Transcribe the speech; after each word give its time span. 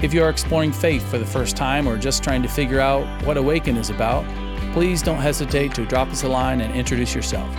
If 0.00 0.14
you 0.14 0.22
are 0.22 0.30
exploring 0.30 0.70
faith 0.70 1.04
for 1.10 1.18
the 1.18 1.26
first 1.26 1.56
time 1.56 1.88
or 1.88 1.98
just 1.98 2.22
trying 2.22 2.40
to 2.42 2.48
figure 2.48 2.78
out 2.78 3.04
what 3.26 3.36
Awaken 3.36 3.76
is 3.76 3.90
about, 3.90 4.24
please 4.72 5.02
don't 5.02 5.18
hesitate 5.18 5.74
to 5.74 5.84
drop 5.84 6.06
us 6.10 6.22
a 6.22 6.28
line 6.28 6.60
and 6.60 6.72
introduce 6.72 7.16
yourself. 7.16 7.52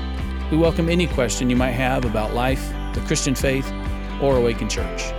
We 0.50 0.56
welcome 0.56 0.88
any 0.88 1.06
question 1.08 1.50
you 1.50 1.58
might 1.58 1.72
have 1.72 2.06
about 2.06 2.34
life, 2.34 2.66
the 2.94 3.02
Christian 3.02 3.36
faith, 3.36 3.70
or 4.22 4.38
Awaken 4.38 4.70
Church. 4.70 5.12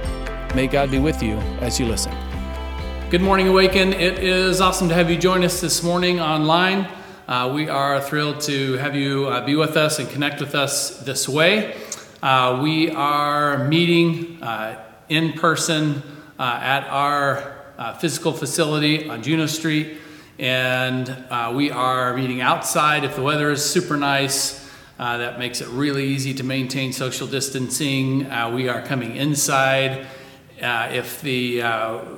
May 0.55 0.67
God 0.67 0.91
be 0.91 0.99
with 0.99 1.23
you 1.23 1.35
as 1.61 1.79
you 1.79 1.85
listen. 1.85 2.15
Good 3.11 3.21
morning, 3.21 3.49
Awaken. 3.49 3.93
It 3.93 4.21
is 4.21 4.63
awesome 4.63 4.89
to 4.89 4.95
have 4.95 5.11
you 5.11 5.19
join 5.19 5.45
us 5.45 5.61
this 5.61 5.83
morning 5.83 6.21
online. 6.21 6.89
Uh, 7.29 7.53
we 7.55 7.69
are 7.69 8.01
thrilled 8.01 8.41
to 8.43 8.79
have 8.79 8.97
you 8.97 9.27
uh, 9.27 9.45
be 9.45 9.57
with 9.57 9.77
us 9.77 9.99
and 9.99 10.09
connect 10.09 10.41
with 10.41 10.55
us 10.55 11.01
this 11.01 11.29
way. 11.29 11.77
Uh, 12.23 12.61
we 12.63 12.91
are 12.93 13.69
meeting 13.69 14.43
uh, 14.43 14.83
in 15.11 15.35
person 15.35 16.03
at 16.45 16.89
our 16.89 17.57
uh, 17.79 17.95
physical 17.95 18.33
facility 18.33 19.09
on 19.09 19.23
Juno 19.23 19.47
Street. 19.47 19.99
And 20.39 21.09
uh, 21.09 21.53
we 21.55 21.71
are 21.71 22.17
meeting 22.17 22.41
outside 22.41 23.05
if 23.05 23.17
the 23.17 23.23
weather 23.23 23.51
is 23.51 23.65
super 23.65 23.97
nice. 23.97 24.59
Uh, 24.99 25.19
that 25.19 25.39
makes 25.39 25.61
it 25.61 25.69
really 25.69 26.07
easy 26.07 26.35
to 26.35 26.45
maintain 26.45 26.93
social 26.93 27.27
distancing. 27.27 28.31
Uh, 28.31 28.51
we 28.51 28.69
are 28.69 28.83
coming 28.83 29.17
inside 29.17 30.07
uh, 30.63 30.91
if 30.93 31.23
the 31.23 31.33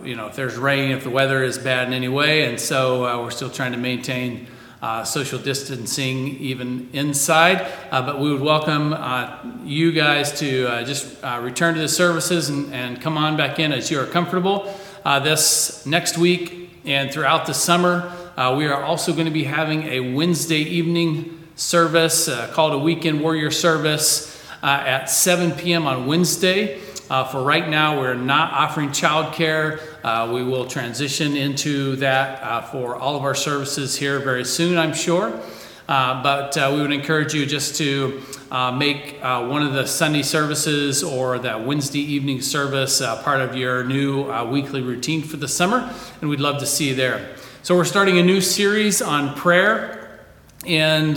you 0.05 0.17
know 0.17 0.27
if 0.27 0.35
there's 0.35 0.57
rain, 0.57 0.91
if 0.91 1.05
the 1.05 1.11
weather 1.11 1.45
is 1.45 1.59
bad 1.59 1.87
in 1.87 1.93
any 1.93 2.09
way, 2.09 2.45
and 2.45 2.59
so 2.59 3.23
we're 3.23 3.31
still 3.31 3.51
trying 3.51 3.71
to 3.71 3.79
maintain 3.79 4.49
uh, 4.83 5.05
social 5.05 5.39
distancing 5.39 6.27
even 6.39 6.91
inside. 6.93 7.65
Uh, 7.93 8.03
but 8.03 8.19
we 8.19 8.33
would 8.33 8.43
welcome 8.43 8.93
uh, 8.93 9.39
you 9.65 9.93
guys 9.93 10.37
to 10.41 10.67
uh, 10.67 10.85
just 10.85 11.23
uh, 11.23 11.39
return 11.41 11.75
to 11.75 11.81
the 11.81 11.89
services 11.89 12.49
and, 12.49 12.75
and, 12.75 13.01
come 13.01 13.17
on 13.17 13.37
back 13.37 13.61
in 13.61 13.73
as 13.73 13.93
you 13.93 14.01
are 14.01 14.07
comfortable. 14.07 14.77
This 15.05 15.87
next 15.87 16.19
week 16.19 16.71
and 16.85 17.13
throughout 17.13 17.47
the 17.47 17.55
summer, 17.55 18.13
we 18.57 18.67
are 18.67 18.83
also 18.83 19.13
going 19.13 19.27
to 19.27 19.33
be 19.33 19.45
having 19.45 19.85
a 19.85 20.01
Wednesday 20.15 20.63
evening 20.63 21.47
service 21.55 22.29
called 22.53 22.73
a 22.73 22.79
Weekend 22.79 23.21
Warrior 23.21 23.53
Service 23.53 24.45
at 24.65 25.07
7 25.07 25.53
p.m. 25.53 25.87
on 25.87 26.07
Wednesday. 26.07 26.81
Uh, 27.13 27.25
for 27.25 27.43
right 27.43 27.69
now, 27.69 28.01
we're 28.01 28.15
not 28.15 28.55
offering 28.55 28.89
childcare. 28.89 29.79
Uh, 30.03 30.33
we 30.33 30.43
will 30.43 30.65
transition 30.65 31.37
into 31.37 31.95
that 31.97 32.43
uh, 32.43 32.63
for 32.63 32.97
all 32.97 33.17
of 33.17 33.23
our 33.23 33.35
services 33.35 33.95
here 33.95 34.19
very 34.19 34.47
soon, 34.47 34.79
I'm 34.79 34.95
sure. 34.95 35.39
Uh, 35.87 36.23
but 36.23 36.57
uh, 36.57 36.71
we 36.75 36.81
would 36.81 36.91
encourage 36.91 37.35
you 37.35 37.45
just 37.45 37.77
to 37.77 38.23
uh, 38.51 38.73
make 38.73 39.21
one 39.21 39.63
of 39.63 39.75
the 39.75 39.87
Sunday 39.87 40.23
services 40.23 41.05
or 41.05 41.39
that 41.39 41.67
Wednesday 41.67 42.01
evening 42.01 42.41
service 42.41 43.03
part 43.23 43.43
of 43.43 43.55
your 43.55 43.85
new 43.85 44.33
weekly 44.45 44.81
routine 44.81 45.23
for 45.23 45.37
the 45.37 45.49
summer, 45.49 45.95
and 46.23 46.31
we'd 46.31 46.41
love 46.41 46.61
to 46.61 46.67
see 46.67 46.89
you 46.89 46.95
there. 46.95 47.37
So, 47.63 47.77
we're 47.77 47.85
starting 47.85 48.21
a 48.21 48.23
new 48.23 48.41
series 48.41 49.03
on 49.03 49.35
prayer, 49.35 50.19
and 50.67 51.17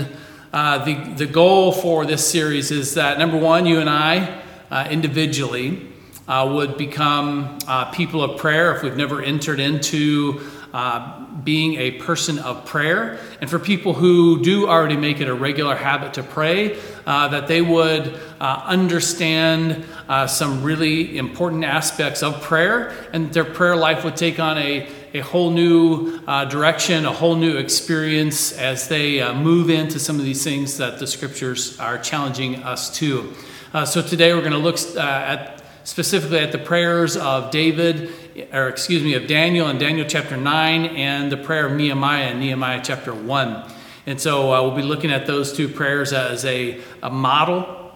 the, 0.51 1.13
the 1.15 1.25
goal 1.25 1.71
for 1.71 2.05
this 2.05 2.29
series 2.29 2.69
is 2.69 2.95
that 2.95 3.17
number 3.17 3.37
one, 3.37 3.65
you 3.65 3.79
and 3.79 3.89
I 3.89 4.41
uh, 4.71 4.87
individually 4.89 5.87
uh, 6.27 6.49
would 6.53 6.77
become 6.77 7.57
uh, 7.67 7.91
people 7.91 8.23
of 8.23 8.39
prayer 8.39 8.75
if 8.75 8.83
we've 8.83 8.97
never 8.97 9.21
entered 9.21 9.59
into 9.59 10.41
uh, 10.73 11.23
being 11.43 11.75
a 11.75 11.91
person 11.91 12.39
of 12.39 12.65
prayer. 12.65 13.19
And 13.39 13.49
for 13.49 13.59
people 13.59 13.93
who 13.93 14.43
do 14.43 14.67
already 14.67 14.97
make 14.97 15.21
it 15.21 15.29
a 15.29 15.33
regular 15.33 15.75
habit 15.75 16.15
to 16.15 16.23
pray, 16.23 16.77
uh, 17.05 17.29
that 17.29 17.47
they 17.47 17.61
would 17.61 18.19
uh, 18.41 18.61
understand 18.65 19.85
some 20.27 20.63
really 20.63 21.17
important 21.17 21.63
aspects 21.63 22.21
of 22.23 22.41
prayer 22.41 22.93
and 23.13 23.31
their 23.33 23.45
prayer 23.45 23.75
life 23.75 24.03
would 24.03 24.17
take 24.17 24.39
on 24.39 24.57
a, 24.57 24.87
a 25.13 25.19
whole 25.19 25.49
new 25.51 26.19
direction, 26.49 27.05
a 27.05 27.13
whole 27.13 27.35
new 27.35 27.57
experience 27.57 28.51
as 28.51 28.87
they 28.87 29.33
move 29.33 29.69
into 29.69 29.99
some 29.99 30.19
of 30.19 30.25
these 30.25 30.43
things 30.43 30.77
that 30.77 30.99
the 30.99 31.07
scriptures 31.07 31.79
are 31.79 31.97
challenging 31.97 32.63
us 32.63 32.95
to. 32.97 33.33
Uh, 33.75 33.83
so 33.83 34.01
today 34.01 34.33
we're 34.33 34.39
going 34.39 34.53
to 34.53 34.57
look 34.57 34.79
uh, 34.95 35.01
at 35.01 35.61
specifically 35.85 36.39
at 36.39 36.51
the 36.51 36.57
prayers 36.57 37.15
of 37.15 37.51
David, 37.51 38.11
or 38.51 38.67
excuse 38.67 39.03
me, 39.03 39.13
of 39.13 39.27
Daniel 39.27 39.69
in 39.69 39.77
Daniel 39.77 40.05
chapter 40.07 40.35
9 40.35 40.85
and 40.87 41.31
the 41.31 41.37
prayer 41.37 41.67
of 41.67 41.73
Nehemiah 41.73 42.31
in 42.31 42.39
Nehemiah 42.39 42.81
chapter 42.83 43.13
1. 43.13 43.71
And 44.07 44.19
so 44.19 44.51
uh, 44.51 44.61
we'll 44.63 44.75
be 44.75 44.81
looking 44.81 45.11
at 45.11 45.27
those 45.27 45.53
two 45.53 45.69
prayers 45.69 46.11
as 46.11 46.43
a, 46.43 46.81
a 47.01 47.09
model 47.09 47.91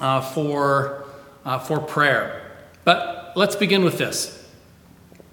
uh, 0.00 0.22
for, 0.22 1.04
uh, 1.44 1.58
for 1.58 1.78
prayer. 1.78 2.50
But 2.84 3.32
let's 3.36 3.56
begin 3.56 3.84
with 3.84 3.98
this. 3.98 4.34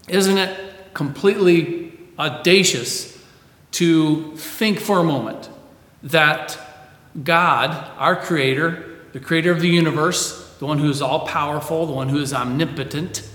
Isn't 0.09 0.38
it 0.38 0.94
completely 0.94 1.94
audacious 2.19 3.17
to 3.72 4.35
think 4.35 4.79
for 4.79 5.00
a 5.00 5.03
moment 5.03 5.50
that 6.03 6.57
God, 7.23 7.72
our 7.97 8.17
Creator, 8.17 8.97
the 9.13 9.19
creator 9.22 9.51
of 9.51 9.61
the 9.61 9.69
universe, 9.69 10.44
the 10.59 10.66
one 10.66 10.77
who 10.77 10.89
is 10.89 11.01
all 11.01 11.27
powerful, 11.27 11.85
the 11.85 11.93
one 11.93 12.09
who 12.09 12.19
is 12.19 12.33
omnipotent, 12.33 13.27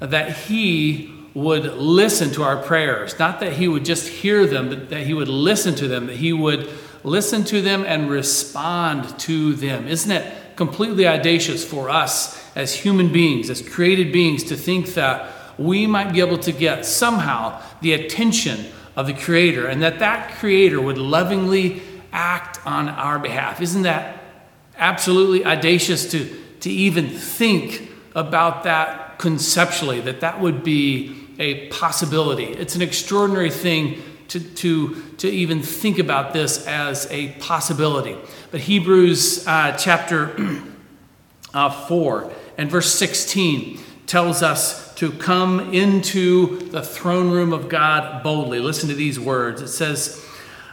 that 0.00 0.36
he 0.36 1.14
would 1.34 1.64
listen 1.74 2.30
to 2.32 2.42
our 2.42 2.56
prayers. 2.56 3.18
Not 3.18 3.40
that 3.40 3.54
he 3.54 3.68
would 3.68 3.84
just 3.84 4.08
hear 4.08 4.46
them, 4.46 4.68
but 4.68 4.88
that 4.90 5.06
he 5.06 5.14
would 5.14 5.28
listen 5.28 5.74
to 5.76 5.88
them, 5.88 6.06
that 6.06 6.16
he 6.16 6.32
would 6.32 6.68
listen 7.04 7.44
to 7.44 7.60
them 7.60 7.84
and 7.86 8.10
respond 8.10 9.18
to 9.20 9.54
them. 9.54 9.86
Isn't 9.86 10.10
it 10.10 10.56
completely 10.56 11.06
audacious 11.06 11.64
for 11.64 11.90
us 11.90 12.42
as 12.56 12.74
human 12.74 13.12
beings, 13.12 13.50
as 13.50 13.62
created 13.62 14.12
beings, 14.12 14.42
to 14.44 14.56
think 14.56 14.94
that 14.94 15.32
we 15.58 15.86
might 15.86 16.12
be 16.12 16.20
able 16.20 16.38
to 16.38 16.52
get 16.52 16.84
somehow 16.84 17.60
the 17.80 17.92
attention 17.92 18.66
of 18.96 19.06
the 19.06 19.14
Creator 19.14 19.66
and 19.66 19.82
that 19.82 20.00
that 20.00 20.34
Creator 20.38 20.80
would 20.80 20.98
lovingly 20.98 21.82
act 22.12 22.58
on 22.66 22.88
our 22.88 23.18
behalf? 23.18 23.60
Isn't 23.60 23.82
that 23.82 24.24
absolutely 24.76 25.44
audacious 25.44 26.10
to, 26.10 26.28
to 26.68 26.74
even 26.74 27.08
think 27.08 27.90
about 28.14 28.64
that 28.64 29.18
conceptually, 29.18 30.02
that 30.02 30.20
that 30.20 30.38
would 30.38 30.62
be 30.62 31.16
a 31.38 31.68
possibility. 31.68 32.44
It's 32.44 32.76
an 32.76 32.82
extraordinary 32.82 33.50
thing 33.50 34.02
to, 34.28 34.38
to, 34.38 35.02
to 35.16 35.28
even 35.28 35.62
think 35.62 35.98
about 35.98 36.34
this 36.34 36.66
as 36.66 37.10
a 37.10 37.28
possibility. 37.40 38.18
But 38.50 38.60
Hebrews 38.60 39.46
uh, 39.46 39.78
chapter 39.78 40.36
uh, 41.54 41.70
4 41.86 42.32
and 42.58 42.70
verse 42.70 42.92
16 42.92 43.80
tells 44.06 44.42
us 44.42 44.94
to 44.96 45.10
come 45.10 45.72
into 45.72 46.58
the 46.68 46.82
throne 46.82 47.30
room 47.30 47.54
of 47.54 47.70
God 47.70 48.22
boldly. 48.22 48.58
Listen 48.58 48.90
to 48.90 48.94
these 48.94 49.18
words. 49.18 49.62
It 49.62 49.68
says, 49.68 50.22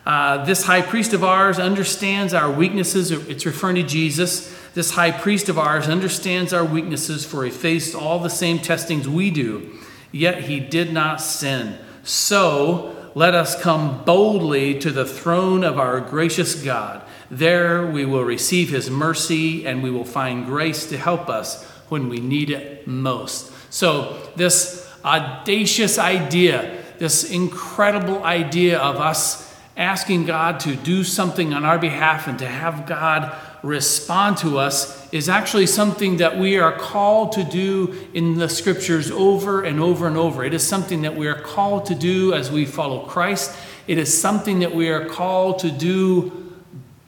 uh, 0.05 0.43
this 0.43 0.63
high 0.63 0.81
priest 0.81 1.13
of 1.13 1.23
ours 1.23 1.57
understands 1.57 2.33
our 2.33 2.51
weaknesses. 2.51 3.11
It's 3.11 3.45
referring 3.45 3.75
to 3.75 3.83
Jesus. 3.83 4.53
This 4.75 4.91
high 4.91 5.11
priest 5.11 5.47
of 5.47 5.57
ours 5.57 5.87
understands 5.87 6.51
our 6.51 6.65
weaknesses, 6.65 7.25
for 7.25 7.45
he 7.45 7.49
faced 7.49 7.95
all 7.95 8.19
the 8.19 8.29
same 8.29 8.59
testings 8.59 9.07
we 9.07 9.31
do, 9.31 9.71
yet 10.11 10.43
he 10.43 10.59
did 10.59 10.91
not 10.91 11.21
sin. 11.21 11.77
So 12.03 12.93
let 13.15 13.33
us 13.33 13.59
come 13.59 14.03
boldly 14.03 14.77
to 14.79 14.91
the 14.91 15.05
throne 15.05 15.63
of 15.63 15.79
our 15.79 16.01
gracious 16.01 16.61
God. 16.61 17.01
There 17.31 17.87
we 17.87 18.03
will 18.03 18.25
receive 18.25 18.69
his 18.69 18.89
mercy 18.89 19.65
and 19.65 19.81
we 19.81 19.89
will 19.89 20.03
find 20.03 20.45
grace 20.45 20.85
to 20.87 20.97
help 20.97 21.29
us 21.29 21.63
when 21.87 22.09
we 22.09 22.19
need 22.19 22.49
it 22.49 22.85
most. 22.85 23.53
So, 23.71 24.17
this 24.35 24.91
audacious 25.05 25.97
idea, 25.97 26.83
this 26.99 27.31
incredible 27.31 28.25
idea 28.25 28.79
of 28.79 28.97
us 28.97 29.44
asking 29.77 30.25
God 30.25 30.59
to 30.61 30.75
do 30.75 31.03
something 31.03 31.53
on 31.53 31.65
our 31.65 31.77
behalf 31.77 32.27
and 32.27 32.39
to 32.39 32.47
have 32.47 32.85
God 32.85 33.35
respond 33.61 34.37
to 34.37 34.59
us 34.59 35.11
is 35.11 35.27
actually 35.27 35.65
something 35.65 36.17
that 36.17 36.37
we 36.37 36.57
are 36.59 36.71
called 36.77 37.31
to 37.33 37.43
do 37.43 38.07
in 38.13 38.35
the 38.35 38.47
scriptures 38.47 39.09
over 39.09 39.63
and 39.63 39.79
over 39.79 40.07
and 40.07 40.17
over. 40.17 40.43
It 40.43 40.53
is 40.53 40.65
something 40.65 41.01
that 41.01 41.15
we 41.15 41.27
are 41.27 41.41
called 41.41 41.87
to 41.87 41.95
do 41.95 42.33
as 42.33 42.51
we 42.51 42.65
follow 42.65 43.05
Christ. 43.05 43.55
It 43.87 43.97
is 43.97 44.15
something 44.15 44.59
that 44.59 44.73
we 44.73 44.89
are 44.89 45.05
called 45.05 45.59
to 45.59 45.71
do 45.71 46.53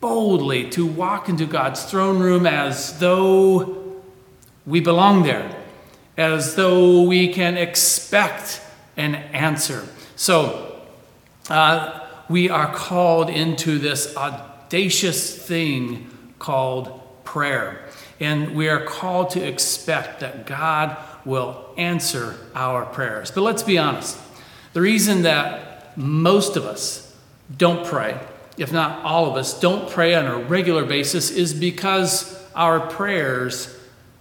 boldly, 0.01 0.69
to 0.71 0.85
walk 0.85 1.29
into 1.29 1.45
God's 1.45 1.83
throne 1.83 2.19
room 2.19 2.45
as 2.45 2.97
though 2.99 4.01
we 4.65 4.79
belong 4.79 5.23
there. 5.23 5.53
as 6.17 6.55
though 6.55 7.03
we 7.03 7.31
can 7.31 7.57
expect 7.57 8.59
an 8.97 9.13
answer. 9.13 9.87
So, 10.15 10.81
uh, 11.47 12.06
we 12.29 12.49
are 12.49 12.73
called 12.73 13.29
into 13.29 13.79
this 13.79 14.15
audacious 14.17 15.37
thing 15.37 16.09
called 16.39 17.01
prayer. 17.23 17.85
And 18.19 18.55
we 18.55 18.67
are 18.69 18.83
called 18.83 19.31
to 19.31 19.45
expect 19.45 20.21
that 20.21 20.45
God 20.45 20.97
will 21.25 21.73
answer 21.77 22.35
our 22.55 22.85
prayers. 22.85 23.31
But 23.31 23.41
let's 23.41 23.63
be 23.63 23.77
honest 23.77 24.17
the 24.73 24.81
reason 24.81 25.23
that 25.23 25.97
most 25.97 26.55
of 26.55 26.65
us 26.65 27.15
don't 27.57 27.85
pray, 27.85 28.19
if 28.57 28.71
not 28.71 29.03
all 29.03 29.29
of 29.29 29.35
us, 29.35 29.59
don't 29.59 29.89
pray 29.89 30.13
on 30.13 30.25
a 30.25 30.37
regular 30.37 30.85
basis 30.85 31.31
is 31.31 31.53
because 31.53 32.39
our 32.53 32.79
prayers 32.79 33.75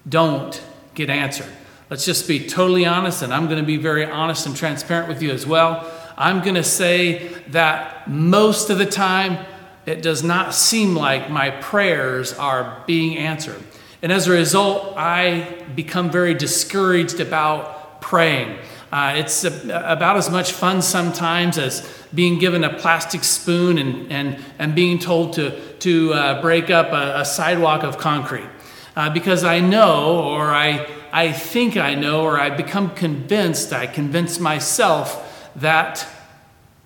don't 0.08 0.62
get 0.94 1.10
answered. 1.10 1.50
Let's 1.90 2.04
just 2.04 2.26
be 2.26 2.46
totally 2.46 2.86
honest, 2.86 3.22
and 3.22 3.34
I'm 3.34 3.46
going 3.46 3.60
to 3.60 3.66
be 3.66 3.76
very 3.76 4.04
honest 4.04 4.46
and 4.46 4.56
transparent 4.56 5.08
with 5.08 5.22
you 5.22 5.30
as 5.30 5.46
well. 5.46 5.90
I'm 6.18 6.40
going 6.40 6.54
to 6.54 6.64
say 6.64 7.28
that 7.48 8.08
most 8.08 8.70
of 8.70 8.78
the 8.78 8.86
time, 8.86 9.44
it 9.84 10.02
does 10.02 10.24
not 10.24 10.54
seem 10.54 10.94
like 10.94 11.30
my 11.30 11.50
prayers 11.50 12.32
are 12.34 12.82
being 12.86 13.18
answered. 13.18 13.62
And 14.02 14.10
as 14.10 14.26
a 14.26 14.32
result, 14.32 14.94
I 14.96 15.62
become 15.74 16.10
very 16.10 16.32
discouraged 16.32 17.20
about 17.20 18.00
praying. 18.00 18.58
Uh, 18.90 19.14
it's 19.16 19.44
a, 19.44 19.50
about 19.84 20.16
as 20.16 20.30
much 20.30 20.52
fun 20.52 20.80
sometimes 20.80 21.58
as 21.58 21.86
being 22.14 22.38
given 22.38 22.64
a 22.64 22.72
plastic 22.78 23.24
spoon 23.24 23.78
and, 23.78 24.10
and, 24.10 24.38
and 24.58 24.74
being 24.74 24.98
told 24.98 25.34
to, 25.34 25.60
to 25.78 26.14
uh, 26.14 26.40
break 26.40 26.70
up 26.70 26.92
a, 26.92 27.20
a, 27.20 27.24
sidewalk 27.24 27.82
of 27.82 27.98
concrete. 27.98 28.48
Uh, 28.94 29.10
because 29.10 29.44
I 29.44 29.60
know, 29.60 30.20
or 30.22 30.46
I, 30.46 30.88
I 31.12 31.32
think 31.32 31.76
I 31.76 31.94
know, 31.94 32.22
or 32.22 32.38
I 32.38 32.48
become 32.50 32.94
convinced, 32.94 33.72
I 33.72 33.86
convince 33.86 34.38
myself 34.38 35.35
that, 35.56 36.06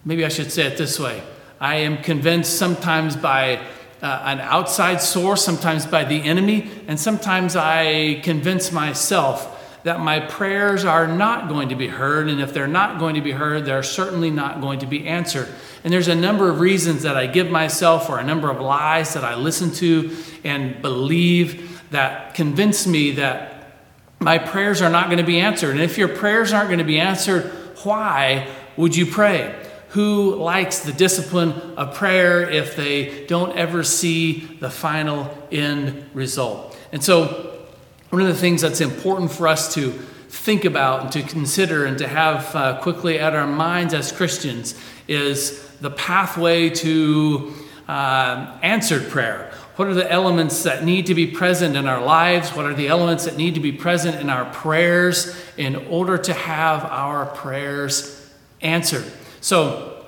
maybe 0.04 0.24
I 0.24 0.28
should 0.28 0.50
say 0.50 0.66
it 0.66 0.76
this 0.78 0.98
way 0.98 1.22
I 1.60 1.76
am 1.76 1.98
convinced 1.98 2.58
sometimes 2.58 3.16
by 3.16 3.60
uh, 4.02 4.22
an 4.24 4.40
outside 4.40 5.00
source, 5.00 5.44
sometimes 5.44 5.86
by 5.86 6.04
the 6.04 6.22
enemy, 6.22 6.70
and 6.88 6.98
sometimes 6.98 7.54
I 7.54 8.20
convince 8.22 8.72
myself 8.72 9.58
that 9.82 10.00
my 10.00 10.20
prayers 10.20 10.84
are 10.84 11.06
not 11.06 11.48
going 11.48 11.70
to 11.70 11.74
be 11.74 11.88
heard, 11.88 12.28
and 12.28 12.40
if 12.40 12.52
they're 12.52 12.66
not 12.66 12.98
going 12.98 13.14
to 13.14 13.20
be 13.20 13.32
heard, 13.32 13.64
they're 13.64 13.82
certainly 13.82 14.30
not 14.30 14.60
going 14.60 14.78
to 14.80 14.86
be 14.86 15.06
answered. 15.06 15.48
And 15.84 15.92
there's 15.92 16.08
a 16.08 16.14
number 16.14 16.50
of 16.50 16.60
reasons 16.60 17.02
that 17.02 17.16
I 17.16 17.26
give 17.26 17.50
myself, 17.50 18.10
or 18.10 18.18
a 18.18 18.24
number 18.24 18.50
of 18.50 18.60
lies 18.60 19.14
that 19.14 19.24
I 19.24 19.34
listen 19.34 19.70
to 19.74 20.16
and 20.44 20.80
believe 20.82 21.90
that 21.90 22.34
convince 22.34 22.86
me 22.86 23.12
that 23.12 23.72
my 24.18 24.36
prayers 24.36 24.82
are 24.82 24.90
not 24.90 25.06
going 25.06 25.18
to 25.18 25.24
be 25.24 25.40
answered. 25.40 25.70
And 25.70 25.80
if 25.80 25.96
your 25.96 26.08
prayers 26.08 26.52
aren't 26.52 26.68
going 26.68 26.78
to 26.78 26.84
be 26.84 27.00
answered, 27.00 27.50
why 27.84 28.48
would 28.76 28.96
you 28.96 29.06
pray? 29.06 29.54
Who 29.90 30.36
likes 30.36 30.80
the 30.80 30.92
discipline 30.92 31.52
of 31.76 31.94
prayer 31.94 32.48
if 32.48 32.76
they 32.76 33.26
don't 33.26 33.56
ever 33.56 33.82
see 33.82 34.46
the 34.60 34.70
final 34.70 35.36
end 35.50 36.08
result? 36.14 36.78
And 36.92 37.02
so, 37.02 37.66
one 38.10 38.22
of 38.22 38.28
the 38.28 38.34
things 38.34 38.62
that's 38.62 38.80
important 38.80 39.30
for 39.30 39.46
us 39.46 39.74
to 39.74 39.90
think 40.30 40.64
about 40.64 41.02
and 41.02 41.12
to 41.12 41.22
consider 41.22 41.84
and 41.84 41.98
to 41.98 42.06
have 42.06 42.54
uh, 42.54 42.80
quickly 42.80 43.18
at 43.18 43.34
our 43.34 43.46
minds 43.46 43.94
as 43.94 44.12
Christians 44.12 44.74
is 45.08 45.68
the 45.80 45.90
pathway 45.90 46.70
to 46.70 47.52
uh, 47.88 48.58
answered 48.62 49.08
prayer. 49.10 49.49
What 49.80 49.88
are 49.88 49.94
the 49.94 50.12
elements 50.12 50.64
that 50.64 50.84
need 50.84 51.06
to 51.06 51.14
be 51.14 51.26
present 51.26 51.74
in 51.74 51.86
our 51.86 52.04
lives? 52.04 52.50
What 52.50 52.66
are 52.66 52.74
the 52.74 52.88
elements 52.88 53.24
that 53.24 53.38
need 53.38 53.54
to 53.54 53.60
be 53.60 53.72
present 53.72 54.20
in 54.20 54.28
our 54.28 54.44
prayers 54.44 55.34
in 55.56 55.74
order 55.74 56.18
to 56.18 56.34
have 56.34 56.84
our 56.84 57.24
prayers 57.24 58.30
answered? 58.60 59.10
So, 59.40 60.04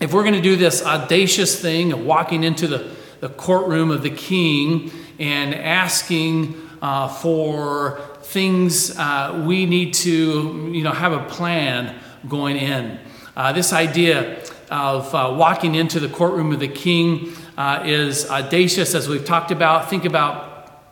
if 0.00 0.12
we're 0.12 0.22
going 0.22 0.34
to 0.34 0.42
do 0.42 0.54
this 0.54 0.84
audacious 0.84 1.58
thing 1.58 1.94
of 1.94 2.04
walking 2.04 2.44
into 2.44 2.66
the, 2.66 2.94
the 3.20 3.30
courtroom 3.30 3.90
of 3.90 4.02
the 4.02 4.10
king 4.10 4.90
and 5.18 5.54
asking 5.54 6.54
uh, 6.82 7.08
for 7.08 8.02
things 8.20 8.98
uh, 8.98 9.44
we 9.48 9.64
need 9.64 9.94
to, 9.94 10.70
you 10.74 10.82
know, 10.82 10.92
have 10.92 11.14
a 11.14 11.24
plan 11.24 11.98
going 12.28 12.58
in. 12.58 13.00
Uh, 13.34 13.50
this 13.54 13.72
idea 13.72 14.44
of 14.70 15.14
uh, 15.14 15.34
walking 15.34 15.74
into 15.74 16.00
the 16.00 16.08
courtroom 16.10 16.52
of 16.52 16.60
the 16.60 16.68
king 16.68 17.32
uh, 17.56 17.82
is 17.84 18.28
audacious, 18.30 18.94
as 18.94 19.08
we've 19.08 19.24
talked 19.24 19.50
about. 19.50 19.88
Think 19.88 20.04
about 20.04 20.84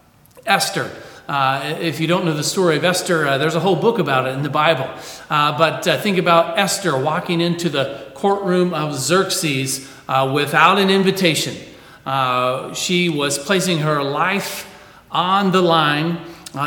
Esther. 0.47 0.91
Uh, 1.27 1.79
if 1.81 2.01
you 2.01 2.07
don't 2.07 2.27
know 2.27 2.35
the 2.35 2.45
story 2.45 2.77
of 2.77 2.85
Esther, 2.85 3.27
uh, 3.27 3.39
there's 3.39 3.55
a 3.55 3.61
whole 3.61 3.77
book 3.77 3.99
about 3.99 4.27
it 4.27 4.35
in 4.35 4.43
the 4.43 4.51
Bible. 4.51 4.89
Uh, 5.31 5.57
but 5.57 5.87
uh, 5.89 5.99
think 5.99 6.19
about 6.19 6.59
Esther 6.59 6.99
walking 6.99 7.41
into 7.41 7.71
the 7.71 8.13
courtroom 8.15 8.75
of 8.75 8.95
Xerxes 8.95 9.91
uh, 10.07 10.31
without 10.35 10.79
an 10.79 10.91
invitation. 10.91 11.57
Uh, 12.05 12.75
she 12.75 13.09
was 13.09 13.39
placing 13.39 13.79
her 13.79 14.03
life 14.03 14.71
on 15.11 15.53
the 15.53 15.63
line 15.63 16.21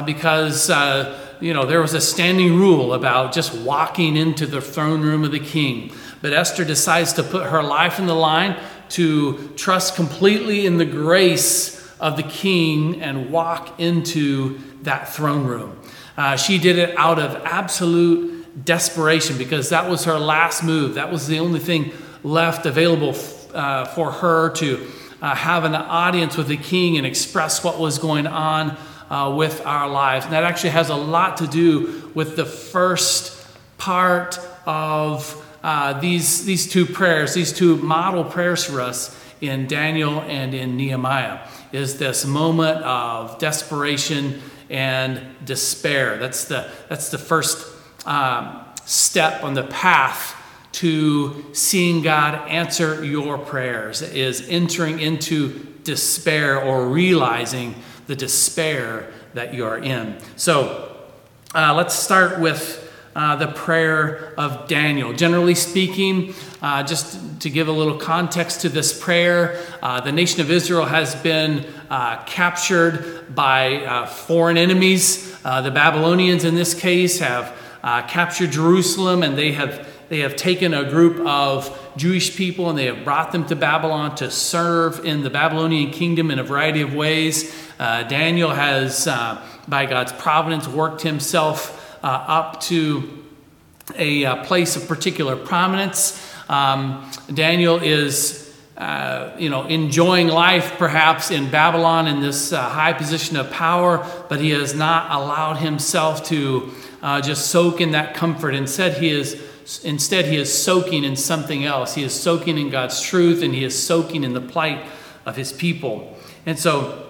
because 0.05 0.69
you 1.39 1.53
know 1.53 1.65
there 1.65 1.81
was 1.81 1.93
a 1.93 2.01
standing 2.01 2.55
rule 2.55 2.93
about 2.93 3.31
just 3.31 3.53
walking 3.59 4.17
into 4.17 4.47
the 4.47 4.59
throne 4.59 5.01
room 5.01 5.23
of 5.23 5.31
the 5.31 5.39
king. 5.39 5.91
But 6.19 6.33
Esther 6.33 6.65
decides 6.65 7.13
to 7.13 7.23
put 7.23 7.45
her 7.45 7.61
life 7.61 7.99
in 7.99 8.07
the 8.07 8.15
line 8.15 8.57
to 8.91 9.49
trust 9.55 9.95
completely 9.95 10.65
in 10.65 10.77
the 10.77 10.85
grace 10.85 11.77
of 11.99 12.15
the 12.17 12.23
king 12.23 13.01
and 13.01 13.31
walk 13.31 13.79
into 13.79 14.59
that 14.83 15.09
throne 15.09 15.45
room. 15.45 15.79
Uh, 16.15 16.35
she 16.35 16.57
did 16.57 16.77
it 16.77 16.97
out 16.97 17.19
of 17.19 17.35
absolute 17.45 18.65
desperation 18.65 19.37
because 19.37 19.69
that 19.69 19.89
was 19.89 20.05
her 20.05 20.17
last 20.17 20.63
move. 20.63 20.95
That 20.95 21.11
was 21.11 21.27
the 21.27 21.39
only 21.39 21.59
thing 21.59 21.91
left 22.23 22.65
available 22.65 23.09
f- 23.09 23.55
uh, 23.55 23.85
for 23.85 24.11
her 24.11 24.49
to 24.51 24.87
uh, 25.21 25.35
have 25.35 25.63
an 25.63 25.75
audience 25.75 26.37
with 26.37 26.47
the 26.47 26.57
king 26.57 26.97
and 26.97 27.05
express 27.05 27.63
what 27.63 27.79
was 27.79 27.97
going 27.99 28.27
on 28.27 28.77
uh, 29.09 29.33
with 29.35 29.65
our 29.65 29.89
lives. 29.89 30.25
And 30.25 30.33
that 30.33 30.43
actually 30.43 30.71
has 30.71 30.89
a 30.89 30.95
lot 30.95 31.37
to 31.37 31.47
do 31.47 32.11
with 32.13 32.35
the 32.35 32.45
first 32.45 33.47
part 33.77 34.39
of 34.65 35.43
uh, 35.63 35.99
these, 35.99 36.45
these 36.45 36.71
two 36.71 36.85
prayers, 36.85 37.33
these 37.33 37.53
two 37.53 37.77
model 37.77 38.23
prayers 38.23 38.63
for 38.63 38.81
us 38.81 39.17
in 39.41 39.67
Daniel 39.67 40.21
and 40.21 40.53
in 40.53 40.77
Nehemiah 40.77 41.39
is 41.71 41.97
this 41.97 42.25
moment 42.25 42.81
of 42.83 43.37
desperation 43.39 44.41
and 44.69 45.21
despair. 45.45 46.17
That's 46.17 46.45
the, 46.45 46.69
that's 46.89 47.09
the 47.09 47.17
first 47.17 47.67
um, 48.05 48.65
step 48.85 49.43
on 49.43 49.53
the 49.53 49.63
path 49.63 50.35
to 50.73 51.45
seeing 51.53 52.01
God 52.01 52.35
answer 52.47 53.03
your 53.03 53.37
prayers, 53.37 54.01
is 54.01 54.47
entering 54.47 54.99
into 54.99 55.65
despair 55.83 56.61
or 56.61 56.87
realizing 56.87 57.75
the 58.05 58.15
despair 58.15 59.11
that 59.33 59.53
you're 59.53 59.77
in. 59.77 60.17
So 60.35 60.97
uh, 61.55 61.73
let's 61.73 61.95
start 61.95 62.39
with 62.39 62.86
uh, 63.17 63.35
the 63.35 63.47
prayer 63.47 64.31
of 64.37 64.67
Daniel. 64.67 65.11
Generally 65.11 65.55
speaking, 65.55 66.35
uh, 66.61 66.83
just 66.83 67.41
to 67.41 67.49
give 67.49 67.67
a 67.67 67.71
little 67.71 67.97
context 67.97 68.61
to 68.61 68.69
this 68.69 68.97
prayer, 68.97 69.59
uh, 69.81 69.99
the 69.99 70.11
nation 70.11 70.39
of 70.39 70.51
Israel 70.51 70.85
has 70.85 71.15
been 71.15 71.65
uh, 71.89 72.23
captured 72.25 73.33
by 73.33 73.77
uh, 73.77 74.05
foreign 74.05 74.55
enemies. 74.55 75.35
the 75.41 75.71
Babylonians, 75.73 76.43
in 76.43 76.53
this 76.53 76.75
case, 76.75 77.17
have 77.17 77.57
captured 78.07 78.51
Jerusalem 78.51 79.23
and 79.23 79.35
they 79.35 79.51
have, 79.53 79.87
they 80.09 80.19
have 80.19 80.35
taken 80.35 80.75
a 80.75 80.87
group 80.87 81.17
of 81.25 81.75
Jewish 81.97 82.37
people 82.37 82.69
and 82.69 82.77
they 82.77 82.85
have 82.85 83.03
brought 83.03 83.31
them 83.31 83.47
to 83.47 83.55
Babylon 83.55 84.15
to 84.17 84.29
serve 84.29 85.03
in 85.03 85.23
the 85.23 85.31
Babylonian 85.31 85.89
kingdom 85.89 86.29
in 86.29 86.37
a 86.37 86.43
variety 86.43 86.81
of 86.81 86.93
ways. 86.93 87.51
Daniel 87.79 88.51
has, 88.51 89.07
by 89.67 89.87
God's 89.87 90.11
providence, 90.11 90.67
worked 90.67 91.01
himself 91.01 91.83
up 92.05 92.61
to 92.61 93.25
a 93.95 94.25
uh, 94.25 94.43
place 94.45 94.75
of 94.75 94.87
particular 94.87 95.35
prominence. 95.35 96.21
Um, 96.49 97.09
Daniel 97.33 97.79
is 97.81 98.47
uh, 98.77 99.35
you 99.39 99.49
know, 99.49 99.63
enjoying 99.63 100.27
life 100.27 100.77
perhaps 100.77 101.31
in 101.31 101.49
Babylon 101.49 102.07
in 102.07 102.21
this 102.21 102.53
uh, 102.53 102.61
high 102.61 102.93
position 102.93 103.35
of 103.35 103.49
power, 103.49 104.07
but 104.29 104.39
he 104.39 104.51
has 104.51 104.75
not 104.75 105.11
allowed 105.11 105.55
himself 105.55 106.23
to 106.25 106.71
uh, 107.01 107.19
just 107.19 107.47
soak 107.47 107.81
in 107.81 107.91
that 107.91 108.13
comfort. 108.13 108.53
Instead, 108.53 108.97
he 108.97 109.09
is 109.09 109.43
instead 109.83 110.25
he 110.25 110.37
is 110.37 110.53
soaking 110.53 111.03
in 111.03 111.15
something 111.15 111.65
else. 111.65 111.95
He 111.95 112.03
is 112.03 112.13
soaking 112.13 112.59
in 112.59 112.69
God's 112.69 113.01
truth, 113.01 113.41
and 113.41 113.53
he 113.53 113.63
is 113.63 113.81
soaking 113.81 114.23
in 114.23 114.33
the 114.33 114.41
plight 114.41 114.85
of 115.25 115.35
his 115.35 115.51
people. 115.51 116.15
And 116.45 116.57
so 116.59 117.06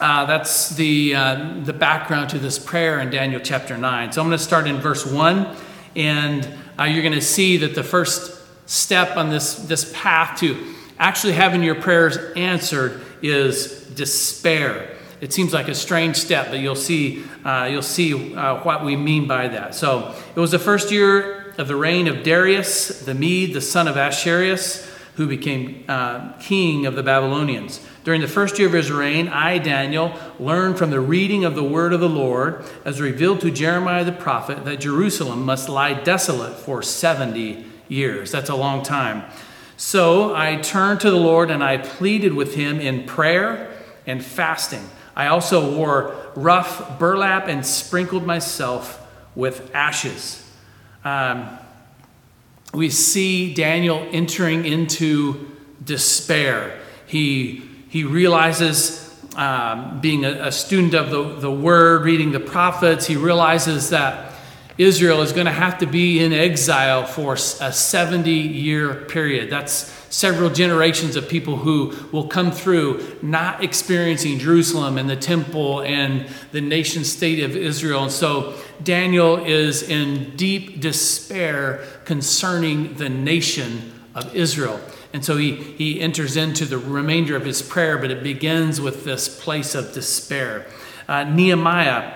uh, 0.00 0.26
that's 0.26 0.70
the, 0.70 1.14
uh, 1.14 1.60
the 1.64 1.72
background 1.72 2.30
to 2.30 2.38
this 2.38 2.58
prayer 2.58 3.00
in 3.00 3.10
Daniel 3.10 3.40
chapter 3.40 3.78
9. 3.78 4.12
So 4.12 4.20
I'm 4.20 4.28
going 4.28 4.38
to 4.38 4.44
start 4.44 4.66
in 4.66 4.76
verse 4.78 5.06
1, 5.06 5.56
and 5.94 6.48
uh, 6.78 6.84
you're 6.84 7.02
going 7.02 7.14
to 7.14 7.22
see 7.22 7.56
that 7.58 7.74
the 7.74 7.82
first 7.82 8.42
step 8.66 9.16
on 9.16 9.30
this, 9.30 9.54
this 9.54 9.90
path 9.94 10.38
to 10.40 10.74
actually 10.98 11.32
having 11.32 11.62
your 11.62 11.76
prayers 11.76 12.18
answered 12.36 13.00
is 13.22 13.86
despair. 13.94 14.96
It 15.20 15.32
seems 15.32 15.54
like 15.54 15.68
a 15.68 15.74
strange 15.74 16.16
step, 16.16 16.48
but 16.50 16.58
you'll 16.58 16.74
see, 16.74 17.24
uh, 17.44 17.68
you'll 17.70 17.80
see 17.80 18.34
uh, 18.34 18.62
what 18.62 18.84
we 18.84 18.96
mean 18.96 19.26
by 19.26 19.48
that. 19.48 19.74
So 19.74 20.14
it 20.34 20.40
was 20.40 20.50
the 20.50 20.58
first 20.58 20.90
year 20.90 21.54
of 21.56 21.68
the 21.68 21.76
reign 21.76 22.06
of 22.06 22.22
Darius 22.22 23.00
the 23.00 23.14
Mede, 23.14 23.54
the 23.54 23.62
son 23.62 23.88
of 23.88 23.96
Ahasuerus, 23.96 24.86
who 25.14 25.26
became 25.26 25.84
uh, 25.88 26.34
king 26.34 26.84
of 26.84 26.94
the 26.94 27.02
Babylonians. 27.02 27.80
During 28.06 28.20
the 28.20 28.28
first 28.28 28.56
year 28.56 28.68
of 28.68 28.72
his 28.72 28.92
reign, 28.92 29.26
I, 29.26 29.58
Daniel, 29.58 30.16
learned 30.38 30.78
from 30.78 30.90
the 30.90 31.00
reading 31.00 31.44
of 31.44 31.56
the 31.56 31.64
word 31.64 31.92
of 31.92 31.98
the 31.98 32.08
Lord, 32.08 32.64
as 32.84 33.00
revealed 33.00 33.40
to 33.40 33.50
Jeremiah 33.50 34.04
the 34.04 34.12
prophet, 34.12 34.64
that 34.64 34.78
Jerusalem 34.78 35.44
must 35.44 35.68
lie 35.68 35.92
desolate 35.92 36.54
for 36.54 36.82
70 36.82 37.66
years. 37.88 38.30
That's 38.30 38.48
a 38.48 38.54
long 38.54 38.84
time. 38.84 39.24
So 39.76 40.32
I 40.36 40.54
turned 40.54 41.00
to 41.00 41.10
the 41.10 41.16
Lord 41.16 41.50
and 41.50 41.64
I 41.64 41.78
pleaded 41.78 42.32
with 42.32 42.54
him 42.54 42.78
in 42.78 43.06
prayer 43.06 43.76
and 44.06 44.24
fasting. 44.24 44.88
I 45.16 45.26
also 45.26 45.74
wore 45.74 46.14
rough 46.36 47.00
burlap 47.00 47.48
and 47.48 47.66
sprinkled 47.66 48.24
myself 48.24 49.04
with 49.34 49.74
ashes. 49.74 50.48
Um, 51.04 51.58
we 52.72 52.88
see 52.88 53.52
Daniel 53.52 54.06
entering 54.12 54.64
into 54.64 55.50
despair. 55.84 56.78
He, 57.08 57.72
he 57.88 58.04
realizes, 58.04 59.02
um, 59.36 60.00
being 60.00 60.24
a, 60.24 60.46
a 60.46 60.52
student 60.52 60.94
of 60.94 61.10
the, 61.10 61.40
the 61.40 61.50
word, 61.50 62.04
reading 62.04 62.32
the 62.32 62.40
prophets, 62.40 63.06
he 63.06 63.16
realizes 63.16 63.90
that 63.90 64.32
Israel 64.78 65.22
is 65.22 65.32
going 65.32 65.46
to 65.46 65.52
have 65.52 65.78
to 65.78 65.86
be 65.86 66.22
in 66.22 66.32
exile 66.32 67.06
for 67.06 67.34
a 67.34 67.72
70 67.72 68.30
year 68.30 68.94
period. 68.94 69.48
That's 69.50 69.90
several 70.10 70.50
generations 70.50 71.16
of 71.16 71.28
people 71.28 71.56
who 71.56 71.94
will 72.12 72.28
come 72.28 72.52
through 72.52 73.18
not 73.22 73.64
experiencing 73.64 74.38
Jerusalem 74.38 74.98
and 74.98 75.08
the 75.08 75.16
temple 75.16 75.82
and 75.82 76.26
the 76.52 76.60
nation 76.60 77.04
state 77.04 77.42
of 77.42 77.56
Israel. 77.56 78.04
And 78.04 78.12
so 78.12 78.54
Daniel 78.82 79.36
is 79.44 79.82
in 79.82 80.36
deep 80.36 80.80
despair 80.80 81.84
concerning 82.04 82.94
the 82.94 83.08
nation 83.08 83.92
of 84.14 84.34
Israel. 84.34 84.80
And 85.12 85.24
so 85.24 85.36
he, 85.36 85.52
he 85.52 86.00
enters 86.00 86.36
into 86.36 86.64
the 86.64 86.78
remainder 86.78 87.36
of 87.36 87.44
his 87.44 87.62
prayer, 87.62 87.98
but 87.98 88.10
it 88.10 88.22
begins 88.22 88.80
with 88.80 89.04
this 89.04 89.42
place 89.42 89.74
of 89.74 89.92
despair. 89.92 90.66
Uh, 91.08 91.24
Nehemiah 91.24 92.12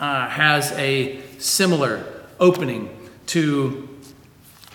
uh, 0.00 0.28
has 0.28 0.72
a 0.72 1.20
similar 1.38 2.04
opening 2.40 2.90
to 3.26 3.88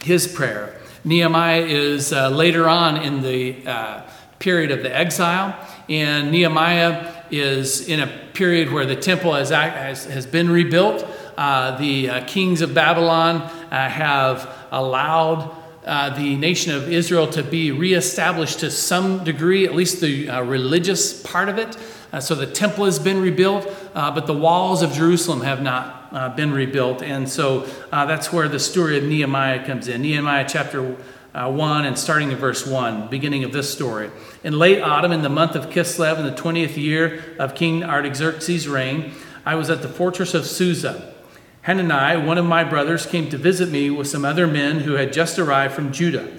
his 0.02 0.28
prayer. 0.28 0.80
Nehemiah 1.04 1.62
is 1.62 2.14
uh, 2.14 2.30
later 2.30 2.68
on 2.68 2.98
in 2.98 3.22
the 3.22 3.66
uh, 3.68 4.02
period 4.40 4.72
of 4.72 4.82
the 4.82 4.96
exile, 4.96 5.56
and 5.90 6.32
Nehemiah 6.32 7.26
is 7.30 7.88
in 7.88 8.00
a 8.00 8.08
period 8.34 8.72
where 8.72 8.86
the 8.86 8.96
temple 8.96 9.34
has, 9.34 9.50
has, 9.50 10.06
has 10.06 10.26
been 10.26 10.50
rebuilt. 10.50 11.06
Uh, 11.38 11.78
the 11.78 12.10
uh, 12.10 12.26
kings 12.26 12.62
of 12.62 12.74
Babylon 12.74 13.42
have 13.70 14.54
allowed 14.72 15.56
uh, 15.86 16.16
the 16.16 16.36
nation 16.36 16.74
of 16.74 16.92
Israel 16.92 17.28
to 17.28 17.44
be 17.44 17.72
reestablished 17.72 18.60
to 18.60 18.70
some 18.72 19.24
degree, 19.24 19.66
at 19.66 19.74
least 19.74 20.02
the 20.02 20.30
religious 20.44 21.22
part 21.24 21.50
of 21.50 21.58
it. 21.58 21.78
Uh, 22.14 22.20
so 22.20 22.36
the 22.36 22.48
temple 22.48 22.86
has 22.86 23.00
been 23.00 23.22
rebuilt, 23.22 23.68
uh, 23.96 24.12
but 24.14 24.28
the 24.28 24.34
walls 24.34 24.82
of 24.82 24.92
Jerusalem 24.92 25.42
have 25.42 25.62
not 25.62 26.10
uh, 26.12 26.30
been 26.30 26.52
rebuilt. 26.52 27.02
And 27.02 27.30
so 27.30 27.66
uh, 27.92 28.06
that's 28.06 28.34
where 28.34 28.50
the 28.50 28.60
story 28.60 28.98
of 28.98 29.06
Nehemiah 29.06 29.66
comes 29.66 29.88
in. 29.88 30.02
Nehemiah 30.02 30.46
chapter 30.48 30.98
uh, 31.34 31.50
1 31.50 31.86
and 31.86 31.98
starting 31.98 32.30
in 32.32 32.38
verse 32.38 32.68
1, 32.68 33.08
beginning 33.08 33.46
of 33.46 33.54
this 33.54 33.72
story. 33.72 34.12
In 34.44 34.60
late 34.60 34.82
autumn, 34.82 35.14
in 35.14 35.22
the 35.22 35.30
month 35.30 35.56
of 35.56 35.70
Kislev, 35.70 36.20
in 36.20 36.26
the 36.26 36.34
20th 36.34 36.76
year 36.76 37.24
of 37.40 37.56
King 37.56 37.84
Artaxerxes' 37.86 38.68
reign, 38.68 39.14
I 39.46 39.56
was 39.56 39.70
at 39.70 39.82
the 39.82 39.88
fortress 39.88 40.34
of 40.34 40.46
Susa. 40.46 41.11
Hanani, 41.64 42.26
one 42.26 42.38
of 42.38 42.46
my 42.46 42.64
brothers, 42.64 43.06
came 43.06 43.30
to 43.30 43.38
visit 43.38 43.70
me 43.70 43.90
with 43.90 44.08
some 44.08 44.26
other 44.26 44.48
men 44.48 44.80
who 44.80 44.94
had 44.94 45.14
just 45.14 45.38
arrived 45.38 45.74
from 45.74 45.92
Judah. 45.92 46.32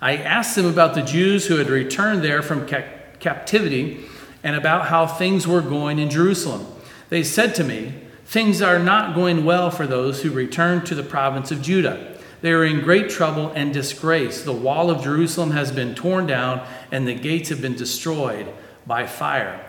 I 0.00 0.16
asked 0.16 0.56
them 0.56 0.66
about 0.66 0.94
the 0.94 1.02
Jews 1.02 1.46
who 1.46 1.56
had 1.56 1.68
returned 1.68 2.22
there 2.22 2.42
from 2.42 2.66
ca- 2.66 2.84
captivity 3.20 4.04
and 4.42 4.56
about 4.56 4.86
how 4.86 5.06
things 5.06 5.46
were 5.46 5.60
going 5.60 5.98
in 5.98 6.10
Jerusalem. 6.10 6.66
They 7.08 7.22
said 7.22 7.54
to 7.56 7.64
me, 7.64 7.94
Things 8.24 8.60
are 8.60 8.78
not 8.78 9.14
going 9.14 9.44
well 9.44 9.70
for 9.70 9.86
those 9.86 10.22
who 10.22 10.30
return 10.30 10.84
to 10.84 10.94
the 10.94 11.02
province 11.02 11.50
of 11.50 11.62
Judah. 11.62 12.18
They 12.42 12.52
are 12.52 12.64
in 12.64 12.82
great 12.82 13.08
trouble 13.08 13.50
and 13.54 13.72
disgrace. 13.72 14.42
The 14.42 14.52
wall 14.52 14.90
of 14.90 15.02
Jerusalem 15.02 15.52
has 15.52 15.72
been 15.72 15.94
torn 15.94 16.26
down, 16.26 16.64
and 16.92 17.08
the 17.08 17.14
gates 17.14 17.48
have 17.48 17.62
been 17.62 17.74
destroyed 17.74 18.46
by 18.86 19.06
fire. 19.06 19.64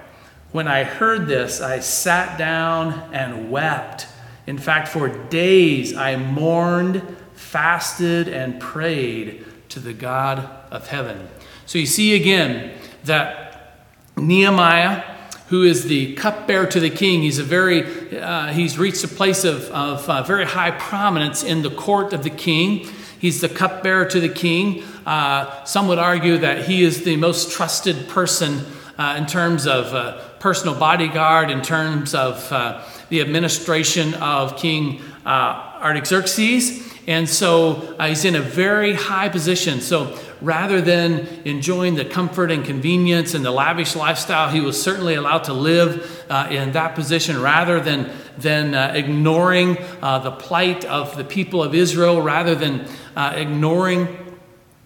When 0.51 0.67
I 0.67 0.83
heard 0.83 1.25
this, 1.27 1.61
I 1.61 1.79
sat 1.79 2.37
down 2.37 3.09
and 3.13 3.49
wept. 3.49 4.07
In 4.49 4.57
fact, 4.57 4.87
for 4.87 5.09
days 5.09 5.95
I 5.95 6.15
mourned, 6.15 7.03
fasted, 7.35 8.27
and 8.27 8.59
prayed 8.59 9.45
to 9.69 9.79
the 9.79 9.93
God 9.93 10.39
of 10.71 10.87
heaven. 10.87 11.29
So 11.67 11.77
you 11.77 11.85
see 11.85 12.15
again 12.15 12.73
that 13.03 13.85
Nehemiah, 14.17 15.03
who 15.49 15.61
is 15.61 15.83
the 15.83 16.15
cupbearer 16.15 16.65
to 16.65 16.79
the 16.79 16.89
king, 16.89 17.21
he's 17.21 17.37
a 17.37 17.43
very 17.43 18.19
uh, 18.19 18.47
he's 18.47 18.79
reached 18.79 19.03
a 19.03 19.07
place 19.07 19.43
of, 19.43 19.69
of 19.69 20.09
uh, 20.09 20.23
very 20.23 20.45
high 20.45 20.71
prominence 20.71 21.43
in 21.43 21.61
the 21.61 21.69
court 21.69 22.11
of 22.11 22.23
the 22.23 22.31
king. 22.31 22.87
He's 23.19 23.41
the 23.41 23.49
cupbearer 23.49 24.05
to 24.05 24.19
the 24.19 24.29
king. 24.29 24.83
Uh, 25.05 25.63
some 25.65 25.87
would 25.89 25.99
argue 25.99 26.39
that 26.39 26.65
he 26.65 26.83
is 26.83 27.03
the 27.03 27.17
most 27.17 27.51
trusted 27.51 28.07
person 28.07 28.65
uh, 28.97 29.13
in 29.15 29.27
terms 29.27 29.67
of 29.67 29.93
uh, 29.93 30.17
personal 30.39 30.73
bodyguard, 30.73 31.51
in 31.51 31.61
terms 31.61 32.15
of 32.15 32.51
uh, 32.51 32.83
the 33.09 33.21
administration 33.21 34.13
of 34.15 34.57
King 34.57 35.01
Artaxerxes. 35.25 36.87
And 37.07 37.27
so 37.27 37.95
he's 37.99 38.23
in 38.23 38.35
a 38.35 38.41
very 38.41 38.93
high 38.93 39.29
position. 39.29 39.81
So 39.81 40.15
rather 40.41 40.79
than 40.81 41.27
enjoying 41.45 41.95
the 41.95 42.05
comfort 42.05 42.51
and 42.51 42.63
convenience 42.63 43.33
and 43.33 43.43
the 43.43 43.51
lavish 43.51 43.95
lifestyle 43.95 44.49
he 44.49 44.61
was 44.61 44.81
certainly 44.81 45.15
allowed 45.15 45.45
to 45.45 45.53
live 45.53 46.25
uh, 46.29 46.47
in 46.49 46.71
that 46.73 46.95
position, 46.95 47.41
rather 47.41 47.79
than, 47.79 48.11
than 48.37 48.73
uh, 48.73 48.93
ignoring 48.95 49.77
uh, 50.01 50.19
the 50.19 50.31
plight 50.31 50.85
of 50.85 51.17
the 51.17 51.23
people 51.23 51.63
of 51.63 51.73
Israel, 51.73 52.21
rather 52.21 52.55
than 52.55 52.87
uh, 53.15 53.33
ignoring 53.35 54.07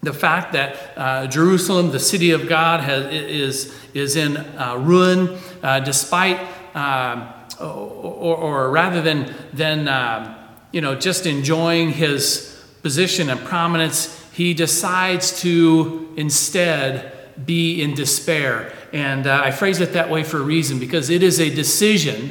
the 0.02 0.12
fact 0.12 0.52
that 0.52 0.76
uh, 0.96 1.26
Jerusalem, 1.26 1.90
the 1.90 2.00
city 2.00 2.32
of 2.32 2.48
God, 2.48 2.80
has, 2.80 3.06
is, 3.12 3.74
is 3.94 4.16
in 4.16 4.36
uh, 4.36 4.76
ruin, 4.76 5.38
despite, 5.84 6.40
um, 6.74 7.28
or, 7.60 8.36
or, 8.36 8.70
rather 8.70 9.00
than, 9.00 9.34
than 9.52 9.88
um, 9.88 10.34
you 10.72 10.80
know, 10.80 10.94
just 10.94 11.26
enjoying 11.26 11.90
his 11.90 12.62
position 12.82 13.30
and 13.30 13.40
prominence, 13.40 14.20
he 14.32 14.54
decides 14.54 15.40
to 15.40 16.12
instead 16.16 17.12
be 17.46 17.82
in 17.82 17.94
despair. 17.94 18.72
And 18.92 19.26
uh, 19.26 19.42
I 19.44 19.50
phrase 19.50 19.80
it 19.80 19.92
that 19.94 20.10
way 20.10 20.22
for 20.22 20.38
a 20.38 20.42
reason 20.42 20.78
because 20.78 21.10
it 21.10 21.22
is 21.22 21.40
a 21.40 21.52
decision 21.52 22.30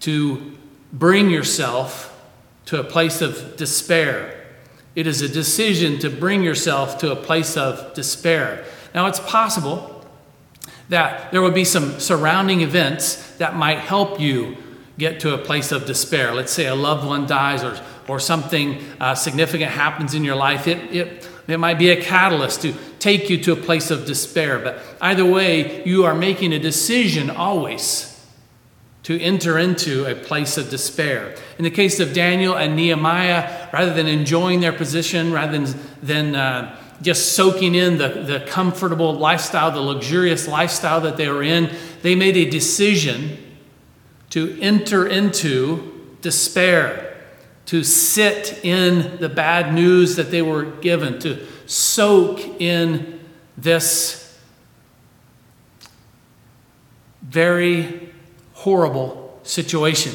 to 0.00 0.56
bring 0.92 1.30
yourself 1.30 2.06
to 2.66 2.80
a 2.80 2.84
place 2.84 3.20
of 3.20 3.56
despair. 3.56 4.46
It 4.94 5.06
is 5.06 5.22
a 5.22 5.28
decision 5.28 5.98
to 6.00 6.10
bring 6.10 6.42
yourself 6.42 6.98
to 6.98 7.12
a 7.12 7.16
place 7.16 7.56
of 7.56 7.94
despair. 7.94 8.64
Now, 8.94 9.06
it's 9.06 9.20
possible 9.20 9.99
that 10.90 11.32
there 11.32 11.42
would 11.42 11.54
be 11.54 11.64
some 11.64 11.98
surrounding 11.98 12.60
events 12.60 13.36
that 13.38 13.56
might 13.56 13.78
help 13.78 14.20
you 14.20 14.56
get 14.98 15.20
to 15.20 15.32
a 15.32 15.38
place 15.38 15.72
of 15.72 15.86
despair. 15.86 16.34
Let's 16.34 16.52
say 16.52 16.66
a 16.66 16.74
loved 16.74 17.06
one 17.06 17.26
dies 17.26 17.64
or 17.64 17.80
or 18.10 18.18
something 18.18 18.82
uh, 19.00 19.14
significant 19.14 19.70
happens 19.70 20.14
in 20.14 20.24
your 20.24 20.34
life, 20.34 20.66
it, 20.66 20.78
it, 20.94 21.28
it 21.46 21.58
might 21.58 21.78
be 21.78 21.90
a 21.90 22.02
catalyst 22.02 22.62
to 22.62 22.74
take 22.98 23.30
you 23.30 23.38
to 23.38 23.52
a 23.52 23.56
place 23.56 23.90
of 23.92 24.04
despair. 24.04 24.58
But 24.58 24.82
either 25.00 25.24
way, 25.24 25.84
you 25.84 26.04
are 26.04 26.14
making 26.14 26.52
a 26.52 26.58
decision 26.58 27.30
always 27.30 28.06
to 29.04 29.18
enter 29.20 29.58
into 29.58 30.06
a 30.06 30.16
place 30.16 30.58
of 30.58 30.70
despair. 30.70 31.36
In 31.56 31.62
the 31.62 31.70
case 31.70 32.00
of 32.00 32.12
Daniel 32.12 32.56
and 32.56 32.74
Nehemiah, 32.74 33.68
rather 33.72 33.94
than 33.94 34.08
enjoying 34.08 34.60
their 34.60 34.72
position, 34.72 35.32
rather 35.32 35.58
than, 35.58 35.80
than 36.02 36.34
uh, 36.34 36.76
just 37.02 37.32
soaking 37.32 37.74
in 37.74 37.98
the, 37.98 38.08
the 38.08 38.40
comfortable 38.46 39.14
lifestyle, 39.14 39.70
the 39.70 39.80
luxurious 39.80 40.46
lifestyle 40.46 41.00
that 41.00 41.16
they 41.16 41.28
were 41.28 41.42
in, 41.42 41.74
they 42.02 42.14
made 42.14 42.36
a 42.36 42.48
decision 42.48 43.38
to 44.30 44.58
enter 44.60 45.06
into 45.06 46.16
despair 46.20 47.10
to 47.66 47.84
sit 47.84 48.64
in 48.64 49.18
the 49.18 49.28
bad 49.28 49.72
news 49.72 50.16
that 50.16 50.30
they 50.30 50.42
were 50.42 50.64
given, 50.64 51.20
to 51.20 51.46
soak 51.66 52.40
in 52.60 53.20
this 53.56 54.38
very 57.22 58.12
horrible 58.54 59.38
situation. 59.44 60.12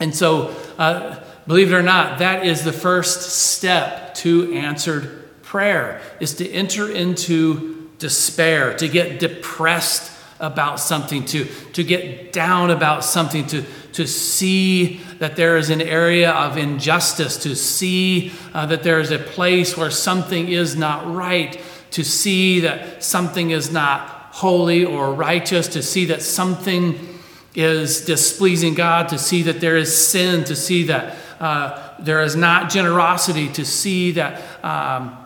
And 0.00 0.14
so, 0.14 0.54
uh, 0.78 1.20
believe 1.46 1.72
it 1.72 1.74
or 1.74 1.82
not, 1.82 2.18
that 2.18 2.46
is 2.46 2.62
the 2.62 2.72
first 2.72 3.22
step 3.22 4.14
to 4.16 4.52
answered 4.52 5.19
prayer, 5.50 6.00
is 6.20 6.34
to 6.34 6.48
enter 6.48 6.88
into 6.88 7.90
despair, 7.98 8.72
to 8.76 8.86
get 8.86 9.18
depressed 9.18 10.12
about 10.38 10.78
something, 10.78 11.24
to, 11.24 11.44
to 11.72 11.82
get 11.82 12.32
down 12.32 12.70
about 12.70 13.02
something, 13.02 13.44
to, 13.44 13.64
to 13.92 14.06
see 14.06 15.00
that 15.18 15.34
there 15.34 15.56
is 15.56 15.68
an 15.68 15.82
area 15.82 16.30
of 16.30 16.56
injustice, 16.56 17.36
to 17.36 17.56
see 17.56 18.30
uh, 18.54 18.64
that 18.64 18.84
there 18.84 19.00
is 19.00 19.10
a 19.10 19.18
place 19.18 19.76
where 19.76 19.90
something 19.90 20.48
is 20.48 20.76
not 20.76 21.12
right, 21.12 21.60
to 21.90 22.04
see 22.04 22.60
that 22.60 23.02
something 23.02 23.50
is 23.50 23.72
not 23.72 24.28
holy 24.30 24.84
or 24.84 25.12
righteous, 25.12 25.66
to 25.66 25.82
see 25.82 26.04
that 26.04 26.22
something 26.22 26.96
is 27.56 28.04
displeasing 28.04 28.74
God, 28.74 29.08
to 29.08 29.18
see 29.18 29.42
that 29.42 29.60
there 29.60 29.76
is 29.76 29.92
sin, 29.92 30.44
to 30.44 30.54
see 30.54 30.84
that 30.84 31.16
uh, 31.40 31.96
there 31.98 32.22
is 32.22 32.36
not 32.36 32.70
generosity, 32.70 33.48
to 33.48 33.64
see 33.64 34.12
that. 34.12 34.64
Um, 34.64 35.16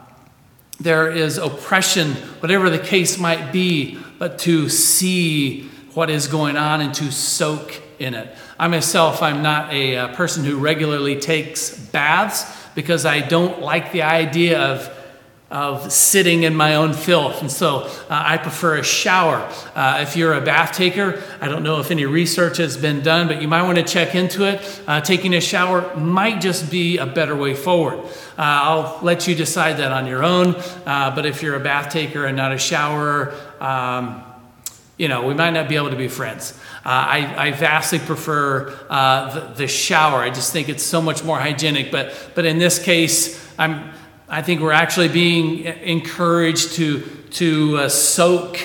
there 0.84 1.10
is 1.10 1.38
oppression, 1.38 2.12
whatever 2.40 2.68
the 2.68 2.78
case 2.78 3.18
might 3.18 3.52
be, 3.52 3.98
but 4.18 4.38
to 4.40 4.68
see 4.68 5.62
what 5.94 6.10
is 6.10 6.26
going 6.26 6.56
on 6.56 6.82
and 6.82 6.92
to 6.94 7.10
soak 7.10 7.80
in 7.98 8.12
it. 8.14 8.28
I 8.58 8.68
myself, 8.68 9.22
I'm 9.22 9.42
not 9.42 9.72
a, 9.72 9.96
uh, 9.96 10.14
person 10.14 10.44
who 10.44 10.58
regularly 10.58 11.18
takes 11.18 11.70
baths 11.70 12.44
because 12.74 13.06
I 13.06 13.20
don't 13.20 13.62
like 13.62 13.92
the 13.92 14.02
idea 14.02 14.60
of 14.60 14.90
of 15.54 15.92
sitting 15.92 16.42
in 16.42 16.52
my 16.52 16.74
own 16.74 16.92
filth. 16.92 17.40
And 17.40 17.50
so 17.50 17.82
uh, 17.82 17.88
I 18.10 18.38
prefer 18.38 18.78
a 18.78 18.82
shower. 18.82 19.48
Uh, 19.76 20.00
if 20.02 20.16
you're 20.16 20.34
a 20.34 20.40
bath 20.40 20.72
taker, 20.72 21.22
I 21.40 21.46
don't 21.46 21.62
know 21.62 21.78
if 21.78 21.92
any 21.92 22.06
research 22.06 22.56
has 22.56 22.76
been 22.76 23.02
done, 23.02 23.28
but 23.28 23.40
you 23.40 23.46
might 23.46 23.62
want 23.62 23.78
to 23.78 23.84
check 23.84 24.16
into 24.16 24.48
it. 24.48 24.82
Uh, 24.88 25.00
taking 25.00 25.32
a 25.32 25.40
shower 25.40 25.94
might 25.94 26.40
just 26.40 26.72
be 26.72 26.98
a 26.98 27.06
better 27.06 27.36
way 27.36 27.54
forward. 27.54 28.00
Uh, 28.36 28.38
I'll 28.38 28.98
let 29.02 29.28
you 29.28 29.36
decide 29.36 29.76
that 29.76 29.92
on 29.92 30.08
your 30.08 30.24
own. 30.24 30.56
Uh, 30.84 31.14
but 31.14 31.24
if 31.24 31.40
you're 31.40 31.54
a 31.54 31.60
bath 31.60 31.92
taker 31.92 32.26
and 32.26 32.36
not 32.36 32.50
a 32.50 32.58
showerer, 32.58 33.32
um, 33.62 34.24
you 34.98 35.06
know, 35.06 35.24
we 35.24 35.34
might 35.34 35.50
not 35.50 35.68
be 35.68 35.76
able 35.76 35.90
to 35.90 35.96
be 35.96 36.08
friends. 36.08 36.58
Uh, 36.84 36.88
I, 36.88 37.46
I, 37.46 37.50
vastly 37.52 38.00
prefer 38.00 38.70
the, 38.88 39.52
the 39.56 39.66
shower. 39.68 40.18
I 40.18 40.30
just 40.30 40.52
think 40.52 40.68
it's 40.68 40.82
so 40.82 41.00
much 41.00 41.22
more 41.22 41.38
hygienic. 41.38 41.92
But, 41.92 42.32
but 42.34 42.44
in 42.44 42.58
this 42.58 42.80
case, 42.80 43.40
I'm 43.56 43.92
I 44.28 44.40
think 44.40 44.62
we're 44.62 44.72
actually 44.72 45.08
being 45.08 45.64
encouraged 45.64 46.74
to, 46.74 47.00
to 47.32 47.78
uh, 47.78 47.88
soak 47.90 48.58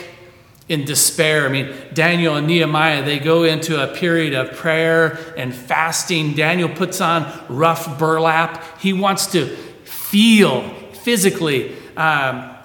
in 0.69 0.85
despair. 0.85 1.45
I 1.47 1.49
mean, 1.49 1.75
Daniel 1.93 2.35
and 2.35 2.47
Nehemiah, 2.47 3.03
they 3.03 3.19
go 3.19 3.43
into 3.43 3.81
a 3.81 3.93
period 3.93 4.33
of 4.33 4.55
prayer 4.55 5.19
and 5.35 5.53
fasting. 5.53 6.33
Daniel 6.33 6.69
puts 6.69 7.01
on 7.01 7.43
rough 7.49 7.99
burlap. 7.99 8.79
He 8.79 8.93
wants 8.93 9.27
to 9.33 9.47
feel 9.83 10.69
physically, 10.93 11.75
um, 11.97 12.55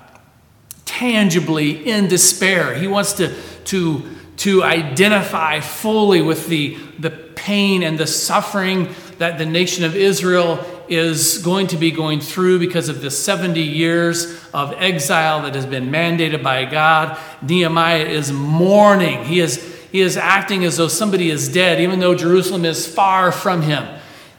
tangibly 0.84 1.88
in 1.88 2.06
despair. 2.06 2.74
He 2.74 2.86
wants 2.86 3.14
to, 3.14 3.34
to, 3.64 4.08
to 4.38 4.62
identify 4.62 5.58
fully 5.60 6.22
with 6.22 6.46
the, 6.46 6.76
the 6.98 7.10
pain 7.10 7.82
and 7.82 7.98
the 7.98 8.06
suffering 8.06 8.94
that 9.18 9.38
the 9.38 9.46
nation 9.46 9.84
of 9.84 9.96
Israel 9.96 10.73
is 10.88 11.38
going 11.38 11.66
to 11.68 11.76
be 11.76 11.90
going 11.90 12.20
through 12.20 12.58
because 12.58 12.88
of 12.88 13.00
the 13.00 13.10
70 13.10 13.60
years 13.60 14.44
of 14.52 14.72
exile 14.76 15.42
that 15.42 15.54
has 15.54 15.66
been 15.66 15.90
mandated 15.90 16.42
by 16.42 16.64
God. 16.64 17.18
Nehemiah 17.42 18.04
is 18.04 18.32
mourning. 18.32 19.24
He 19.24 19.40
is, 19.40 19.56
he 19.90 20.00
is 20.00 20.16
acting 20.16 20.64
as 20.64 20.76
though 20.76 20.88
somebody 20.88 21.30
is 21.30 21.48
dead, 21.48 21.80
even 21.80 22.00
though 22.00 22.14
Jerusalem 22.14 22.64
is 22.64 22.86
far 22.86 23.32
from 23.32 23.62
him. 23.62 23.86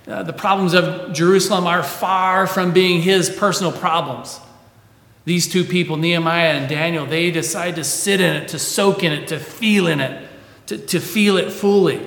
Uh, 0.08 0.24
the 0.24 0.34
problems 0.34 0.74
of 0.74 1.14
Jerusalem 1.14 1.66
are 1.66 1.82
far 1.82 2.46
from 2.46 2.74
being 2.74 3.02
his 3.02 3.30
personal 3.30 3.72
problems. 3.72 4.40
These 5.26 5.52
two 5.52 5.64
people, 5.64 5.98
Nehemiah 5.98 6.54
and 6.54 6.70
Daniel, 6.70 7.08
they 7.08 7.32
decide 7.32 7.76
to 7.78 7.84
sit 7.84 8.22
in 8.22 8.36
it, 8.36 8.50
to 8.50 8.60
soak 8.60 9.04
in 9.04 9.12
it, 9.12 9.28
to 9.30 9.40
feel 9.40 9.88
in 9.88 10.00
it, 10.00 10.30
to, 10.68 10.78
to 10.78 11.00
feel 11.00 11.38
it 11.38 11.52
fully. 11.52 12.00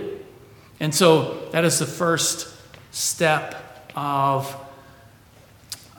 And 0.78 0.94
so 0.94 1.48
that 1.50 1.64
is 1.64 1.80
the 1.80 1.86
first 1.86 2.54
step 2.92 3.67
of 3.98 4.56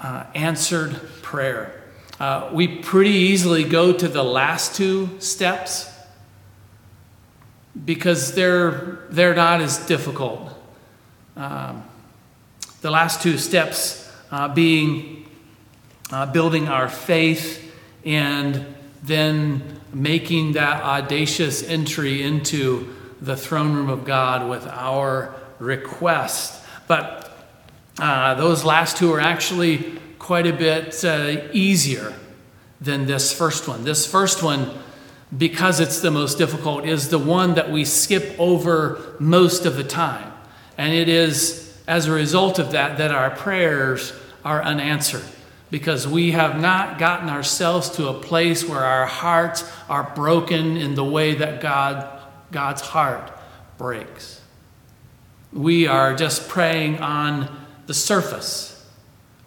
uh, 0.01 0.23
answered 0.33 0.95
prayer. 1.21 1.83
Uh, 2.17 2.49
we 2.53 2.65
pretty 2.65 3.09
easily 3.09 3.65
go 3.65 3.91
to 3.91 4.07
the 4.07 4.23
last 4.23 4.73
two 4.73 5.19
steps 5.19 5.91
because 7.83 8.33
they're, 8.35 8.99
they're 9.09 9.35
not 9.35 9.59
as 9.59 9.85
difficult. 9.85 10.49
Um, 11.35 11.83
the 12.79 12.89
last 12.89 13.21
two 13.21 13.37
steps 13.37 14.09
uh, 14.31 14.47
being 14.47 15.29
uh, 16.09 16.25
building 16.27 16.69
our 16.69 16.87
faith 16.87 17.75
and 18.05 18.65
then 19.03 19.81
making 19.93 20.53
that 20.53 20.83
audacious 20.83 21.63
entry 21.63 22.23
into 22.23 22.95
the 23.19 23.35
throne 23.35 23.73
room 23.73 23.89
of 23.89 24.05
God 24.05 24.49
with 24.49 24.65
our 24.67 25.35
request. 25.59 26.63
But 26.87 27.28
uh, 28.01 28.35
those 28.35 28.63
last 28.63 28.97
two 28.97 29.11
are 29.13 29.19
actually 29.19 29.99
quite 30.19 30.47
a 30.47 30.53
bit 30.53 31.03
uh, 31.03 31.47
easier 31.53 32.13
than 32.81 33.05
this 33.05 33.33
first 33.33 33.67
one. 33.67 33.83
This 33.83 34.05
first 34.05 34.43
one, 34.43 34.71
because 35.35 35.79
it's 35.79 36.01
the 36.01 36.11
most 36.11 36.37
difficult, 36.37 36.85
is 36.85 37.09
the 37.09 37.19
one 37.19 37.55
that 37.55 37.71
we 37.71 37.85
skip 37.85 38.39
over 38.39 39.15
most 39.19 39.65
of 39.65 39.75
the 39.75 39.83
time. 39.83 40.31
And 40.77 40.93
it 40.93 41.09
is 41.09 41.77
as 41.87 42.05
a 42.05 42.11
result 42.11 42.59
of 42.59 42.71
that 42.71 42.97
that 42.99 43.11
our 43.11 43.31
prayers 43.31 44.13
are 44.45 44.61
unanswered 44.61 45.23
because 45.71 46.07
we 46.07 46.31
have 46.31 46.59
not 46.59 46.97
gotten 46.97 47.29
ourselves 47.29 47.89
to 47.91 48.07
a 48.07 48.13
place 48.13 48.67
where 48.67 48.83
our 48.83 49.05
hearts 49.05 49.69
are 49.87 50.11
broken 50.15 50.77
in 50.77 50.95
the 50.95 51.03
way 51.03 51.35
that 51.35 51.61
God, 51.61 52.21
God's 52.51 52.81
heart 52.81 53.31
breaks. 53.77 54.41
We 55.51 55.87
are 55.87 56.15
just 56.15 56.47
praying 56.47 56.99
on 56.99 57.49
the 57.89 57.93
surface. 57.95 58.85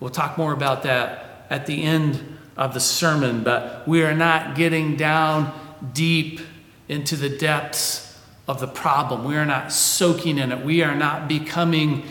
We'll 0.00 0.10
talk 0.10 0.36
more 0.36 0.52
about 0.52 0.82
that 0.82 1.46
at 1.48 1.66
the 1.66 1.84
end 1.84 2.38
of 2.56 2.74
the 2.74 2.80
sermon, 2.80 3.44
but 3.44 3.86
we 3.86 4.02
are 4.02 4.16
not 4.16 4.56
getting 4.56 4.96
down 4.96 5.56
deep 5.92 6.40
into 6.88 7.14
the 7.14 7.28
depths 7.28 8.20
of 8.48 8.58
the 8.58 8.66
problem. 8.66 9.22
We 9.22 9.36
are 9.36 9.46
not 9.46 9.70
soaking 9.70 10.38
in 10.38 10.50
it. 10.50 10.64
We 10.64 10.82
are 10.82 10.96
not 10.96 11.28
becoming 11.28 12.02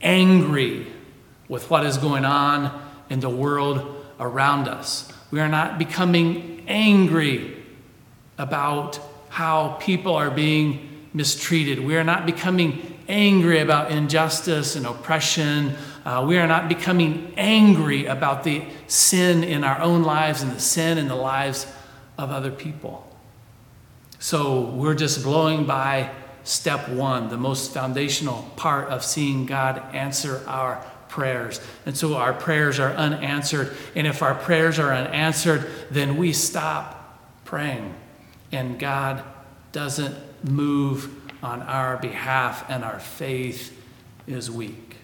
angry 0.00 0.86
with 1.48 1.68
what 1.68 1.84
is 1.84 1.98
going 1.98 2.24
on 2.24 2.88
in 3.10 3.18
the 3.18 3.28
world 3.28 4.04
around 4.20 4.68
us. 4.68 5.12
We 5.32 5.40
are 5.40 5.48
not 5.48 5.76
becoming 5.76 6.62
angry 6.68 7.64
about 8.38 9.00
how 9.28 9.76
people 9.80 10.14
are 10.14 10.30
being 10.30 10.88
mistreated. 11.12 11.80
We 11.80 11.96
are 11.96 12.04
not 12.04 12.26
becoming 12.26 12.98
angry 13.08 13.58
about 13.60 13.90
injustice 13.90 14.76
and 14.76 14.86
oppression. 14.86 15.74
Uh, 16.04 16.24
we 16.26 16.38
are 16.38 16.46
not 16.46 16.68
becoming 16.68 17.32
angry 17.36 18.06
about 18.06 18.44
the 18.44 18.62
sin 18.86 19.42
in 19.44 19.64
our 19.64 19.80
own 19.80 20.02
lives 20.02 20.42
and 20.42 20.52
the 20.52 20.60
sin 20.60 20.98
in 20.98 21.08
the 21.08 21.16
lives 21.16 21.66
of 22.16 22.30
other 22.30 22.50
people. 22.50 23.06
So 24.18 24.60
we're 24.60 24.94
just 24.94 25.22
blowing 25.22 25.66
by 25.66 26.10
step 26.44 26.88
one, 26.88 27.28
the 27.28 27.36
most 27.36 27.72
foundational 27.72 28.42
part 28.56 28.88
of 28.88 29.04
seeing 29.04 29.46
God 29.46 29.82
answer 29.94 30.42
our 30.46 30.84
prayers. 31.08 31.60
And 31.86 31.96
so 31.96 32.16
our 32.16 32.32
prayers 32.32 32.78
are 32.78 32.92
unanswered. 32.92 33.74
And 33.94 34.06
if 34.06 34.22
our 34.22 34.34
prayers 34.34 34.78
are 34.78 34.92
unanswered, 34.92 35.68
then 35.90 36.16
we 36.16 36.32
stop 36.32 37.18
praying. 37.44 37.94
And 38.52 38.78
God 38.78 39.24
doesn't 39.72 40.14
move 40.44 41.14
on 41.42 41.62
our 41.62 41.96
behalf, 41.96 42.68
and 42.68 42.84
our 42.84 43.00
faith 43.00 43.76
is 44.26 44.50
weak. 44.50 44.96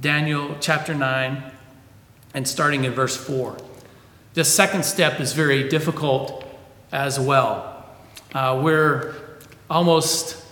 Daniel 0.00 0.56
chapter 0.60 0.94
9, 0.94 1.42
and 2.34 2.48
starting 2.48 2.84
in 2.84 2.92
verse 2.92 3.16
4. 3.16 3.56
This 4.34 4.52
second 4.52 4.84
step 4.84 5.20
is 5.20 5.32
very 5.32 5.68
difficult 5.68 6.44
as 6.90 7.20
well. 7.20 7.86
Uh, 8.34 8.60
we're 8.62 9.14
almost, 9.68 10.42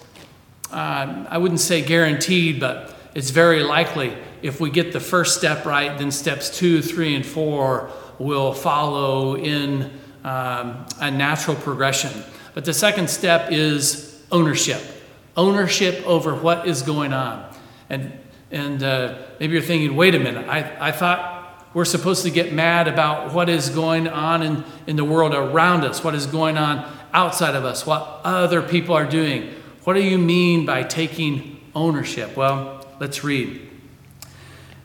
uh, 0.71 1.25
I 1.29 1.39
wouldn't 1.39 1.61
say 1.61 1.83
guaranteed, 1.83 2.61
but 2.61 2.95
it's 3.15 3.31
very 3.31 3.63
likely 3.63 4.17
if 4.43 4.61
we 4.61 4.71
get 4.71 4.93
the 4.93 5.01
first 5.01 5.37
step 5.37 5.65
right, 5.67 5.99
then 5.99 6.11
steps 6.11 6.57
two, 6.57 6.83
three, 6.83 7.15
and 7.15 7.25
four 7.25 7.91
will 8.21 8.53
follow 8.53 9.37
in 9.37 9.91
um, 10.23 10.87
a 11.01 11.11
natural 11.11 11.57
progression. 11.57 12.13
But 12.55 12.65
the 12.65 12.75
second 12.75 13.11
step 13.11 13.51
is 13.51 14.23
ownership 14.31 14.83
ownership 15.37 16.07
over 16.07 16.35
what 16.35 16.67
is 16.67 16.83
going 16.83 17.13
on. 17.13 17.51
And, 17.89 18.13
and 18.51 18.83
uh, 18.83 19.19
maybe 19.39 19.55
you're 19.55 19.63
thinking, 19.63 19.97
wait 19.97 20.15
a 20.15 20.19
minute, 20.19 20.47
I, 20.49 20.89
I 20.89 20.93
thought 20.93 21.69
we're 21.73 21.85
supposed 21.85 22.25
to 22.25 22.31
get 22.31 22.53
mad 22.53 22.89
about 22.89 23.33
what 23.33 23.49
is 23.49 23.71
going 23.71 24.09
on 24.09 24.43
in, 24.43 24.65
in 24.87 24.97
the 24.97 25.05
world 25.05 25.35
around 25.35 25.85
us, 25.85 26.03
what 26.03 26.15
is 26.15 26.27
going 26.27 26.59
on 26.59 26.91
outside 27.13 27.55
of 27.55 27.65
us, 27.65 27.87
what 27.87 28.21
other 28.25 28.61
people 28.61 28.95
are 28.95 29.07
doing. 29.07 29.55
What 29.85 29.95
do 29.95 30.03
you 30.03 30.19
mean 30.19 30.67
by 30.67 30.83
taking 30.83 31.61
ownership? 31.75 32.37
Well, 32.37 32.87
let's 33.01 33.25
read. 33.25 33.70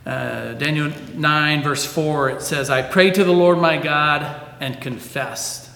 Uh, 0.06 0.54
Daniel 0.54 0.92
9, 1.16 1.64
verse 1.64 1.84
4, 1.84 2.30
it 2.30 2.42
says, 2.44 2.70
I 2.70 2.84
pray 2.84 3.10
to 3.10 3.24
the 3.24 3.34
Lord 3.34 3.58
my 3.58 3.78
God 3.78 4.40
and 4.60 4.80
confessed. 4.80 5.70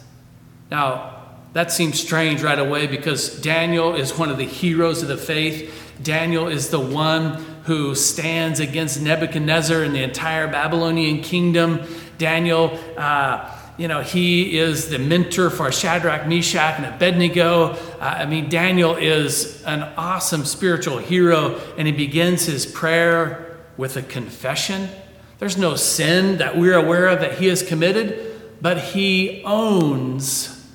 Now, 0.70 1.16
that 1.54 1.72
seems 1.72 2.00
strange 2.00 2.44
right 2.44 2.60
away 2.60 2.86
because 2.86 3.42
Daniel 3.42 3.96
is 3.96 4.16
one 4.16 4.30
of 4.30 4.38
the 4.38 4.46
heroes 4.46 5.02
of 5.02 5.08
the 5.08 5.18
faith. 5.18 5.74
Daniel 6.04 6.48
is 6.48 6.70
the 6.70 6.80
one 6.80 7.44
who 7.64 7.96
stands 7.96 8.60
against 8.60 9.02
Nebuchadnezzar 9.02 9.82
and 9.82 9.96
the 9.96 10.04
entire 10.04 10.48
Babylonian 10.48 11.22
kingdom. 11.24 11.82
Daniel, 12.20 12.80
uh, 12.98 13.58
you 13.78 13.88
know, 13.88 14.02
he 14.02 14.60
is 14.60 14.90
the 14.90 15.00
mentor 15.00 15.50
for 15.50 15.72
Shadrach, 15.72 16.28
Meshach, 16.28 16.78
and 16.78 16.86
Abednego. 16.86 17.72
Uh, 18.00 18.00
I 18.00 18.26
mean, 18.28 18.48
Daniel 18.48 18.96
is 18.96 19.64
an 19.64 19.82
awesome 19.98 20.46
spiritual 20.46 21.00
hero, 21.00 21.60
and 21.78 21.88
he 21.88 21.94
begins 21.94 22.46
his 22.46 22.68
prayer 22.68 23.49
with 23.80 23.96
a 23.96 24.02
confession. 24.02 24.90
There's 25.40 25.58
no 25.58 25.78
sin 25.78 26.38
that 26.40 26.58
we're 26.58 26.76
aware 26.76 27.08
of 27.08 27.22
that 27.22 27.40
he 27.40 27.48
has 27.48 27.64
committed, 27.64 28.42
but 28.62 28.78
he 28.78 29.42
owns 29.46 30.70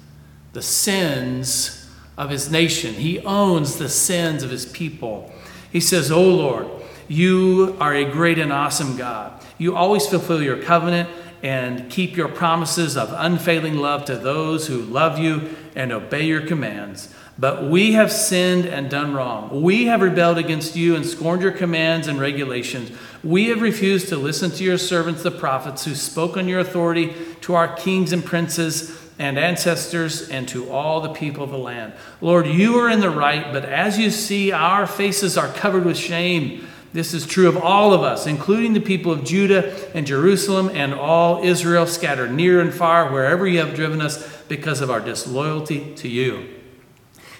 the 0.54 0.62
sins 0.62 1.86
of 2.16 2.30
his 2.30 2.50
nation. 2.50 2.94
He 2.94 3.20
owns 3.20 3.76
the 3.76 3.90
sins 3.90 4.42
of 4.42 4.48
his 4.48 4.64
people. 4.64 5.30
He 5.70 5.80
says, 5.80 6.10
Oh 6.10 6.22
Lord, 6.22 6.66
you 7.06 7.76
are 7.78 7.94
a 7.94 8.10
great 8.10 8.38
and 8.38 8.50
awesome 8.50 8.96
God. 8.96 9.38
You 9.58 9.76
always 9.76 10.06
fulfill 10.06 10.42
your 10.42 10.62
covenant 10.62 11.10
and 11.42 11.90
keep 11.90 12.16
your 12.16 12.28
promises 12.28 12.96
of 12.96 13.12
unfailing 13.12 13.76
love 13.76 14.06
to 14.06 14.16
those 14.16 14.66
who 14.66 14.80
love 14.80 15.18
you 15.18 15.54
and 15.76 15.92
obey 15.92 16.24
your 16.24 16.46
commands. 16.46 17.14
But 17.36 17.64
we 17.64 17.92
have 17.92 18.12
sinned 18.12 18.64
and 18.64 18.88
done 18.88 19.12
wrong. 19.12 19.62
We 19.62 19.86
have 19.86 20.02
rebelled 20.02 20.38
against 20.38 20.76
you 20.76 20.94
and 20.94 21.04
scorned 21.04 21.42
your 21.42 21.52
commands 21.52 22.06
and 22.06 22.20
regulations. 22.20 22.92
We 23.24 23.48
have 23.48 23.60
refused 23.60 24.08
to 24.10 24.16
listen 24.16 24.50
to 24.52 24.64
your 24.64 24.78
servants, 24.78 25.22
the 25.22 25.32
prophets, 25.32 25.84
who 25.84 25.96
spoke 25.96 26.36
on 26.36 26.46
your 26.46 26.60
authority 26.60 27.12
to 27.40 27.54
our 27.54 27.74
kings 27.74 28.12
and 28.12 28.24
princes 28.24 29.00
and 29.18 29.38
ancestors 29.38 30.28
and 30.28 30.48
to 30.48 30.70
all 30.70 31.00
the 31.00 31.12
people 31.12 31.42
of 31.42 31.50
the 31.50 31.58
land. 31.58 31.92
Lord, 32.20 32.46
you 32.46 32.78
are 32.78 32.90
in 32.90 33.00
the 33.00 33.10
right, 33.10 33.52
but 33.52 33.64
as 33.64 33.98
you 33.98 34.10
see, 34.10 34.52
our 34.52 34.86
faces 34.86 35.36
are 35.36 35.48
covered 35.48 35.84
with 35.84 35.96
shame. 35.96 36.66
This 36.92 37.12
is 37.12 37.26
true 37.26 37.48
of 37.48 37.56
all 37.56 37.92
of 37.92 38.02
us, 38.02 38.26
including 38.26 38.72
the 38.72 38.80
people 38.80 39.10
of 39.10 39.24
Judah 39.24 39.74
and 39.96 40.06
Jerusalem 40.06 40.70
and 40.72 40.94
all 40.94 41.42
Israel 41.42 41.86
scattered 41.86 42.32
near 42.32 42.60
and 42.60 42.72
far, 42.72 43.10
wherever 43.10 43.48
you 43.48 43.58
have 43.58 43.74
driven 43.74 44.00
us, 44.00 44.42
because 44.44 44.80
of 44.80 44.90
our 44.90 45.00
disloyalty 45.00 45.94
to 45.96 46.08
you. 46.08 46.53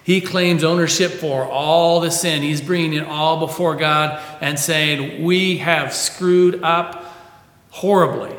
He 0.05 0.21
claims 0.21 0.63
ownership 0.63 1.13
for 1.13 1.45
all 1.45 2.01
the 2.01 2.11
sin. 2.11 2.43
He's 2.43 2.61
bringing 2.61 2.93
it 2.93 3.07
all 3.07 3.41
before 3.41 3.75
God 3.75 4.23
and 4.43 4.59
saying, 4.59 5.25
We 5.25 5.57
have 5.59 5.95
screwed 5.95 6.63
up 6.63 7.05
horribly. 7.71 8.37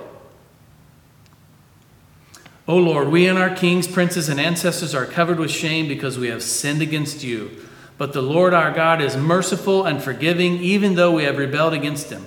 O 2.68 2.78
Lord, 2.78 3.10
we 3.10 3.28
and 3.28 3.38
our 3.38 3.54
kings, 3.54 3.88
princes, 3.88 4.30
and 4.30 4.40
ancestors 4.40 4.94
are 4.94 5.08
covered 5.08 5.40
with 5.40 5.50
shame 5.50 5.88
because 5.88 6.20
we 6.20 6.28
have 6.28 6.44
sinned 6.44 6.84
against 6.84 7.24
you. 7.24 7.52
But 7.98 8.14
the 8.14 8.22
Lord 8.22 8.54
our 8.54 8.72
God 8.72 9.02
is 9.02 9.18
merciful 9.18 9.86
and 9.86 10.04
forgiving, 10.04 10.58
even 10.58 10.94
though 10.94 11.14
we 11.14 11.24
have 11.24 11.38
rebelled 11.38 11.74
against 11.74 12.12
him. 12.12 12.26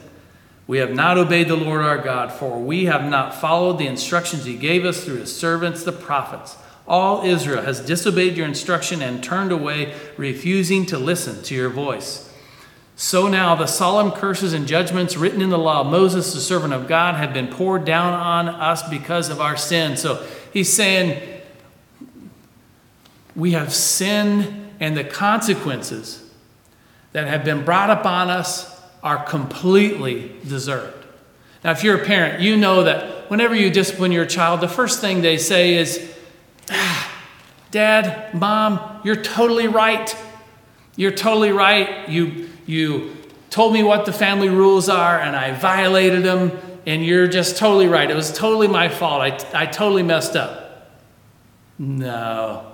We 0.67 0.79
have 0.79 0.93
not 0.93 1.17
obeyed 1.17 1.49
the 1.49 1.57
Lord 1.57 1.83
our 1.83 1.99
God, 1.99 2.33
for 2.33 2.59
we 2.59 2.87
have 2.87 3.05
not 3.09 3.35
followed 3.35 3.79
the 3.79 3.87
instructions 3.87 4.45
he 4.45 4.57
gave 4.57 4.85
us 4.85 5.05
through 5.05 5.19
his 5.19 5.35
servants, 5.35 5.85
the 5.85 5.93
prophets. 5.93 6.57
All 6.89 7.23
Israel 7.23 7.63
has 7.63 7.81
disobeyed 7.81 8.37
your 8.37 8.47
instruction 8.47 9.03
and 9.03 9.23
turned 9.23 9.53
away, 9.53 9.95
refusing 10.17 10.87
to 10.87 10.99
listen 10.99 11.43
to 11.45 11.55
your 11.55 11.69
voice. 11.69 12.33
So 12.97 13.29
now 13.29 13.55
the 13.55 13.67
solemn 13.67 14.11
curses 14.11 14.55
and 14.55 14.67
judgments 14.67 15.17
written 15.17 15.43
in 15.43 15.51
the 15.51 15.59
law 15.59 15.83
of 15.83 15.87
Moses, 15.87 16.33
the 16.33 16.41
servant 16.41 16.73
of 16.73 16.89
God, 16.89 17.15
have 17.15 17.35
been 17.35 17.47
poured 17.47 17.85
down 17.85 18.15
on 18.15 18.49
us 18.49 18.89
because 18.89 19.29
of 19.29 19.41
our 19.41 19.57
sin. 19.57 19.97
So 19.99 20.27
he's 20.53 20.73
saying, 20.73 21.41
We 23.37 23.53
have 23.53 23.73
sinned, 23.73 24.73
and 24.81 24.97
the 24.97 25.05
consequences 25.05 26.29
that 27.13 27.29
have 27.29 27.45
been 27.45 27.65
brought 27.65 27.91
upon 27.91 28.31
us 28.31 28.81
are 29.03 29.23
completely 29.23 30.33
deserved. 30.47 31.07
Now, 31.63 31.73
if 31.73 31.85
you're 31.85 32.03
a 32.03 32.05
parent, 32.05 32.41
you 32.41 32.57
know 32.57 32.85
that 32.85 33.31
whenever 33.31 33.55
you 33.55 33.71
discipline 33.71 34.11
your 34.11 34.27
child, 34.27 34.61
the 34.61 34.69
first 34.69 35.01
thing 35.01 35.21
they 35.21 35.37
say 35.37 35.75
is, 35.75 36.15
Dad, 37.71 38.35
Mom, 38.35 39.01
you're 39.05 39.23
totally 39.23 39.69
right. 39.69 40.15
You're 40.97 41.13
totally 41.13 41.53
right. 41.53 42.09
You 42.09 42.49
you 42.67 43.17
told 43.51 43.73
me 43.73 43.83
what 43.83 44.05
the 44.05 44.13
family 44.13 44.49
rules 44.49 44.89
are 44.89 45.19
and 45.19 45.35
I 45.35 45.53
violated 45.53 46.23
them, 46.23 46.53
and 46.87 47.05
you're 47.05 47.29
just 47.29 47.57
totally 47.57 47.87
right. 47.87 48.11
It 48.11 48.15
was 48.15 48.33
totally 48.33 48.69
my 48.69 48.89
fault. 48.89 49.23
I, 49.23 49.63
I 49.63 49.67
totally 49.67 50.03
messed 50.03 50.37
up. 50.37 50.91
No, 51.79 52.67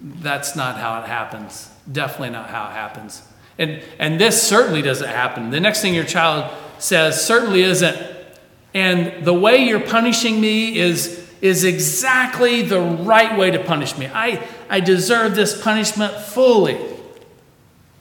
that's 0.00 0.56
not 0.56 0.76
how 0.76 1.00
it 1.02 1.06
happens. 1.06 1.70
Definitely 1.90 2.30
not 2.30 2.48
how 2.48 2.68
it 2.68 2.72
happens. 2.72 3.22
And, 3.58 3.82
and 3.98 4.18
this 4.18 4.42
certainly 4.42 4.80
doesn't 4.80 5.08
happen. 5.08 5.50
The 5.50 5.60
next 5.60 5.82
thing 5.82 5.94
your 5.94 6.04
child 6.04 6.50
says 6.78 7.24
certainly 7.24 7.62
isn't. 7.62 7.98
And 8.72 9.24
the 9.24 9.34
way 9.34 9.58
you're 9.58 9.80
punishing 9.80 10.40
me 10.40 10.78
is, 10.78 11.19
is 11.40 11.64
exactly 11.64 12.62
the 12.62 12.80
right 12.80 13.38
way 13.38 13.50
to 13.50 13.58
punish 13.58 13.96
me. 13.96 14.06
I, 14.06 14.46
I 14.68 14.80
deserve 14.80 15.34
this 15.34 15.60
punishment 15.60 16.14
fully. 16.14 16.78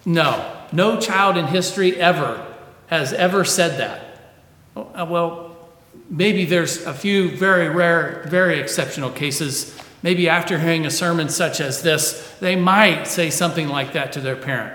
No, 0.05 0.65
no 0.71 0.99
child 0.99 1.37
in 1.37 1.47
history 1.47 1.95
ever 1.99 2.45
has 2.87 3.13
ever 3.13 3.45
said 3.45 3.79
that. 3.79 4.01
Oh, 4.75 4.91
uh, 4.93 5.05
well, 5.09 5.55
maybe 6.09 6.45
there's 6.45 6.85
a 6.85 6.93
few 6.93 7.35
very 7.35 7.69
rare, 7.69 8.25
very 8.27 8.59
exceptional 8.59 9.11
cases. 9.11 9.77
Maybe 10.01 10.27
after 10.29 10.57
hearing 10.57 10.85
a 10.85 10.91
sermon 10.91 11.29
such 11.29 11.61
as 11.61 11.81
this, 11.81 12.35
they 12.39 12.55
might 12.55 13.05
say 13.05 13.29
something 13.29 13.67
like 13.67 13.93
that 13.93 14.13
to 14.13 14.21
their 14.21 14.35
parent. 14.35 14.73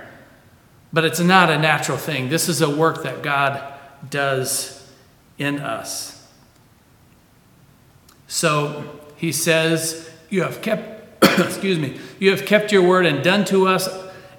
But 0.93 1.05
it's 1.05 1.21
not 1.21 1.51
a 1.51 1.59
natural 1.59 1.99
thing. 1.99 2.29
This 2.29 2.49
is 2.49 2.61
a 2.61 2.71
work 2.71 3.03
that 3.03 3.23
God 3.23 3.61
does 4.09 4.89
in 5.39 5.59
us. 5.59 6.14
So 8.27 9.01
he 9.17 9.33
says, 9.33 10.11
You 10.31 10.43
have 10.43 10.63
kept, 10.63 11.25
excuse 11.39 11.79
me, 11.79 11.99
you 12.19 12.31
have 12.31 12.47
kept 12.47 12.73
your 12.73 12.83
word 12.83 13.07
and 13.07 13.23
done 13.23 13.45
to 13.47 13.67
us 13.67 13.89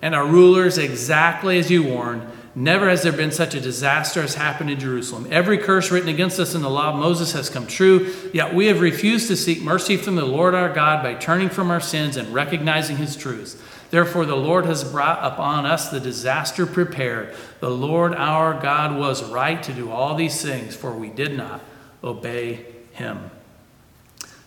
and 0.02 0.14
our 0.14 0.26
rulers 0.26 0.78
exactly 0.78 1.58
as 1.58 1.72
you 1.72 1.84
warned. 1.84 2.28
Never 2.58 2.88
has 2.88 3.04
there 3.04 3.12
been 3.12 3.32
such 3.32 3.54
a 3.54 3.60
disaster 3.60 4.22
as 4.22 4.36
happened 4.36 4.70
in 4.70 4.80
Jerusalem. 4.80 5.28
Every 5.30 5.58
curse 5.58 5.92
written 5.92 6.08
against 6.08 6.40
us 6.40 6.56
in 6.56 6.62
the 6.62 6.70
law 6.70 6.94
of 6.94 7.00
Moses 7.00 7.34
has 7.34 7.50
come 7.50 7.68
true, 7.68 8.14
yet 8.34 8.54
we 8.54 8.68
have 8.68 8.80
refused 8.80 9.28
to 9.28 9.36
seek 9.36 9.62
mercy 9.62 9.98
from 9.98 10.16
the 10.16 10.24
Lord 10.24 10.56
our 10.56 10.72
God 10.72 11.04
by 11.04 11.16
turning 11.16 11.50
from 11.50 11.70
our 11.70 11.82
sins 11.82 12.16
and 12.16 12.34
recognizing 12.34 12.96
his 12.96 13.18
truth. 13.18 13.62
Therefore, 13.90 14.26
the 14.26 14.38
Lord 14.38 14.66
has 14.66 14.86
brought 14.86 15.20
upon 15.22 15.66
us 15.66 15.90
the 15.90 16.00
disaster 16.00 16.66
prepared. 16.66 17.36
The 17.60 17.70
Lord 17.70 18.14
our 18.14 18.60
God 18.60 18.98
was 18.98 19.30
right 19.30 19.62
to 19.64 19.74
do 19.74 19.92
all 19.92 20.16
these 20.16 20.42
things, 20.42 20.76
for 20.76 20.94
we 20.94 21.10
did 21.10 21.36
not 21.36 21.62
obey 22.04 22.66
him. 22.94 23.32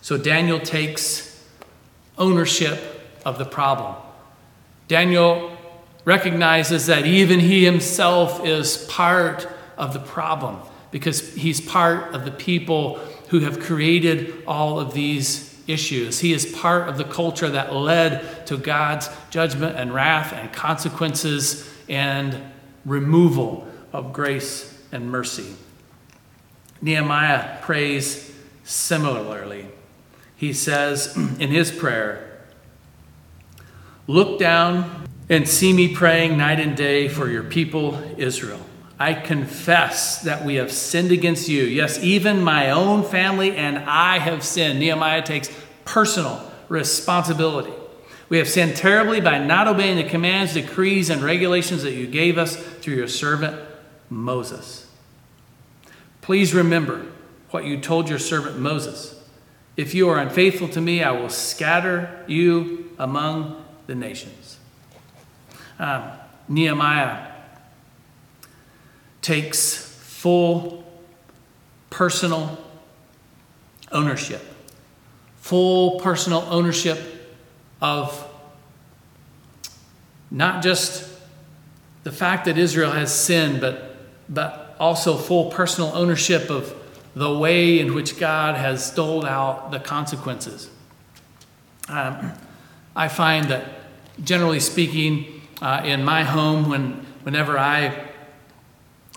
So 0.01 0.17
Daniel 0.17 0.59
takes 0.59 1.43
ownership 2.17 2.79
of 3.25 3.37
the 3.37 3.45
problem. 3.45 3.95
Daniel 4.87 5.55
recognizes 6.05 6.87
that 6.87 7.05
even 7.05 7.39
he 7.39 7.63
himself 7.63 8.45
is 8.45 8.85
part 8.89 9.47
of 9.77 9.93
the 9.93 9.99
problem 9.99 10.57
because 10.91 11.33
he's 11.35 11.61
part 11.61 12.13
of 12.15 12.25
the 12.25 12.31
people 12.31 12.95
who 13.29 13.41
have 13.41 13.59
created 13.59 14.43
all 14.47 14.79
of 14.79 14.93
these 14.93 15.49
issues. 15.67 16.19
He 16.19 16.33
is 16.33 16.45
part 16.47 16.89
of 16.89 16.97
the 16.97 17.03
culture 17.03 17.49
that 17.49 17.73
led 17.75 18.47
to 18.47 18.57
God's 18.57 19.09
judgment 19.29 19.77
and 19.77 19.93
wrath 19.93 20.33
and 20.33 20.51
consequences 20.51 21.69
and 21.87 22.35
removal 22.85 23.67
of 23.93 24.11
grace 24.11 24.75
and 24.91 25.11
mercy. 25.11 25.53
Nehemiah 26.81 27.61
prays 27.61 28.33
similarly. 28.63 29.67
He 30.39 30.53
says 30.53 31.17
in 31.17 31.49
his 31.49 31.69
prayer, 31.69 32.39
Look 34.07 34.39
down 34.39 35.05
and 35.27 35.45
see 35.45 35.73
me 35.73 35.93
praying 35.93 36.37
night 36.37 36.61
and 36.61 36.77
day 36.77 37.09
for 37.09 37.29
your 37.29 37.43
people, 37.43 38.01
Israel. 38.17 38.61
I 38.97 39.15
confess 39.15 40.21
that 40.21 40.45
we 40.45 40.55
have 40.55 40.71
sinned 40.71 41.11
against 41.11 41.49
you. 41.49 41.63
Yes, 41.63 42.01
even 42.01 42.41
my 42.41 42.71
own 42.71 43.03
family 43.03 43.53
and 43.53 43.79
I 43.79 44.19
have 44.19 44.45
sinned. 44.45 44.79
Nehemiah 44.79 45.23
takes 45.23 45.51
personal 45.83 46.41
responsibility. 46.69 47.73
We 48.29 48.37
have 48.37 48.47
sinned 48.47 48.77
terribly 48.77 49.19
by 49.19 49.39
not 49.39 49.67
obeying 49.67 49.97
the 49.97 50.09
commands, 50.09 50.53
decrees, 50.53 51.09
and 51.09 51.21
regulations 51.21 51.83
that 51.83 51.95
you 51.95 52.07
gave 52.07 52.37
us 52.37 52.55
through 52.55 52.95
your 52.95 53.09
servant 53.09 53.59
Moses. 54.09 54.89
Please 56.21 56.53
remember 56.53 57.05
what 57.49 57.65
you 57.65 57.77
told 57.77 58.07
your 58.07 58.19
servant 58.19 58.57
Moses. 58.57 59.18
If 59.79 59.93
you 59.93 60.09
are 60.09 60.19
unfaithful 60.19 60.67
to 60.67 60.81
me, 60.81 61.03
I 61.03 61.11
will 61.11 61.29
scatter 61.29 62.25
you 62.27 62.91
among 62.99 63.63
the 63.87 63.95
nations. 63.95 64.59
Uh, 65.79 66.17
Nehemiah 66.49 67.31
takes 69.21 69.77
full 69.77 70.83
personal 71.89 72.57
ownership. 73.89 74.41
Full 75.37 76.01
personal 76.01 76.45
ownership 76.49 76.99
of 77.81 78.27
not 80.29 80.61
just 80.61 81.09
the 82.03 82.11
fact 82.11 82.43
that 82.43 82.57
Israel 82.57 82.91
has 82.91 83.17
sinned, 83.17 83.61
but, 83.61 83.95
but 84.27 84.75
also 84.77 85.15
full 85.15 85.49
personal 85.51 85.93
ownership 85.95 86.49
of 86.49 86.75
the 87.15 87.37
way 87.37 87.79
in 87.79 87.93
which 87.93 88.19
God 88.19 88.55
has 88.55 88.91
doled 88.91 89.25
out 89.25 89.71
the 89.71 89.79
consequences. 89.79 90.69
Um, 91.87 92.33
I 92.95 93.07
find 93.07 93.49
that, 93.49 93.65
generally 94.23 94.59
speaking, 94.59 95.41
uh, 95.61 95.81
in 95.83 96.03
my 96.03 96.23
home, 96.23 96.69
when, 96.69 97.05
whenever 97.23 97.57
I 97.57 98.07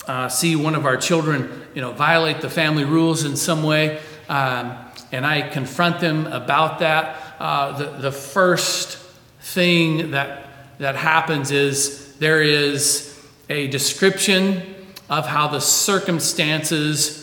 uh, 0.06 0.28
see 0.28 0.56
one 0.56 0.74
of 0.74 0.86
our 0.86 0.96
children, 0.96 1.62
you 1.74 1.80
know, 1.80 1.92
violate 1.92 2.40
the 2.40 2.50
family 2.50 2.84
rules 2.84 3.24
in 3.24 3.36
some 3.36 3.62
way, 3.62 4.00
um, 4.28 4.76
and 5.12 5.26
I 5.26 5.48
confront 5.48 6.00
them 6.00 6.26
about 6.26 6.78
that, 6.78 7.36
uh, 7.38 7.76
the, 7.76 7.84
the 7.98 8.12
first 8.12 8.98
thing 9.40 10.12
that, 10.12 10.78
that 10.78 10.96
happens 10.96 11.50
is 11.50 12.16
there 12.16 12.42
is 12.42 13.18
a 13.50 13.66
description 13.68 14.74
of 15.10 15.26
how 15.26 15.48
the 15.48 15.60
circumstances 15.60 17.21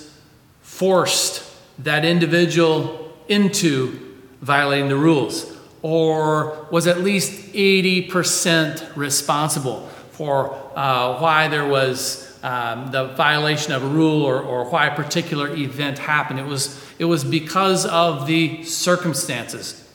forced 0.79 1.43
that 1.79 2.05
individual 2.05 3.13
into 3.27 4.15
violating 4.39 4.87
the 4.87 4.95
rules, 4.95 5.53
or 5.81 6.67
was 6.71 6.87
at 6.87 7.01
least 7.01 7.51
80% 7.51 8.95
responsible 8.95 9.89
for 10.11 10.53
uh, 10.77 11.19
why 11.19 11.49
there 11.49 11.67
was 11.67 12.39
um, 12.43 12.91
the 12.91 13.07
violation 13.07 13.73
of 13.73 13.83
a 13.83 13.87
rule 13.87 14.23
or, 14.23 14.41
or 14.41 14.69
why 14.69 14.87
a 14.87 14.95
particular 14.95 15.53
event 15.53 15.99
happened. 15.99 16.39
It 16.39 16.45
was, 16.45 16.81
it 16.97 17.03
was 17.03 17.25
because 17.25 17.85
of 17.85 18.25
the 18.25 18.63
circumstances. 18.63 19.85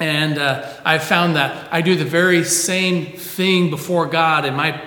And 0.00 0.38
uh, 0.38 0.72
I've 0.82 1.04
found 1.04 1.36
that 1.36 1.68
I 1.70 1.82
do 1.82 1.94
the 1.94 2.06
very 2.06 2.42
same 2.42 3.04
thing 3.18 3.68
before 3.68 4.06
God 4.06 4.46
in 4.46 4.54
my 4.54 4.82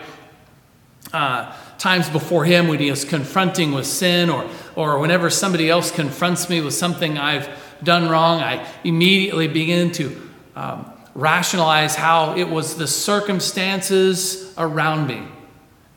uh, 1.13 1.55
times 1.77 2.09
before 2.09 2.45
Him 2.45 2.67
when 2.67 2.79
He 2.79 2.89
is 2.89 3.05
confronting 3.05 3.71
with 3.71 3.85
sin, 3.85 4.29
or, 4.29 4.49
or 4.75 4.99
whenever 4.99 5.29
somebody 5.29 5.69
else 5.69 5.91
confronts 5.91 6.49
me 6.49 6.61
with 6.61 6.73
something 6.73 7.17
I've 7.17 7.49
done 7.83 8.09
wrong, 8.09 8.41
I 8.41 8.67
immediately 8.83 9.47
begin 9.47 9.91
to 9.93 10.29
um, 10.55 10.91
rationalize 11.15 11.95
how 11.95 12.35
it 12.35 12.49
was 12.49 12.75
the 12.75 12.87
circumstances 12.87 14.53
around 14.57 15.07
me 15.07 15.23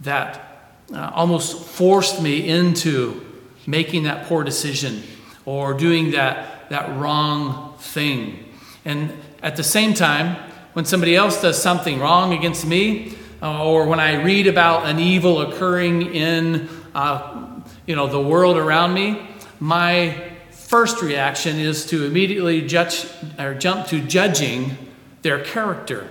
that 0.00 0.70
uh, 0.92 1.10
almost 1.14 1.64
forced 1.64 2.20
me 2.20 2.48
into 2.48 3.24
making 3.66 4.04
that 4.04 4.26
poor 4.26 4.44
decision 4.44 5.02
or 5.44 5.74
doing 5.74 6.12
that, 6.12 6.68
that 6.70 6.96
wrong 6.98 7.74
thing. 7.78 8.44
And 8.84 9.12
at 9.42 9.56
the 9.56 9.62
same 9.62 9.94
time, 9.94 10.36
when 10.72 10.84
somebody 10.84 11.14
else 11.14 11.40
does 11.40 11.60
something 11.60 12.00
wrong 12.00 12.32
against 12.32 12.66
me, 12.66 13.14
uh, 13.42 13.64
or 13.64 13.86
when 13.86 13.98
I 13.98 14.22
read 14.22 14.46
about 14.46 14.86
an 14.86 15.00
evil 15.00 15.40
occurring 15.40 16.14
in 16.14 16.68
uh, 16.94 17.60
you 17.86 17.96
know, 17.96 18.06
the 18.06 18.20
world 18.20 18.56
around 18.56 18.94
me, 18.94 19.26
my 19.58 20.30
first 20.50 21.02
reaction 21.02 21.58
is 21.58 21.84
to 21.86 22.04
immediately 22.04 22.66
judge 22.66 23.06
or 23.38 23.54
jump 23.54 23.88
to 23.88 24.00
judging 24.00 24.76
their 25.22 25.42
character. 25.42 26.08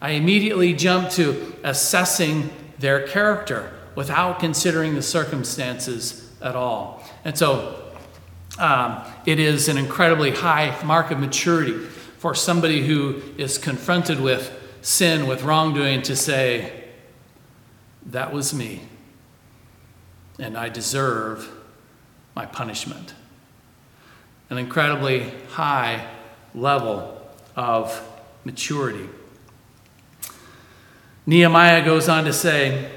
I 0.00 0.10
immediately 0.10 0.74
jump 0.74 1.10
to 1.10 1.54
assessing 1.64 2.50
their 2.78 3.06
character 3.06 3.72
without 3.96 4.38
considering 4.38 4.94
the 4.94 5.02
circumstances 5.02 6.32
at 6.40 6.54
all. 6.54 7.02
And 7.24 7.36
so 7.36 7.92
um, 8.58 9.02
it 9.26 9.40
is 9.40 9.68
an 9.68 9.76
incredibly 9.76 10.30
high 10.30 10.80
mark 10.84 11.10
of 11.10 11.18
maturity 11.18 11.78
for 12.18 12.34
somebody 12.34 12.86
who 12.86 13.20
is 13.38 13.58
confronted 13.58 14.20
with 14.20 14.63
sin, 14.84 15.26
with 15.26 15.42
wrongdoing, 15.42 16.02
to 16.02 16.14
say, 16.14 16.84
That 18.06 18.32
was 18.32 18.54
me, 18.54 18.82
and 20.38 20.56
I 20.56 20.68
deserve 20.68 21.50
my 22.36 22.46
punishment. 22.46 23.14
An 24.50 24.58
incredibly 24.58 25.30
high 25.50 26.06
level 26.54 27.20
of 27.56 28.08
maturity. 28.44 29.08
Nehemiah 31.26 31.84
goes 31.84 32.08
on 32.08 32.24
to 32.24 32.32
say, 32.32 32.90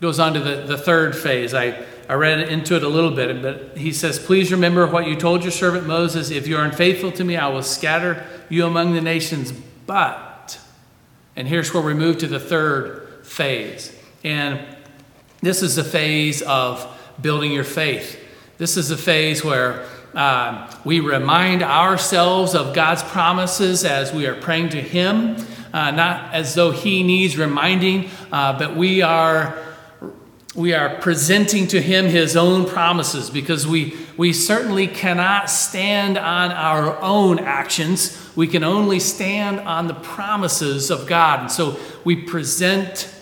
goes 0.00 0.18
on 0.18 0.34
to 0.34 0.40
the, 0.40 0.56
the 0.66 0.76
third 0.76 1.16
phase. 1.16 1.54
I, 1.54 1.82
I 2.08 2.14
read 2.14 2.40
into 2.48 2.76
it 2.76 2.82
a 2.82 2.88
little 2.88 3.12
bit, 3.12 3.40
but 3.40 3.78
he 3.78 3.92
says, 3.92 4.18
Please 4.18 4.52
remember 4.52 4.86
what 4.86 5.06
you 5.06 5.16
told 5.16 5.42
your 5.42 5.52
servant 5.52 5.86
Moses. 5.86 6.30
If 6.30 6.46
you 6.46 6.56
are 6.58 6.64
unfaithful 6.64 7.12
to 7.12 7.24
me, 7.24 7.36
I 7.36 7.48
will 7.48 7.62
scatter 7.62 8.26
you 8.50 8.66
among 8.66 8.92
the 8.92 9.00
nations. 9.00 9.52
But, 9.86 10.31
and 11.36 11.48
here's 11.48 11.72
where 11.72 11.82
we 11.82 11.94
move 11.94 12.18
to 12.18 12.26
the 12.26 12.40
third 12.40 13.08
phase. 13.22 13.94
And 14.24 14.60
this 15.40 15.62
is 15.62 15.76
the 15.76 15.84
phase 15.84 16.42
of 16.42 16.86
building 17.20 17.52
your 17.52 17.64
faith. 17.64 18.18
This 18.58 18.76
is 18.76 18.88
the 18.88 18.96
phase 18.96 19.44
where 19.44 19.86
uh, 20.14 20.72
we 20.84 21.00
remind 21.00 21.62
ourselves 21.62 22.54
of 22.54 22.74
God's 22.74 23.02
promises 23.02 23.84
as 23.84 24.12
we 24.12 24.26
are 24.26 24.34
praying 24.34 24.70
to 24.70 24.80
Him, 24.80 25.36
uh, 25.72 25.90
not 25.90 26.34
as 26.34 26.54
though 26.54 26.70
He 26.70 27.02
needs 27.02 27.38
reminding, 27.38 28.10
uh, 28.30 28.58
but 28.58 28.76
we 28.76 29.02
are 29.02 29.58
we 30.54 30.74
are 30.74 30.96
presenting 30.96 31.66
to 31.68 31.80
him 31.80 32.06
his 32.06 32.36
own 32.36 32.66
promises 32.66 33.30
because 33.30 33.66
we, 33.66 33.96
we 34.16 34.32
certainly 34.32 34.86
cannot 34.86 35.48
stand 35.48 36.18
on 36.18 36.50
our 36.50 37.00
own 37.00 37.38
actions. 37.38 38.30
We 38.36 38.46
can 38.46 38.62
only 38.62 39.00
stand 39.00 39.60
on 39.60 39.86
the 39.86 39.94
promises 39.94 40.90
of 40.90 41.06
God. 41.06 41.40
And 41.40 41.50
so 41.50 41.78
we 42.04 42.16
present 42.16 43.12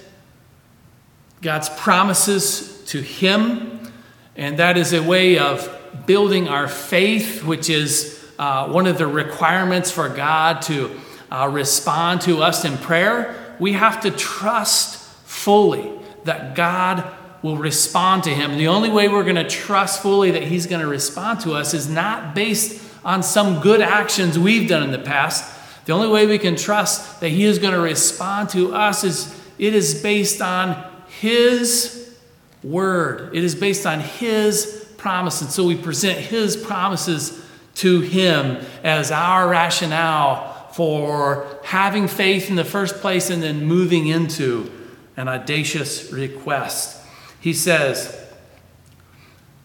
God's 1.43 1.69
promises 1.71 2.85
to 2.87 3.01
him, 3.01 3.93
and 4.37 4.59
that 4.59 4.77
is 4.77 4.93
a 4.93 5.03
way 5.03 5.39
of 5.39 5.77
building 6.07 6.49
our 6.49 6.69
faith, 6.69 7.45
which 7.45 7.71
is 7.71 8.23
uh, 8.39 8.69
one 8.69 8.87
of 8.87 8.99
the 8.99 9.07
requirements 9.07 9.91
for 9.91 10.09
God 10.09 10.63
to 10.63 10.91
uh, 11.31 11.49
respond 11.51 12.23
to 12.23 12.43
us 12.43 12.65
in 12.65 12.77
prayer. 12.79 13.57
We 13.61 13.73
have 13.73 14.01
to 14.03 14.11
trust 14.11 14.99
fully 15.25 15.93
that 16.25 16.55
God 16.55 17.11
will 17.43 17.57
respond 17.57 18.25
to 18.25 18.31
him. 18.31 18.59
The 18.59 18.69
only 18.69 18.91
way 18.91 19.09
we're 19.09 19.25
going 19.25 19.37
to 19.37 19.49
trust 19.49 20.03
fully 20.03 20.31
that 20.33 20.43
he's 20.43 20.67
going 20.67 20.83
to 20.83 20.87
respond 20.87 21.41
to 21.41 21.55
us 21.55 21.73
is 21.75 21.89
not 21.89 22.35
based 22.35 22.83
on 23.05 23.23
some 23.23 23.61
good 23.61 23.81
actions 23.81 24.39
we've 24.39 24.69
done 24.69 24.83
in 24.83 24.91
the 24.91 24.99
past. 24.99 25.59
The 25.87 25.93
only 25.93 26.09
way 26.09 26.27
we 26.27 26.39
can 26.39 26.57
trust 26.57 27.21
that 27.21 27.31
he 27.31 27.45
is 27.45 27.59
going 27.59 27.73
to 27.73 27.81
respond 27.81 28.51
to 28.51 28.75
us 28.75 29.05
is 29.05 29.35
it 29.59 29.75
is 29.75 30.03
based 30.03 30.43
on 30.43 30.91
his 31.09 32.15
word. 32.63 33.35
It 33.35 33.43
is 33.43 33.55
based 33.55 33.87
on 33.87 34.01
his 34.01 34.87
promise. 34.99 35.41
And 35.41 35.51
so 35.51 35.65
we 35.65 35.77
present 35.77 36.19
his 36.19 36.57
promises 36.57 37.43
to 37.77 38.01
him 38.01 38.65
as 38.85 39.11
our 39.11 39.49
rationale 39.49 40.69
for 40.73 41.47
having 41.65 42.07
faith 42.07 42.51
in 42.51 42.57
the 42.57 42.65
first 42.65 42.97
place 42.97 43.31
and 43.31 43.43
then 43.43 43.65
moving 43.65 44.07
into 44.07 44.71
an 45.17 45.29
audacious 45.29 46.13
request. 46.13 47.00
He 47.41 47.53
says, 47.53 48.19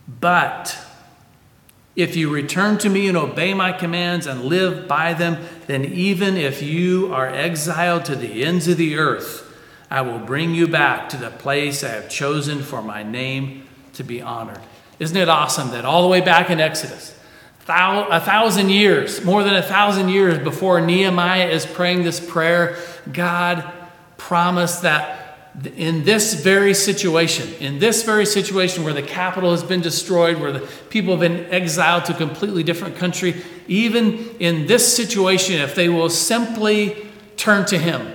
But 0.08 0.78
if 1.96 2.16
you 2.16 2.30
return 2.30 2.78
to 2.80 2.90
me 2.90 3.08
and 3.08 3.18
obey 3.18 3.54
my 3.54 3.72
commands 3.72 4.28
and 4.28 4.46
live 4.46 4.88
by 4.88 5.14
them, 5.14 5.46
then 5.68 5.86
even 5.86 6.36
if 6.36 6.62
you 6.62 7.14
are 7.14 7.28
exiled 7.28 8.06
to 8.06 8.16
the 8.16 8.44
ends 8.44 8.68
of 8.68 8.78
the 8.78 8.98
earth, 8.98 9.44
I 9.90 10.02
will 10.02 10.20
bring 10.20 10.54
you 10.54 10.68
back 10.68 11.10
to 11.10 11.18
the 11.18 11.30
place 11.30 11.84
I 11.84 11.90
have 11.90 12.10
chosen 12.10 12.64
for 12.64 12.82
my 12.82 13.04
name 13.04 13.68
to 13.94 14.04
be 14.04 14.22
honored. 14.22 14.60
Isn't 15.00 15.16
it 15.16 15.30
awesome 15.30 15.72
that 15.72 15.86
all 15.86 16.02
the 16.02 16.08
way 16.08 16.22
back 16.22 16.50
in 16.50 16.60
Exodus, 16.60 17.18
a 17.68 18.20
thousand 18.22 18.70
years, 18.70 19.24
more 19.24 19.44
than 19.44 19.56
a 19.56 19.62
thousand 19.62 20.10
years 20.10 20.38
before 20.40 20.82
Nehemiah 20.82 21.48
is 21.48 21.66
praying 21.66 22.04
this 22.04 22.20
prayer, 22.20 22.78
God 23.12 23.72
promised 24.18 24.82
that 24.84 25.25
in 25.64 26.04
this 26.04 26.34
very 26.34 26.74
situation, 26.74 27.52
in 27.60 27.80
this 27.80 28.04
very 28.04 28.26
situation 28.26 28.84
where 28.84 28.94
the 28.94 29.02
capital 29.02 29.52
has 29.52 29.64
been 29.64 29.82
destroyed, 29.82 30.38
where 30.38 30.52
the 30.52 30.68
people 30.90 31.12
have 31.12 31.22
been 31.22 31.46
exiled 31.46 32.06
to 32.06 32.14
a 32.14 32.18
completely 32.18 32.64
different 32.64 32.98
country, 32.98 33.42
even 33.68 34.36
in 34.40 34.68
this 34.68 34.96
situation, 34.96 35.56
if 35.56 35.74
they 35.74 35.90
will 35.90 36.10
simply 36.10 37.08
turn 37.38 37.66
to 37.68 37.78
Him, 37.78 38.14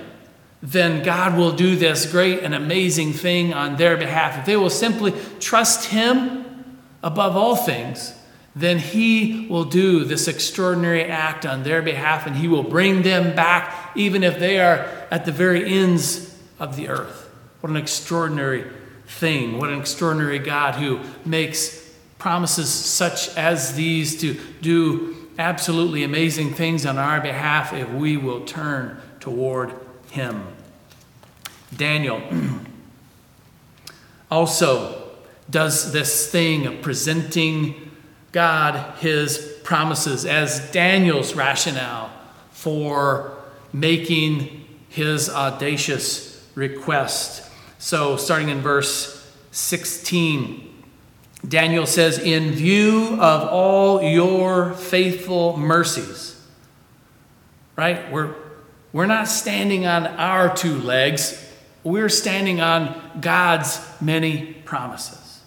then 0.61 1.03
God 1.03 1.37
will 1.37 1.51
do 1.51 1.75
this 1.75 2.09
great 2.09 2.43
and 2.43 2.53
amazing 2.53 3.13
thing 3.13 3.53
on 3.53 3.77
their 3.77 3.97
behalf. 3.97 4.39
If 4.39 4.45
they 4.45 4.57
will 4.57 4.69
simply 4.69 5.13
trust 5.39 5.89
Him 5.89 6.75
above 7.01 7.35
all 7.35 7.55
things, 7.55 8.13
then 8.55 8.77
He 8.77 9.47
will 9.47 9.65
do 9.65 10.03
this 10.03 10.27
extraordinary 10.27 11.03
act 11.03 11.45
on 11.45 11.63
their 11.63 11.81
behalf 11.81 12.27
and 12.27 12.35
He 12.35 12.47
will 12.47 12.63
bring 12.63 13.01
them 13.01 13.35
back, 13.35 13.91
even 13.95 14.23
if 14.23 14.37
they 14.37 14.59
are 14.59 14.85
at 15.09 15.25
the 15.25 15.31
very 15.31 15.65
ends 15.71 16.37
of 16.59 16.75
the 16.75 16.87
earth. 16.87 17.20
What 17.61 17.69
an 17.69 17.77
extraordinary 17.77 18.65
thing. 19.07 19.57
What 19.57 19.69
an 19.69 19.79
extraordinary 19.79 20.39
God 20.39 20.75
who 20.75 20.99
makes 21.25 21.89
promises 22.17 22.69
such 22.69 23.35
as 23.37 23.75
these 23.75 24.19
to 24.21 24.39
do 24.61 25.15
absolutely 25.39 26.03
amazing 26.03 26.53
things 26.53 26.85
on 26.85 26.97
our 26.97 27.21
behalf 27.21 27.73
if 27.73 27.89
we 27.89 28.17
will 28.17 28.45
turn 28.45 28.99
toward 29.19 29.73
Him. 30.11 30.45
Daniel 31.75 32.21
also 34.31 35.11
does 35.49 35.91
this 35.91 36.31
thing 36.31 36.65
of 36.65 36.81
presenting 36.81 37.91
God 38.31 38.95
his 38.97 39.59
promises 39.63 40.25
as 40.25 40.71
Daniel's 40.71 41.35
rationale 41.35 42.11
for 42.51 43.37
making 43.73 44.65
his 44.89 45.29
audacious 45.29 46.47
request. 46.55 47.50
So, 47.81 48.15
starting 48.15 48.49
in 48.49 48.61
verse 48.61 49.27
16, 49.49 50.83
Daniel 51.47 51.87
says, 51.87 52.19
In 52.19 52.51
view 52.51 53.17
of 53.19 53.49
all 53.49 54.03
your 54.03 54.73
faithful 54.73 55.57
mercies, 55.57 56.39
right? 57.75 58.11
We're, 58.11 58.35
we're 58.93 59.07
not 59.07 59.27
standing 59.27 59.87
on 59.87 60.05
our 60.05 60.55
two 60.55 60.77
legs, 60.77 61.43
we're 61.83 62.07
standing 62.07 62.61
on 62.61 63.19
God's 63.19 63.83
many 63.99 64.53
promises. 64.63 65.41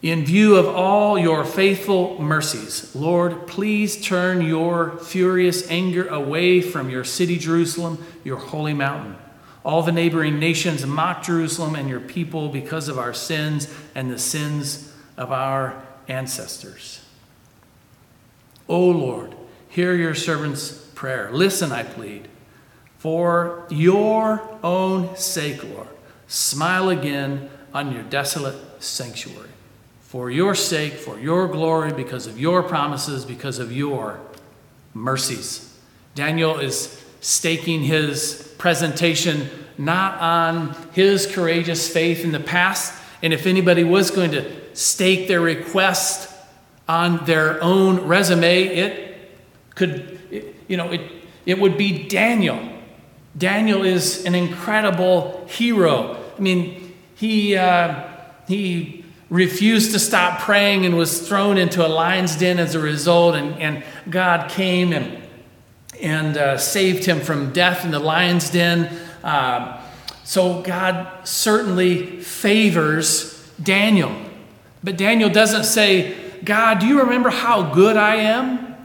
In 0.00 0.24
view 0.24 0.56
of 0.56 0.68
all 0.68 1.18
your 1.18 1.44
faithful 1.44 2.18
mercies, 2.18 2.96
Lord, 2.96 3.46
please 3.46 4.00
turn 4.00 4.40
your 4.40 4.96
furious 5.00 5.70
anger 5.70 6.08
away 6.08 6.62
from 6.62 6.88
your 6.88 7.04
city, 7.04 7.36
Jerusalem, 7.36 8.02
your 8.24 8.38
holy 8.38 8.72
mountain. 8.72 9.16
All 9.68 9.82
the 9.82 9.92
neighboring 9.92 10.38
nations 10.38 10.86
mock 10.86 11.22
Jerusalem 11.22 11.74
and 11.74 11.90
your 11.90 12.00
people 12.00 12.48
because 12.48 12.88
of 12.88 12.98
our 12.98 13.12
sins 13.12 13.68
and 13.94 14.10
the 14.10 14.18
sins 14.18 14.90
of 15.18 15.30
our 15.30 15.82
ancestors. 16.08 17.04
O 18.66 18.80
Lord, 18.88 19.34
hear 19.68 19.94
your 19.94 20.14
servant's 20.14 20.70
prayer. 20.94 21.28
Listen, 21.30 21.70
I 21.70 21.82
plead. 21.82 22.28
For 22.96 23.66
your 23.68 24.58
own 24.64 25.14
sake, 25.16 25.62
Lord, 25.62 25.88
smile 26.28 26.88
again 26.88 27.50
on 27.74 27.92
your 27.92 28.04
desolate 28.04 28.56
sanctuary 28.82 29.50
for 30.08 30.30
your 30.30 30.54
sake, 30.54 30.94
for 30.94 31.20
your 31.20 31.46
glory, 31.46 31.92
because 31.92 32.26
of 32.26 32.40
your 32.40 32.62
promises, 32.62 33.26
because 33.26 33.58
of 33.58 33.70
your 33.70 34.18
mercies. 34.94 35.78
Daniel 36.14 36.58
is 36.58 37.04
staking 37.20 37.82
his 37.82 38.47
presentation 38.58 39.48
not 39.78 40.20
on 40.20 40.74
his 40.92 41.26
courageous 41.26 41.88
faith 41.88 42.24
in 42.24 42.32
the 42.32 42.40
past, 42.40 42.92
and 43.22 43.32
if 43.32 43.46
anybody 43.46 43.84
was 43.84 44.10
going 44.10 44.32
to 44.32 44.76
stake 44.76 45.28
their 45.28 45.40
request 45.40 46.32
on 46.88 47.24
their 47.24 47.62
own 47.62 48.06
resume, 48.06 48.64
it 48.64 49.30
could, 49.74 50.18
you 50.66 50.76
know, 50.76 50.90
it, 50.90 51.00
it 51.46 51.58
would 51.58 51.78
be 51.78 52.08
Daniel. 52.08 52.60
Daniel 53.36 53.84
is 53.84 54.24
an 54.24 54.34
incredible 54.34 55.46
hero. 55.48 56.16
I 56.36 56.40
mean, 56.40 56.94
he, 57.14 57.56
uh, 57.56 58.08
he 58.48 59.04
refused 59.30 59.92
to 59.92 59.98
stop 59.98 60.40
praying 60.40 60.86
and 60.86 60.96
was 60.96 61.28
thrown 61.28 61.58
into 61.58 61.86
a 61.86 61.88
lion's 61.88 62.36
den 62.36 62.58
as 62.58 62.74
a 62.74 62.80
result. 62.80 63.34
And, 63.34 63.60
and 63.60 63.84
God 64.10 64.50
came 64.50 64.92
and, 64.92 65.22
and 66.00 66.36
uh, 66.36 66.58
saved 66.58 67.04
him 67.04 67.20
from 67.20 67.52
death 67.52 67.84
in 67.84 67.90
the 67.90 67.98
lion's 67.98 68.50
den. 68.50 68.86
Uh, 69.22 69.82
so 70.24 70.62
God 70.62 71.26
certainly 71.26 72.20
favors 72.20 73.50
Daniel. 73.62 74.14
But 74.84 74.96
Daniel 74.96 75.30
doesn't 75.30 75.64
say, 75.64 76.16
God, 76.44 76.78
do 76.78 76.86
you 76.86 77.00
remember 77.00 77.30
how 77.30 77.74
good 77.74 77.96
I 77.96 78.16
am? 78.16 78.76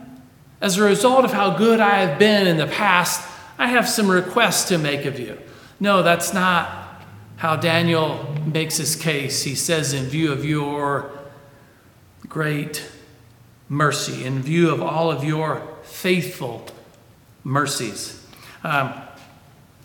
As 0.62 0.78
a 0.78 0.84
result 0.84 1.26
of 1.26 1.34
how 1.34 1.58
good 1.58 1.80
I 1.80 2.00
have 2.00 2.18
been 2.18 2.48
in 2.48 2.58
the 2.58 2.68
past, 2.68 3.28
I 3.58 3.68
have 3.68 3.88
some 3.88 4.10
requests 4.10 4.70
to 4.70 4.78
make 4.78 5.06
of 5.06 5.20
you. 5.20 5.38
No, 5.80 6.02
that's 6.02 6.34
not 6.34 7.02
how 7.36 7.58
Daniel 7.58 8.36
makes 8.46 8.78
his 8.78 8.96
case. 8.96 9.44
He 9.44 9.56
says, 9.56 9.92
In 9.92 10.06
view 10.06 10.32
of 10.32 10.46
your 10.46 11.12
great 12.28 12.90
mercy, 13.68 14.24
in 14.24 14.42
view 14.42 14.70
of 14.70 14.82
all 14.82 15.12
of 15.12 15.24
your 15.24 15.68
faithful 15.84 16.66
mercies. 17.44 18.26
Um, 18.64 18.94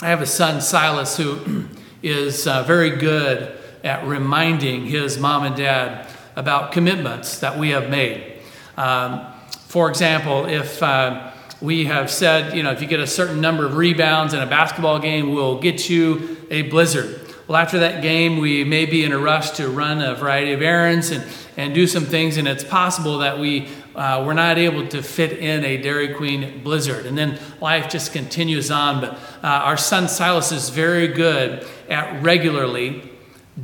I 0.01 0.09
have 0.09 0.23
a 0.23 0.27
son, 0.27 0.61
Silas, 0.61 1.17
who 1.17 1.67
is 2.03 2.47
uh, 2.47 2.63
very 2.63 2.91
good 2.91 3.59
at 3.83 4.07
reminding 4.07 4.87
his 4.87 5.19
mom 5.19 5.45
and 5.45 5.57
dad 5.57 6.09
about 6.37 6.73
commitments 6.73 7.41
that 7.41 7.59
we 7.59 7.71
have 7.71 7.91
made. 7.91 8.41
Um, 8.77 9.27
for 9.67 9.91
example, 9.91 10.47
if 10.47 10.83
uh, 10.83 11.33
we 11.61 11.87
have 11.87 12.11
said, 12.11 12.57
you 12.57 12.63
know, 12.63 12.71
if 12.71 12.81
you 12.81 12.87
get 12.87 13.01
a 13.01 13.07
certain 13.07 13.41
number 13.41 13.67
of 13.67 13.77
rebounds 13.77 14.35
in 14.35 14.41
a 14.41 14.47
basketball 14.47 15.01
game, 15.01 15.35
we'll 15.35 15.61
get 15.61 15.91
you 15.91 16.37
a 16.51 16.63
blizzard. 16.63 17.21
Well, 17.49 17.57
after 17.57 17.81
that 17.81 18.03
game, 18.03 18.39
we 18.39 18.63
may 18.63 18.85
be 18.85 19.05
in 19.05 19.13
a 19.13 19.19
rush 19.19 19.53
to 19.53 19.69
run 19.69 20.01
a 20.01 20.15
variety 20.15 20.53
of 20.53 20.63
errands 20.63 21.11
and, 21.11 21.25
and 21.57 21.75
do 21.75 21.87
some 21.87 22.05
things, 22.05 22.37
and 22.37 22.47
it's 22.47 22.63
possible 22.63 23.19
that 23.19 23.39
we 23.39 23.69
uh, 23.99 24.25
we're 24.25 24.33
not 24.33 24.59
able 24.59 24.87
to 24.89 25.03
fit 25.03 25.33
in 25.39 25.65
a 25.65 25.77
Dairy 25.77 26.15
Queen 26.15 26.63
Blizzard. 26.63 27.05
And 27.05 27.19
then 27.19 27.39
life 27.61 27.91
just 27.91 28.13
continues 28.13 28.71
on. 28.71 29.01
But 29.01 29.15
uh, 29.43 29.47
our 29.47 29.77
son 29.77 30.09
Silas 30.09 30.53
is 30.53 30.71
very 30.71 31.09
good 31.09 31.67
at 31.89 32.23
regularly, 32.23 33.11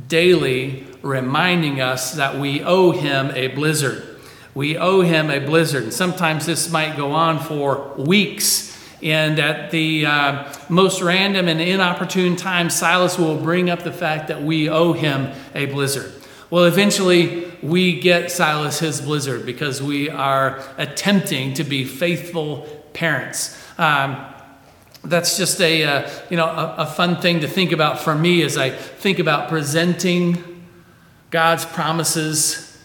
daily 0.07 0.85
reminding 1.01 1.81
us 1.81 2.13
that 2.15 2.37
we 2.37 2.61
owe 2.61 2.91
him 2.91 3.31
a 3.33 3.47
blizzard. 3.47 4.03
We 4.53 4.77
owe 4.77 5.01
him 5.01 5.29
a 5.29 5.39
blizzard. 5.39 5.83
And 5.83 5.93
sometimes 5.93 6.45
this 6.45 6.69
might 6.69 6.97
go 6.97 7.13
on 7.13 7.39
for 7.39 7.93
weeks 7.97 8.75
and 9.01 9.39
at 9.39 9.71
the 9.71 10.05
uh, 10.05 10.53
most 10.69 11.01
random 11.01 11.47
and 11.47 11.61
inopportune 11.61 12.35
time, 12.35 12.69
Silas 12.69 13.19
will 13.19 13.37
bring 13.37 13.69
up 13.69 13.83
the 13.83 13.91
fact 13.91 14.29
that 14.29 14.41
we 14.41 14.67
owe 14.67 14.93
him 14.93 15.31
a 15.53 15.67
blizzard. 15.67 16.11
Well, 16.55 16.63
eventually, 16.63 17.51
we 17.61 17.99
get 17.99 18.31
Silas 18.31 18.79
his 18.79 19.01
blizzard 19.01 19.45
because 19.45 19.83
we 19.83 20.09
are 20.09 20.63
attempting 20.77 21.53
to 21.55 21.65
be 21.65 21.83
faithful 21.83 22.61
parents. 22.93 23.61
Um, 23.77 24.25
that's 25.03 25.35
just 25.35 25.59
a 25.59 25.83
uh, 25.83 26.09
you 26.29 26.37
know 26.37 26.45
a, 26.45 26.75
a 26.77 26.85
fun 26.85 27.19
thing 27.19 27.41
to 27.41 27.49
think 27.49 27.73
about 27.73 27.99
for 27.99 28.15
me 28.15 28.41
as 28.41 28.57
I 28.57 28.69
think 28.69 29.19
about 29.19 29.49
presenting 29.49 30.65
God's 31.29 31.65
promises 31.65 32.81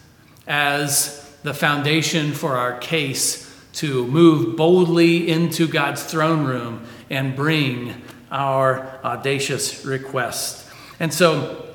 as 0.48 1.33
the 1.44 1.54
foundation 1.54 2.33
for 2.33 2.56
our 2.56 2.76
case 2.76 3.56
to 3.74 4.04
move 4.09 4.56
boldly 4.56 5.30
into 5.30 5.68
God's 5.68 6.02
throne 6.02 6.44
room 6.44 6.85
and 7.09 7.37
bring 7.37 8.02
our 8.33 8.98
audacious 9.04 9.85
request. 9.85 10.68
And 10.98 11.14
so 11.14 11.69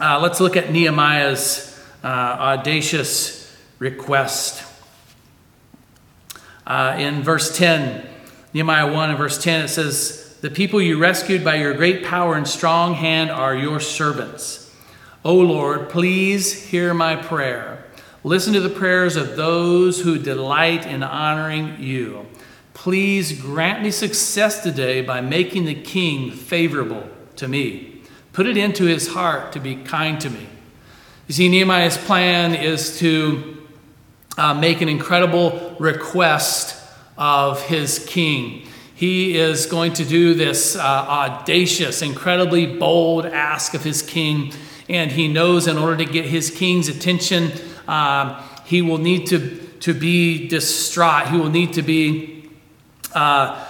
uh, 0.00 0.18
let's 0.20 0.40
look 0.40 0.56
at 0.56 0.72
Nehemiah's 0.72 1.80
uh, 2.02 2.06
audacious 2.06 3.56
request. 3.78 4.64
Uh, 6.66 6.96
in 6.98 7.22
verse 7.22 7.56
10, 7.56 8.06
Nehemiah 8.52 8.92
1 8.92 9.10
and 9.10 9.18
verse 9.18 9.42
10, 9.42 9.66
it 9.66 9.68
says, 9.68 10.36
The 10.40 10.50
people 10.50 10.80
you 10.80 10.98
rescued 10.98 11.44
by 11.44 11.56
your 11.56 11.74
great 11.74 12.04
power 12.04 12.34
and 12.34 12.48
strong 12.48 12.94
hand 12.94 13.30
are 13.30 13.54
your 13.54 13.78
servants. 13.78 14.74
O 15.24 15.36
Lord, 15.36 15.88
please 15.90 16.68
hear 16.70 16.92
my 16.92 17.16
prayer. 17.16 17.84
Listen 18.24 18.52
to 18.54 18.60
the 18.60 18.70
prayers 18.70 19.16
of 19.16 19.36
those 19.36 20.00
who 20.00 20.18
delight 20.18 20.86
in 20.86 21.02
honoring 21.02 21.80
you. 21.80 22.26
Please 22.72 23.40
grant 23.40 23.82
me 23.82 23.90
success 23.90 24.62
today 24.62 25.02
by 25.02 25.20
making 25.20 25.66
the 25.66 25.74
king 25.74 26.30
favorable 26.30 27.08
to 27.36 27.46
me. 27.46 27.93
Put 28.34 28.46
it 28.46 28.58
into 28.58 28.84
his 28.84 29.08
heart 29.08 29.52
to 29.52 29.60
be 29.60 29.76
kind 29.76 30.20
to 30.20 30.28
me. 30.28 30.46
You 31.28 31.34
see, 31.34 31.48
Nehemiah's 31.48 31.96
plan 31.96 32.54
is 32.54 32.98
to 32.98 33.64
uh, 34.36 34.52
make 34.52 34.82
an 34.82 34.88
incredible 34.88 35.74
request 35.78 36.76
of 37.16 37.62
his 37.62 38.04
king. 38.06 38.66
He 38.94 39.36
is 39.36 39.66
going 39.66 39.92
to 39.94 40.04
do 40.04 40.34
this 40.34 40.76
uh, 40.76 40.82
audacious, 40.82 42.02
incredibly 42.02 42.66
bold 42.66 43.24
ask 43.24 43.72
of 43.72 43.84
his 43.84 44.02
king, 44.02 44.52
and 44.88 45.10
he 45.12 45.28
knows 45.28 45.66
in 45.66 45.78
order 45.78 46.04
to 46.04 46.12
get 46.12 46.24
his 46.24 46.50
king's 46.50 46.88
attention, 46.88 47.52
um, 47.88 48.36
he 48.64 48.82
will 48.82 48.98
need 48.98 49.28
to, 49.28 49.58
to 49.80 49.94
be 49.94 50.48
distraught. 50.48 51.28
He 51.28 51.36
will 51.36 51.50
need 51.50 51.72
to 51.74 51.82
be, 51.82 52.50
uh, 53.14 53.64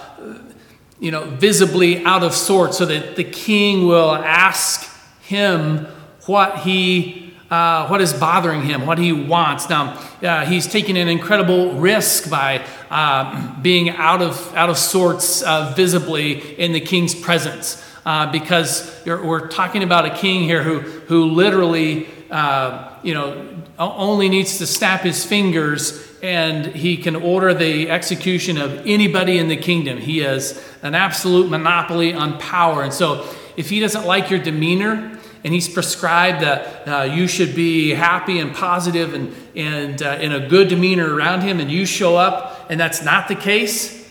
you 0.99 1.11
know, 1.11 1.25
visibly 1.25 2.03
out 2.05 2.23
of 2.23 2.33
sorts 2.33 2.77
so 2.77 2.85
that 2.85 3.15
the 3.15 3.23
king 3.23 3.87
will 3.87 4.15
ask 4.15 4.89
him 5.21 5.85
what 6.25 6.59
he 6.59 7.25
uh, 7.49 7.87
what 7.87 8.01
is 8.01 8.11
bothering 8.11 8.63
him, 8.63 8.85
what 8.85 8.97
he 8.97 9.13
wants. 9.13 9.69
Now, 9.69 9.93
uh, 10.23 10.45
he's 10.45 10.67
taking 10.67 10.97
an 10.97 11.07
incredible 11.07 11.73
risk 11.75 12.29
by 12.29 12.65
uh, 12.89 13.61
being 13.61 13.89
out 13.89 14.21
of, 14.21 14.55
out 14.55 14.69
of 14.69 14.77
sorts 14.77 15.43
uh, 15.43 15.71
visibly 15.75 16.59
in 16.59 16.73
the 16.73 16.79
king's 16.79 17.13
presence. 17.13 17.83
Uh, 18.05 18.31
because 18.31 19.01
we're 19.05 19.47
talking 19.47 19.83
about 19.83 20.05
a 20.05 20.15
king 20.15 20.43
here 20.43 20.61
who, 20.61 20.79
who 20.79 21.25
literally, 21.25 22.07
uh, 22.29 22.91
you 23.01 23.13
know, 23.13 23.63
only 23.79 24.29
needs 24.29 24.59
to 24.59 24.67
snap 24.67 25.01
his 25.01 25.25
fingers 25.25 26.14
and 26.25 26.65
he 26.65 26.97
can 26.97 27.15
order 27.15 27.53
the 27.53 27.87
execution 27.91 28.57
of 28.57 28.81
anybody 28.87 29.37
in 29.37 29.47
the 29.47 29.55
kingdom. 29.55 29.99
He 29.99 30.17
has 30.19 30.59
an 30.81 30.95
absolute 30.95 31.51
monopoly 31.51 32.15
on 32.15 32.39
power. 32.39 32.81
And 32.81 32.91
so, 32.91 33.31
if 33.55 33.69
he 33.69 33.79
doesn't 33.79 34.07
like 34.07 34.31
your 34.31 34.39
demeanor, 34.39 35.19
and 35.43 35.53
he's 35.53 35.69
prescribed 35.69 36.41
that 36.41 36.87
uh, 36.87 37.03
you 37.03 37.27
should 37.27 37.53
be 37.53 37.91
happy 37.91 38.39
and 38.39 38.55
positive 38.55 39.13
and, 39.13 39.35
and 39.55 40.01
uh, 40.01 40.17
in 40.19 40.31
a 40.31 40.49
good 40.49 40.67
demeanor 40.69 41.13
around 41.13 41.41
him, 41.41 41.59
and 41.59 41.69
you 41.69 41.85
show 41.85 42.15
up 42.15 42.65
and 42.71 42.79
that's 42.79 43.03
not 43.03 43.27
the 43.27 43.35
case, 43.35 44.03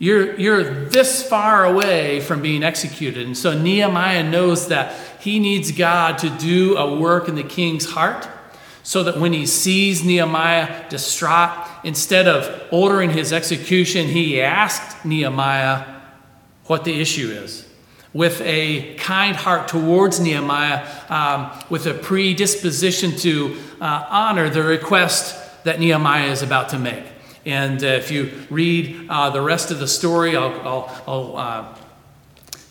you're, 0.00 0.34
you're 0.34 0.88
this 0.88 1.22
far 1.22 1.64
away 1.64 2.18
from 2.18 2.42
being 2.42 2.64
executed. 2.64 3.24
And 3.24 3.38
so 3.38 3.56
Nehemiah 3.56 4.28
knows 4.28 4.66
that 4.66 4.96
he 5.20 5.38
needs 5.38 5.70
God 5.70 6.18
to 6.18 6.30
do 6.38 6.76
a 6.76 6.98
work 6.98 7.28
in 7.28 7.36
the 7.36 7.44
king's 7.44 7.88
heart 7.88 8.28
so 8.82 9.02
that 9.04 9.18
when 9.18 9.32
he 9.32 9.46
sees 9.46 10.04
Nehemiah 10.04 10.88
distraught, 10.88 11.68
instead 11.84 12.26
of 12.26 12.68
ordering 12.72 13.10
his 13.10 13.32
execution, 13.32 14.08
he 14.08 14.40
asked 14.40 15.04
Nehemiah 15.04 15.84
what 16.66 16.84
the 16.84 17.00
issue 17.00 17.30
is. 17.30 17.68
With 18.12 18.40
a 18.42 18.94
kind 18.96 19.36
heart 19.36 19.68
towards 19.68 20.20
Nehemiah, 20.20 20.86
um, 21.08 21.50
with 21.70 21.86
a 21.86 21.94
predisposition 21.94 23.16
to 23.18 23.56
uh, 23.80 24.06
honor 24.10 24.50
the 24.50 24.62
request 24.62 25.64
that 25.64 25.80
Nehemiah 25.80 26.30
is 26.30 26.42
about 26.42 26.68
to 26.70 26.78
make. 26.78 27.04
And 27.46 27.82
uh, 27.82 27.86
if 27.86 28.10
you 28.10 28.30
read 28.50 29.06
uh, 29.08 29.30
the 29.30 29.40
rest 29.40 29.70
of 29.70 29.78
the 29.78 29.88
story, 29.88 30.36
I'll, 30.36 30.52
I'll, 30.60 31.02
I'll 31.06 31.36
uh, 31.36 31.78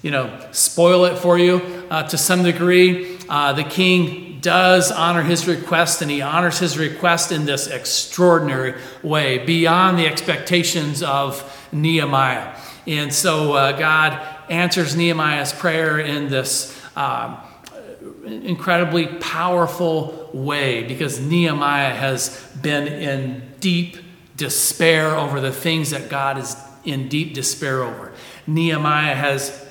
you 0.02 0.12
know, 0.12 0.48
spoil 0.52 1.06
it 1.06 1.18
for 1.18 1.38
you 1.38 1.86
uh, 1.90 2.04
to 2.04 2.18
some 2.18 2.44
degree. 2.44 3.18
Uh, 3.30 3.54
the 3.54 3.64
king 3.64 4.31
does 4.42 4.92
honor 4.92 5.22
his 5.22 5.48
request, 5.48 6.02
and 6.02 6.10
he 6.10 6.22
honors 6.22 6.60
his 6.60 6.78
request 6.78 7.32
in 7.32 7.46
this 7.46 7.68
extraordinary 7.68 8.74
way, 9.04 9.38
beyond 9.40 9.98
the 9.98 10.08
expectations 10.08 11.04
of 11.04 11.68
Nehemiah. 11.72 12.56
And 12.88 13.14
so 13.14 13.54
uh, 13.54 13.72
God 13.78 14.20
answers 14.50 14.96
Nehemiah's 14.96 15.54
prayer 15.54 16.00
in 16.00 16.30
this 16.30 16.78
um, 16.96 17.38
incredibly 18.26 19.08
powerful 19.08 20.30
way 20.34 20.84
because 20.84 21.20
Nehemiah 21.20 21.94
has 21.94 22.46
been 22.62 22.88
in 22.88 23.44
deep 23.60 23.98
despair 24.36 25.16
over 25.16 25.40
the 25.40 25.52
things 25.52 25.92
that 25.92 26.10
God 26.10 26.38
is 26.38 26.56
in 26.84 27.10
deep 27.10 27.34
despair 27.34 27.84
over. 27.84 28.12
Nehemiah 28.48 29.16
has 29.16 29.66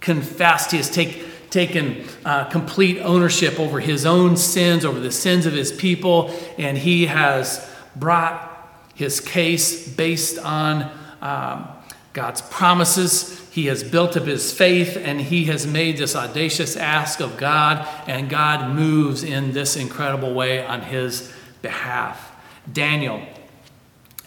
confessed, 0.00 0.70
he 0.72 0.76
has 0.76 0.90
taken 0.90 1.24
taken 1.54 2.04
uh, 2.24 2.44
complete 2.46 2.98
ownership 2.98 3.60
over 3.60 3.78
his 3.78 4.04
own 4.04 4.36
sins, 4.36 4.84
over 4.84 4.98
the 4.98 5.12
sins 5.12 5.46
of 5.46 5.52
his 5.52 5.70
people, 5.70 6.34
and 6.58 6.76
he 6.76 7.06
has 7.06 7.70
brought 7.94 8.50
his 8.96 9.20
case 9.20 9.88
based 9.88 10.36
on 10.38 10.90
um, 11.22 11.68
God's 12.12 12.42
promises. 12.42 13.40
He 13.52 13.66
has 13.66 13.84
built 13.84 14.16
up 14.16 14.24
his 14.24 14.52
faith 14.52 14.96
and 14.96 15.20
he 15.20 15.44
has 15.44 15.64
made 15.64 15.96
this 15.96 16.16
audacious 16.16 16.76
ask 16.76 17.20
of 17.20 17.36
God, 17.36 17.86
and 18.08 18.28
God 18.28 18.74
moves 18.74 19.22
in 19.22 19.52
this 19.52 19.76
incredible 19.76 20.34
way 20.34 20.66
on 20.66 20.82
his 20.82 21.32
behalf. 21.62 22.32
Daniel, 22.72 23.22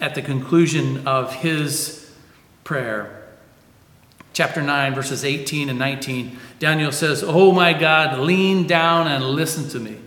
at 0.00 0.14
the 0.14 0.22
conclusion 0.22 1.06
of 1.06 1.34
his 1.34 2.10
prayer, 2.64 3.17
chapter 4.38 4.62
9, 4.62 4.94
verses 4.94 5.24
18 5.24 5.68
and 5.68 5.80
19, 5.80 6.38
Daniel 6.60 6.92
says, 6.92 7.24
Oh 7.26 7.50
my 7.50 7.72
God, 7.72 8.20
lean 8.20 8.68
down 8.68 9.08
and 9.08 9.24
listen 9.24 9.68
to 9.70 9.80
me. 9.80 9.98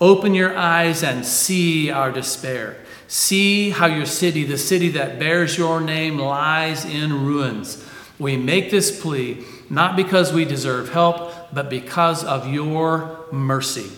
Open 0.00 0.32
your 0.32 0.56
eyes 0.56 1.02
and 1.02 1.26
see 1.26 1.90
our 1.90 2.12
despair. 2.12 2.76
See 3.08 3.70
how 3.70 3.86
your 3.86 4.06
city, 4.06 4.44
the 4.44 4.58
city 4.58 4.90
that 4.90 5.18
bears 5.18 5.58
your 5.58 5.80
name, 5.80 6.18
lies 6.18 6.84
in 6.84 7.26
ruins. 7.26 7.84
We 8.16 8.36
make 8.36 8.70
this 8.70 9.02
plea 9.02 9.44
not 9.68 9.96
because 9.96 10.32
we 10.32 10.44
deserve 10.44 10.90
help, 10.90 11.52
but 11.52 11.68
because 11.68 12.22
of 12.22 12.46
your 12.46 13.26
mercy. 13.32 13.90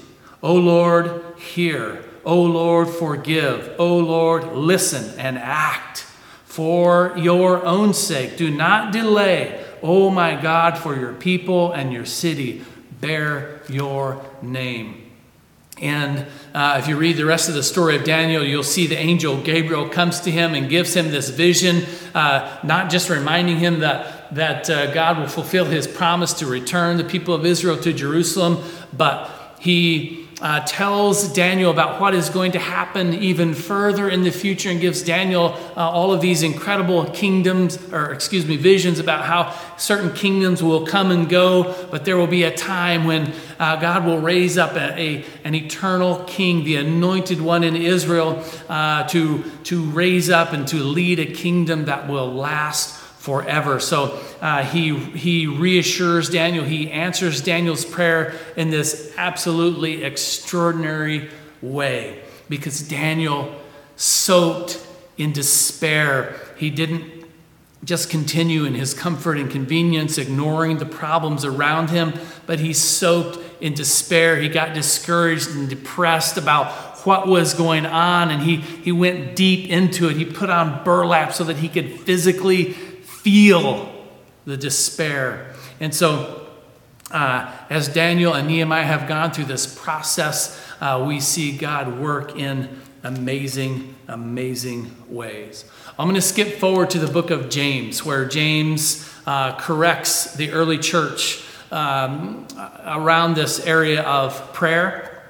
O 0.42 0.54
Lord, 0.54 1.22
hear. 1.36 2.02
O 2.24 2.40
Lord, 2.40 2.88
forgive. 2.88 3.74
O 3.78 3.98
Lord, 3.98 4.54
listen 4.54 5.20
and 5.20 5.36
act. 5.36 6.06
For 6.46 7.12
your 7.18 7.62
own 7.66 7.92
sake, 7.92 8.38
do 8.38 8.50
not 8.50 8.90
delay 8.90 9.61
Oh 9.82 10.10
my 10.10 10.40
God, 10.40 10.78
for 10.78 10.94
your 10.94 11.12
people 11.12 11.72
and 11.72 11.92
your 11.92 12.04
city 12.04 12.64
bear 13.00 13.60
your 13.68 14.24
name. 14.40 15.10
And 15.80 16.26
uh, 16.54 16.76
if 16.78 16.86
you 16.86 16.96
read 16.96 17.16
the 17.16 17.24
rest 17.24 17.48
of 17.48 17.56
the 17.56 17.62
story 17.62 17.96
of 17.96 18.04
Daniel, 18.04 18.44
you'll 18.44 18.62
see 18.62 18.86
the 18.86 18.98
angel 18.98 19.42
Gabriel 19.42 19.88
comes 19.88 20.20
to 20.20 20.30
him 20.30 20.54
and 20.54 20.68
gives 20.68 20.94
him 20.94 21.10
this 21.10 21.30
vision, 21.30 21.84
uh, 22.14 22.58
not 22.62 22.88
just 22.88 23.10
reminding 23.10 23.58
him 23.58 23.80
that, 23.80 24.32
that 24.34 24.70
uh, 24.70 24.92
God 24.94 25.18
will 25.18 25.26
fulfill 25.26 25.64
his 25.64 25.88
promise 25.88 26.34
to 26.34 26.46
return 26.46 26.98
the 26.98 27.04
people 27.04 27.34
of 27.34 27.44
Israel 27.44 27.76
to 27.78 27.92
Jerusalem, 27.92 28.62
but 28.96 29.28
he 29.58 30.21
uh, 30.42 30.58
tells 30.66 31.32
Daniel 31.32 31.70
about 31.70 32.00
what 32.00 32.14
is 32.14 32.28
going 32.28 32.50
to 32.52 32.58
happen 32.58 33.14
even 33.14 33.54
further 33.54 34.08
in 34.08 34.24
the 34.24 34.32
future 34.32 34.70
and 34.70 34.80
gives 34.80 35.00
Daniel 35.02 35.56
uh, 35.76 35.88
all 35.88 36.12
of 36.12 36.20
these 36.20 36.42
incredible 36.42 37.06
kingdoms, 37.06 37.78
or 37.92 38.12
excuse 38.12 38.44
me, 38.44 38.56
visions 38.56 38.98
about 38.98 39.24
how 39.24 39.56
certain 39.76 40.12
kingdoms 40.12 40.60
will 40.60 40.84
come 40.84 41.12
and 41.12 41.28
go, 41.28 41.72
but 41.92 42.04
there 42.04 42.16
will 42.16 42.26
be 42.26 42.42
a 42.42 42.54
time 42.54 43.04
when 43.04 43.32
uh, 43.60 43.76
God 43.76 44.04
will 44.04 44.18
raise 44.18 44.58
up 44.58 44.74
a, 44.74 45.00
a, 45.00 45.24
an 45.44 45.54
eternal 45.54 46.24
king, 46.24 46.64
the 46.64 46.74
anointed 46.74 47.40
one 47.40 47.62
in 47.62 47.76
Israel, 47.76 48.44
uh, 48.68 49.06
to, 49.08 49.44
to 49.64 49.84
raise 49.90 50.28
up 50.28 50.52
and 50.52 50.66
to 50.68 50.76
lead 50.76 51.20
a 51.20 51.26
kingdom 51.26 51.84
that 51.84 52.08
will 52.08 52.32
last 52.34 53.01
forever. 53.22 53.78
So 53.78 54.20
uh, 54.40 54.64
he, 54.64 54.96
he 54.96 55.46
reassures 55.46 56.28
Daniel, 56.28 56.64
he 56.64 56.90
answers 56.90 57.40
Daniel's 57.40 57.84
prayer 57.84 58.34
in 58.56 58.70
this 58.70 59.14
absolutely 59.16 60.02
extraordinary 60.02 61.30
way 61.62 62.20
because 62.48 62.82
Daniel, 62.82 63.54
soaked 63.94 64.84
in 65.16 65.32
despair, 65.32 66.34
he 66.56 66.68
didn't 66.68 67.04
just 67.84 68.10
continue 68.10 68.64
in 68.64 68.74
his 68.74 68.92
comfort 68.92 69.38
and 69.38 69.48
convenience, 69.48 70.18
ignoring 70.18 70.78
the 70.78 70.86
problems 70.86 71.44
around 71.44 71.90
him, 71.90 72.12
but 72.46 72.58
he 72.58 72.72
soaked 72.72 73.38
in 73.60 73.72
despair. 73.72 74.40
He 74.40 74.48
got 74.48 74.74
discouraged 74.74 75.50
and 75.50 75.70
depressed 75.70 76.36
about 76.36 76.72
what 77.06 77.28
was 77.28 77.54
going 77.54 77.86
on, 77.86 78.32
and 78.32 78.42
he, 78.42 78.56
he 78.56 78.90
went 78.90 79.36
deep 79.36 79.70
into 79.70 80.08
it. 80.08 80.16
He 80.16 80.24
put 80.24 80.50
on 80.50 80.82
burlap 80.82 81.32
so 81.32 81.44
that 81.44 81.58
he 81.58 81.68
could 81.68 82.00
physically 82.00 82.76
feel 83.22 83.88
the 84.44 84.56
despair. 84.56 85.54
And 85.78 85.94
so, 85.94 86.48
uh, 87.12 87.52
as 87.70 87.88
Daniel 87.88 88.34
and 88.34 88.48
Nehemiah 88.48 88.84
have 88.84 89.06
gone 89.06 89.30
through 89.30 89.44
this 89.44 89.66
process, 89.66 90.60
uh, 90.80 91.04
we 91.06 91.20
see 91.20 91.56
God 91.56 92.00
work 92.00 92.36
in 92.36 92.80
amazing, 93.04 93.94
amazing 94.08 94.96
ways. 95.08 95.64
I'm 95.98 96.06
going 96.06 96.16
to 96.16 96.20
skip 96.20 96.58
forward 96.58 96.90
to 96.90 96.98
the 96.98 97.10
book 97.10 97.30
of 97.30 97.48
James, 97.48 98.04
where 98.04 98.24
James 98.24 99.08
uh, 99.26 99.56
corrects 99.56 100.34
the 100.34 100.50
early 100.50 100.78
church 100.78 101.44
um, 101.70 102.46
around 102.84 103.34
this 103.34 103.64
area 103.64 104.02
of 104.02 104.52
prayer. 104.52 105.22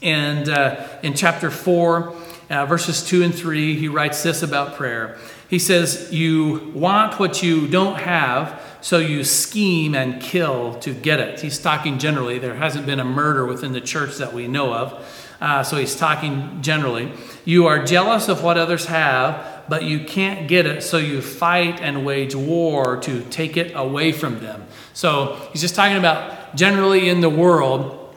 And 0.00 0.48
uh, 0.48 0.86
in 1.02 1.14
chapter 1.14 1.50
4, 1.50 2.14
uh, 2.48 2.66
verses 2.66 3.04
2 3.06 3.24
and 3.24 3.34
3, 3.34 3.76
he 3.76 3.88
writes 3.88 4.22
this 4.22 4.42
about 4.42 4.76
prayer. 4.76 5.18
He 5.48 5.58
says, 5.58 6.12
You 6.12 6.72
want 6.74 7.18
what 7.18 7.42
you 7.42 7.68
don't 7.68 7.98
have, 8.00 8.60
so 8.80 8.98
you 8.98 9.24
scheme 9.24 9.94
and 9.94 10.20
kill 10.20 10.74
to 10.80 10.92
get 10.92 11.20
it. 11.20 11.40
He's 11.40 11.58
talking 11.58 11.98
generally. 11.98 12.38
There 12.38 12.54
hasn't 12.54 12.86
been 12.86 13.00
a 13.00 13.04
murder 13.04 13.46
within 13.46 13.72
the 13.72 13.80
church 13.80 14.16
that 14.16 14.32
we 14.32 14.48
know 14.48 14.72
of. 14.72 15.26
Uh, 15.40 15.62
so 15.62 15.76
he's 15.76 15.94
talking 15.94 16.62
generally. 16.62 17.12
You 17.44 17.66
are 17.66 17.84
jealous 17.84 18.28
of 18.28 18.42
what 18.42 18.56
others 18.56 18.86
have, 18.86 19.64
but 19.68 19.82
you 19.82 20.04
can't 20.04 20.48
get 20.48 20.66
it, 20.66 20.82
so 20.82 20.96
you 20.96 21.20
fight 21.20 21.80
and 21.80 22.06
wage 22.06 22.34
war 22.34 22.96
to 22.98 23.22
take 23.24 23.56
it 23.56 23.72
away 23.74 24.12
from 24.12 24.40
them. 24.40 24.64
So 24.94 25.36
he's 25.52 25.60
just 25.60 25.74
talking 25.74 25.98
about 25.98 26.56
generally 26.56 27.08
in 27.08 27.20
the 27.20 27.28
world, 27.28 28.14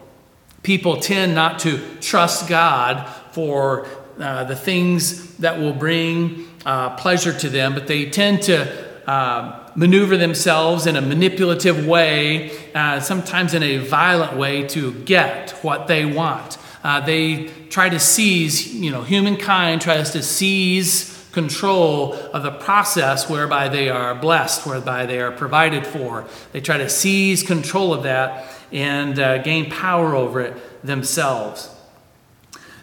people 0.64 0.98
tend 0.98 1.36
not 1.36 1.60
to 1.60 1.80
trust 2.00 2.48
God 2.48 3.08
for 3.32 3.88
uh, 4.20 4.46
the 4.46 4.56
things 4.56 5.36
that 5.38 5.60
will 5.60 5.74
bring 5.74 6.49
uh, 6.66 6.96
pleasure 6.96 7.38
to 7.40 7.50
them, 7.50 7.74
but 7.74 7.88
they 7.88 8.10
tend 8.10 8.44
to 8.44 9.10
uh, 9.10 9.72
maneuver 9.76 10.18
themselves 10.18 10.86
in 10.86 10.96
a 10.96 11.02
manipulative 11.02 11.88
way, 11.88 12.52
uh, 12.76 13.00
sometimes 13.00 13.54
in 13.54 13.64
a 13.64 13.78
violent 13.78 14.38
way, 14.38 14.68
to 14.68 14.94
get 15.06 15.52
what 15.62 15.88
they 15.88 16.06
want. 16.06 16.58
Uh, 16.84 17.00
they 17.00 17.48
try 17.70 17.90
to 17.90 18.00
seize, 18.00 18.74
you 18.74 18.92
know, 18.92 19.02
humankind 19.02 19.82
tries 19.82 20.12
to 20.12 20.22
seize 20.22 21.28
control 21.32 22.14
of 22.14 22.44
the 22.44 22.52
process 22.52 23.30
whereby 23.30 23.70
they 23.70 23.90
are 23.90 24.16
blessed, 24.16 24.66
whereby 24.66 25.06
they 25.06 25.20
are 25.20 25.32
provided 25.32 25.86
for. 25.86 26.26
They 26.52 26.62
try 26.62 26.78
to 26.78 26.90
seize 26.90 27.44
control 27.44 27.94
of 27.94 28.04
that 28.04 28.52
and 28.72 29.20
uh, 29.20 29.40
gain 29.40 29.70
power 29.70 30.16
over 30.16 30.42
it 30.42 30.86
themselves. 30.86 31.70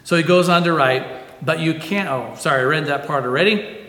So 0.03 0.15
he 0.15 0.23
goes 0.23 0.47
on 0.47 0.63
to 0.63 0.73
write, 0.73 1.16
but 1.41 1.59
you 1.59 1.73
can't, 1.75 2.09
oh, 2.09 2.35
sorry, 2.37 2.61
I 2.61 2.65
read 2.65 2.87
that 2.87 3.07
part 3.07 3.23
already. 3.23 3.53
It 3.53 3.85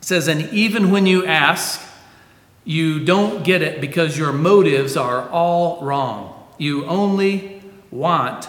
says, 0.00 0.28
and 0.28 0.52
even 0.52 0.90
when 0.90 1.06
you 1.06 1.26
ask, 1.26 1.82
you 2.64 3.04
don't 3.04 3.44
get 3.44 3.62
it 3.62 3.80
because 3.80 4.18
your 4.18 4.32
motives 4.32 4.96
are 4.96 5.28
all 5.30 5.82
wrong. 5.82 6.48
You 6.58 6.84
only 6.86 7.62
want, 7.90 8.48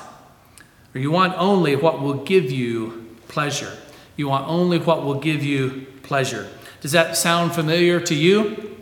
or 0.93 0.99
you 0.99 1.11
want 1.11 1.33
only 1.37 1.75
what 1.75 2.01
will 2.01 2.23
give 2.23 2.51
you 2.51 3.15
pleasure. 3.27 3.77
You 4.15 4.27
want 4.27 4.47
only 4.47 4.79
what 4.79 5.03
will 5.03 5.19
give 5.19 5.43
you 5.43 5.85
pleasure. 6.03 6.47
Does 6.81 6.93
that 6.93 7.15
sound 7.15 7.53
familiar 7.53 7.99
to 8.01 8.15
you? 8.15 8.75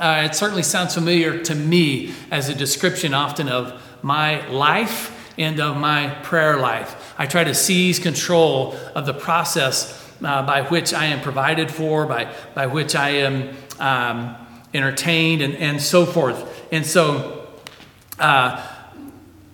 Uh, 0.00 0.28
it 0.30 0.34
certainly 0.34 0.62
sounds 0.62 0.94
familiar 0.94 1.42
to 1.42 1.54
me 1.54 2.14
as 2.30 2.48
a 2.48 2.54
description 2.54 3.12
often 3.14 3.48
of 3.48 3.82
my 4.02 4.46
life 4.48 5.14
and 5.38 5.60
of 5.60 5.76
my 5.76 6.08
prayer 6.22 6.58
life. 6.58 7.14
I 7.16 7.26
try 7.26 7.44
to 7.44 7.54
seize 7.54 7.98
control 7.98 8.76
of 8.94 9.06
the 9.06 9.14
process 9.14 9.94
uh, 10.22 10.44
by 10.44 10.62
which 10.62 10.92
I 10.92 11.06
am 11.06 11.20
provided 11.20 11.70
for, 11.70 12.06
by, 12.06 12.34
by 12.54 12.66
which 12.66 12.94
I 12.94 13.10
am 13.10 13.56
um, 13.78 14.36
entertained, 14.74 15.42
and, 15.42 15.54
and 15.56 15.80
so 15.80 16.04
forth. 16.04 16.66
And 16.72 16.84
so, 16.84 17.48
uh, 18.18 18.66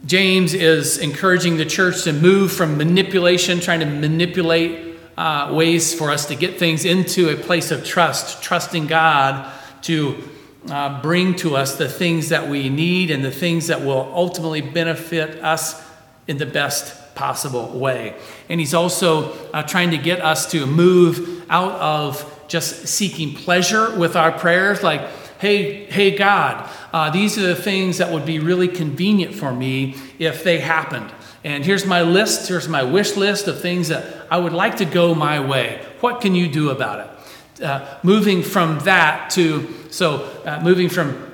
James 0.07 0.53
is 0.53 0.99
encouraging 0.99 1.57
the 1.57 1.65
church 1.65 2.05
to 2.05 2.13
move 2.13 2.53
from 2.53 2.77
manipulation, 2.77 3.61
trying 3.61 3.81
to 3.81 3.87
manipulate 3.87 4.99
uh, 5.17 5.51
ways 5.55 5.95
for 5.95 6.11
us 6.11 6.27
to 6.27 6.35
get 6.35 6.59
things 6.59 6.85
into 6.85 7.31
a 7.31 7.37
place 7.37 7.71
of 7.71 7.85
trust, 7.85 8.43
trusting 8.43 8.87
God 8.87 9.51
to 9.83 10.23
uh, 10.71 11.03
bring 11.03 11.35
to 11.37 11.57
us 11.57 11.77
the 11.77 11.89
things 11.89 12.31
that 12.31 12.49
we 12.49 12.69
need 12.69 13.11
and 13.11 13.25
the 13.25 13.31
things 13.31 13.67
that 13.67 13.83
will 13.83 14.11
ultimately 14.15 14.61
benefit 14.61 15.43
us 15.43 15.83
in 16.27 16.39
the 16.39 16.47
best 16.47 17.15
possible 17.15 17.69
way. 17.79 18.17
And 18.49 18.59
he's 18.59 18.75
also 18.75 19.33
uh, 19.53 19.63
trying 19.63 19.91
to 19.91 19.99
get 19.99 20.21
us 20.21 20.51
to 20.53 20.67
move 20.67 21.45
out 21.51 21.73
of 21.73 22.31
just 22.49 22.89
seeking 22.89 23.35
pleasure 23.35 23.97
with 23.97 24.17
our 24.17 24.33
prayers, 24.33 24.83
like, 24.83 25.03
hey, 25.39 25.85
hey, 25.87 26.17
God, 26.17 26.69
uh, 26.93 27.11
these 27.11 27.39
are 27.39 27.47
the 27.47 27.55
things 27.55 27.99
that 27.99 28.11
would 28.13 28.25
be 28.25 28.39
really 28.39 28.69
convenient 28.69 29.35
for 29.35 29.53
me 29.53 29.97
if 30.19 30.45
they 30.45 30.59
happened. 30.61 31.13
And 31.43 31.65
here's 31.65 31.85
my 31.85 32.03
list, 32.03 32.49
here's 32.49 32.69
my 32.69 32.83
wish 32.83 33.17
list 33.17 33.49
of 33.49 33.61
things 33.61 33.89
that 33.89 34.27
I 34.31 34.39
would 34.39 34.55
like 34.55 34.79
to 34.79 34.87
go 34.87 35.15
my 35.15 35.41
way. 35.41 35.85
What 36.01 36.23
can 36.23 36.35
you 36.35 36.49
do 36.49 36.71
about 36.71 37.01
it? 37.01 37.14
Uh, 37.63 37.99
moving 38.03 38.43
from 38.43 38.81
that 38.81 39.31
to, 39.31 39.73
so 39.91 40.25
uh, 40.45 40.61
moving 40.63 40.89
from 40.89 41.33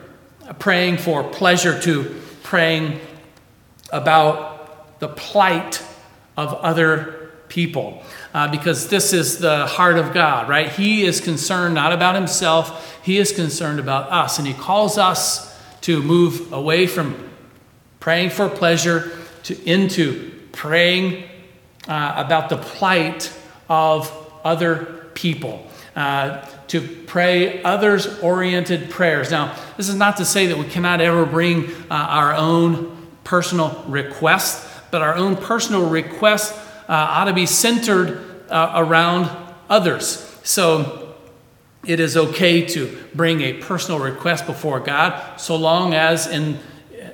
praying 0.58 0.98
for 0.98 1.24
pleasure 1.24 1.80
to 1.80 2.20
praying 2.42 3.00
about 3.90 5.00
the 5.00 5.08
plight 5.08 5.82
of 6.36 6.52
other 6.54 7.30
people. 7.48 8.02
Uh, 8.32 8.48
because 8.48 8.88
this 8.88 9.12
is 9.12 9.38
the 9.38 9.66
heart 9.66 9.98
of 9.98 10.12
God, 10.12 10.48
right? 10.48 10.70
He 10.70 11.04
is 11.04 11.20
concerned 11.20 11.74
not 11.74 11.92
about 11.92 12.14
himself, 12.14 13.00
he 13.02 13.18
is 13.18 13.32
concerned 13.32 13.80
about 13.80 14.10
us. 14.10 14.38
And 14.38 14.46
he 14.46 14.54
calls 14.54 14.98
us 14.98 15.58
to 15.82 16.02
move 16.02 16.52
away 16.52 16.86
from 16.86 17.30
praying 17.98 18.30
for 18.30 18.48
pleasure 18.48 19.10
to, 19.44 19.62
into 19.64 20.32
praying 20.52 21.24
uh, 21.88 22.14
about 22.16 22.48
the 22.48 22.56
plight 22.56 23.32
of 23.68 24.12
other 24.44 24.84
people, 25.14 25.69
uh, 25.96 26.44
to 26.68 26.80
pray 27.06 27.62
others 27.62 28.18
oriented 28.20 28.90
prayers. 28.90 29.30
Now, 29.30 29.56
this 29.76 29.88
is 29.88 29.94
not 29.94 30.16
to 30.18 30.24
say 30.24 30.46
that 30.46 30.58
we 30.58 30.64
cannot 30.64 31.00
ever 31.00 31.26
bring 31.26 31.70
uh, 31.90 31.94
our 31.94 32.34
own 32.34 33.08
personal 33.24 33.84
requests, 33.88 34.68
but 34.90 35.02
our 35.02 35.14
own 35.14 35.36
personal 35.36 35.88
requests 35.88 36.52
uh, 36.88 36.92
ought 36.92 37.24
to 37.24 37.32
be 37.32 37.46
centered 37.46 38.44
uh, 38.50 38.72
around 38.76 39.30
others. 39.68 40.38
So, 40.42 41.16
it 41.86 41.98
is 41.98 42.16
okay 42.16 42.66
to 42.66 42.98
bring 43.14 43.40
a 43.40 43.54
personal 43.54 44.00
request 44.00 44.46
before 44.46 44.80
God 44.80 45.40
so 45.40 45.56
long 45.56 45.94
as 45.94 46.26
in 46.26 46.58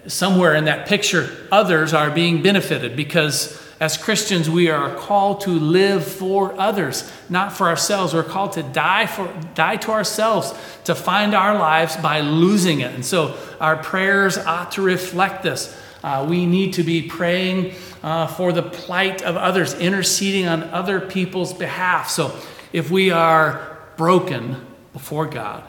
somewhere 0.09 0.55
in 0.55 0.65
that 0.65 0.87
picture, 0.87 1.31
others 1.51 1.93
are 1.95 2.11
being 2.11 2.43
benefited 2.43 2.97
because 2.97 3.61
as 3.79 3.99
Christians, 3.99 4.49
we 4.49 4.71
are 4.71 4.95
called 4.95 5.43
to 5.43 5.51
live 5.51 6.03
for 6.07 6.59
others, 6.59 7.11
not 7.29 7.53
for 7.53 7.69
ourselves. 7.69 8.15
We're 8.15 8.23
called 8.23 8.53
to 8.53 8.63
die 8.63 9.07
for 9.07 9.31
die 9.55 9.77
to 9.77 9.91
ourselves, 9.91 10.55
to 10.85 10.95
find 10.95 11.35
our 11.35 11.59
lives 11.59 11.95
by 11.97 12.21
losing 12.21 12.81
it. 12.81 12.95
And 12.95 13.05
so 13.05 13.37
our 13.61 13.77
prayers 13.77 14.39
ought 14.39 14.73
to 14.73 14.83
reflect 14.83 15.43
this. 15.43 15.77
Uh, 16.03 16.27
we 16.29 16.47
need 16.47 16.73
to 16.75 16.83
be 16.83 17.03
praying 17.03 17.75
uh, 18.03 18.29
for 18.29 18.51
the 18.53 18.63
plight 18.63 19.21
of 19.23 19.37
others, 19.37 19.75
interceding 19.75 20.47
on 20.47 20.63
other 20.65 20.99
people's 20.99 21.53
behalf. 21.53 22.09
So 22.09 22.35
if 22.73 22.91
we 22.91 23.11
are 23.11 23.79
broken 23.99 24.65
before 24.95 25.27
God, 25.27 25.65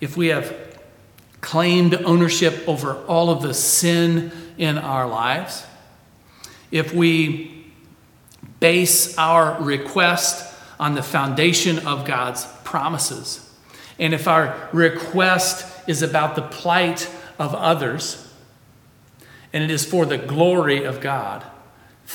if 0.00 0.16
we 0.16 0.28
have 0.28 0.54
claimed 1.40 1.94
ownership 1.94 2.68
over 2.68 2.94
all 3.06 3.30
of 3.30 3.42
the 3.42 3.54
sin 3.54 4.30
in 4.58 4.78
our 4.78 5.08
lives, 5.08 5.64
if 6.70 6.92
we 6.92 7.64
base 8.60 9.16
our 9.18 9.60
request 9.62 10.54
on 10.78 10.94
the 10.94 11.02
foundation 11.02 11.86
of 11.86 12.04
God's 12.04 12.46
promises, 12.64 13.42
and 13.98 14.12
if 14.12 14.28
our 14.28 14.68
request 14.72 15.88
is 15.88 16.02
about 16.02 16.34
the 16.34 16.42
plight 16.42 17.10
of 17.38 17.54
others, 17.54 18.22
and 19.52 19.64
it 19.64 19.70
is 19.70 19.84
for 19.84 20.04
the 20.04 20.18
glory 20.18 20.84
of 20.84 21.00
God, 21.00 21.44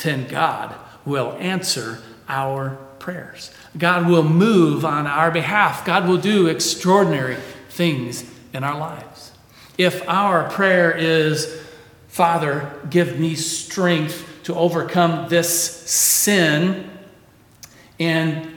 then 0.03 0.27
God 0.27 0.75
will 1.05 1.35
answer 1.39 1.99
our 2.27 2.77
prayers. 2.99 3.51
God 3.77 4.07
will 4.07 4.23
move 4.23 4.85
on 4.85 5.07
our 5.07 5.31
behalf. 5.31 5.85
God 5.85 6.07
will 6.07 6.17
do 6.17 6.47
extraordinary 6.47 7.37
things 7.69 8.29
in 8.53 8.63
our 8.63 8.77
lives. 8.77 9.31
If 9.77 10.07
our 10.07 10.49
prayer 10.49 10.95
is, 10.95 11.61
Father, 12.07 12.71
give 12.89 13.19
me 13.19 13.33
strength 13.35 14.27
to 14.51 14.59
overcome 14.59 15.29
this 15.29 15.49
sin, 15.89 16.89
and 17.99 18.53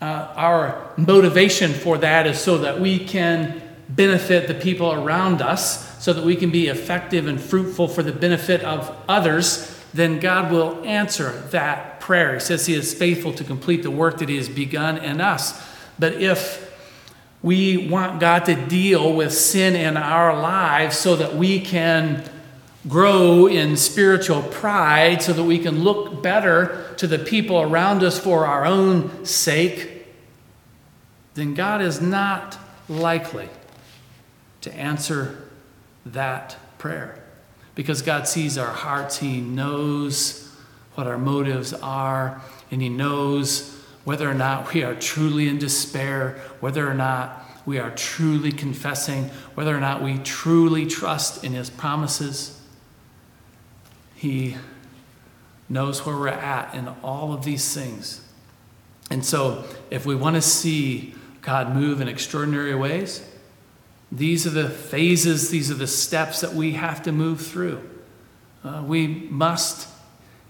uh, 0.00 0.32
our 0.34 0.90
motivation 0.96 1.72
for 1.72 1.98
that 1.98 2.26
is 2.26 2.40
so 2.40 2.58
that 2.58 2.80
we 2.80 2.98
can 2.98 3.62
benefit 3.88 4.48
the 4.48 4.54
people 4.54 4.92
around 4.92 5.40
us, 5.40 6.02
so 6.02 6.12
that 6.12 6.24
we 6.24 6.34
can 6.34 6.50
be 6.50 6.66
effective 6.66 7.28
and 7.28 7.40
fruitful 7.40 7.86
for 7.86 8.02
the 8.02 8.12
benefit 8.12 8.62
of 8.64 8.94
others, 9.08 9.70
then 9.94 10.18
God 10.18 10.50
will 10.50 10.84
answer 10.84 11.30
that 11.50 12.00
prayer. 12.00 12.34
He 12.34 12.40
says 12.40 12.66
He 12.66 12.74
is 12.74 12.92
faithful 12.92 13.32
to 13.34 13.44
complete 13.44 13.84
the 13.84 13.90
work 13.92 14.18
that 14.18 14.28
He 14.28 14.36
has 14.36 14.48
begun 14.48 14.98
in 14.98 15.20
us. 15.20 15.62
But 15.96 16.14
if 16.14 16.72
we 17.40 17.88
want 17.88 18.18
God 18.18 18.46
to 18.46 18.54
deal 18.56 19.12
with 19.12 19.32
sin 19.32 19.76
in 19.76 19.96
our 19.96 20.34
lives 20.36 20.96
so 20.96 21.14
that 21.14 21.36
we 21.36 21.60
can 21.60 22.28
grow 22.88 23.46
in 23.46 23.76
spiritual 23.76 24.42
pride, 24.42 25.22
so 25.22 25.32
that 25.32 25.44
we 25.44 25.58
can 25.58 25.82
look 25.82 26.22
better 26.22 26.94
to 26.98 27.06
the 27.06 27.18
people 27.18 27.60
around 27.60 28.02
us 28.02 28.18
for 28.18 28.46
our 28.46 28.66
own 28.66 29.24
sake, 29.24 30.06
then 31.34 31.54
God 31.54 31.80
is 31.80 32.00
not 32.00 32.58
likely 32.88 33.48
to 34.60 34.74
answer 34.74 35.48
that 36.06 36.56
prayer. 36.78 37.22
Because 37.74 38.02
God 38.02 38.28
sees 38.28 38.56
our 38.56 38.72
hearts, 38.72 39.18
He 39.18 39.40
knows 39.40 40.52
what 40.94 41.06
our 41.06 41.18
motives 41.18 41.72
are, 41.72 42.40
and 42.70 42.80
He 42.80 42.88
knows 42.88 43.76
whether 44.04 44.30
or 44.30 44.34
not 44.34 44.72
we 44.72 44.84
are 44.84 44.94
truly 44.94 45.48
in 45.48 45.58
despair, 45.58 46.40
whether 46.60 46.88
or 46.88 46.94
not 46.94 47.40
we 47.66 47.78
are 47.78 47.90
truly 47.90 48.52
confessing, 48.52 49.24
whether 49.54 49.74
or 49.74 49.80
not 49.80 50.02
we 50.02 50.18
truly 50.18 50.86
trust 50.86 51.42
in 51.42 51.52
His 51.52 51.70
promises. 51.70 52.60
He 54.24 54.56
knows 55.68 56.06
where 56.06 56.16
we're 56.16 56.28
at 56.28 56.74
in 56.74 56.88
all 57.02 57.34
of 57.34 57.44
these 57.44 57.74
things. 57.74 58.26
And 59.10 59.22
so, 59.22 59.66
if 59.90 60.06
we 60.06 60.14
want 60.14 60.36
to 60.36 60.40
see 60.40 61.14
God 61.42 61.76
move 61.76 62.00
in 62.00 62.08
extraordinary 62.08 62.74
ways, 62.74 63.22
these 64.10 64.46
are 64.46 64.50
the 64.50 64.70
phases, 64.70 65.50
these 65.50 65.70
are 65.70 65.74
the 65.74 65.86
steps 65.86 66.40
that 66.40 66.54
we 66.54 66.72
have 66.72 67.02
to 67.02 67.12
move 67.12 67.42
through. 67.42 67.86
Uh, 68.64 68.82
we 68.86 69.08
must 69.08 69.88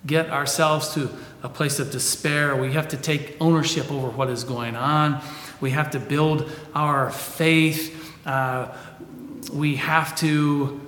get 0.07 0.31
ourselves 0.31 0.95
to 0.95 1.11
a 1.43 1.49
place 1.49 1.81
of 1.81 1.91
despair. 1.91 2.55
We 2.55 2.75
have 2.75 2.87
to 2.91 2.97
take 2.97 3.37
ownership 3.41 3.91
over 3.91 4.09
what 4.09 4.31
is 4.31 4.45
going 4.45 4.77
on. 4.77 5.20
We 5.61 5.70
have 5.70 5.91
to 5.91 5.99
build 5.99 6.49
our 6.77 7.11
faith. 7.11 8.14
Uh, 8.25 8.68
we 9.53 9.75
have 9.75 10.14
to 10.18 10.81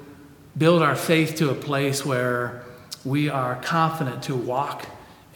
build 0.57 0.83
our 0.83 0.95
faith 0.95 1.35
to 1.39 1.51
a 1.51 1.55
place 1.57 2.07
where 2.07 2.63
we 3.07 3.29
are 3.29 3.55
confident 3.63 4.25
to 4.25 4.35
walk 4.35 4.85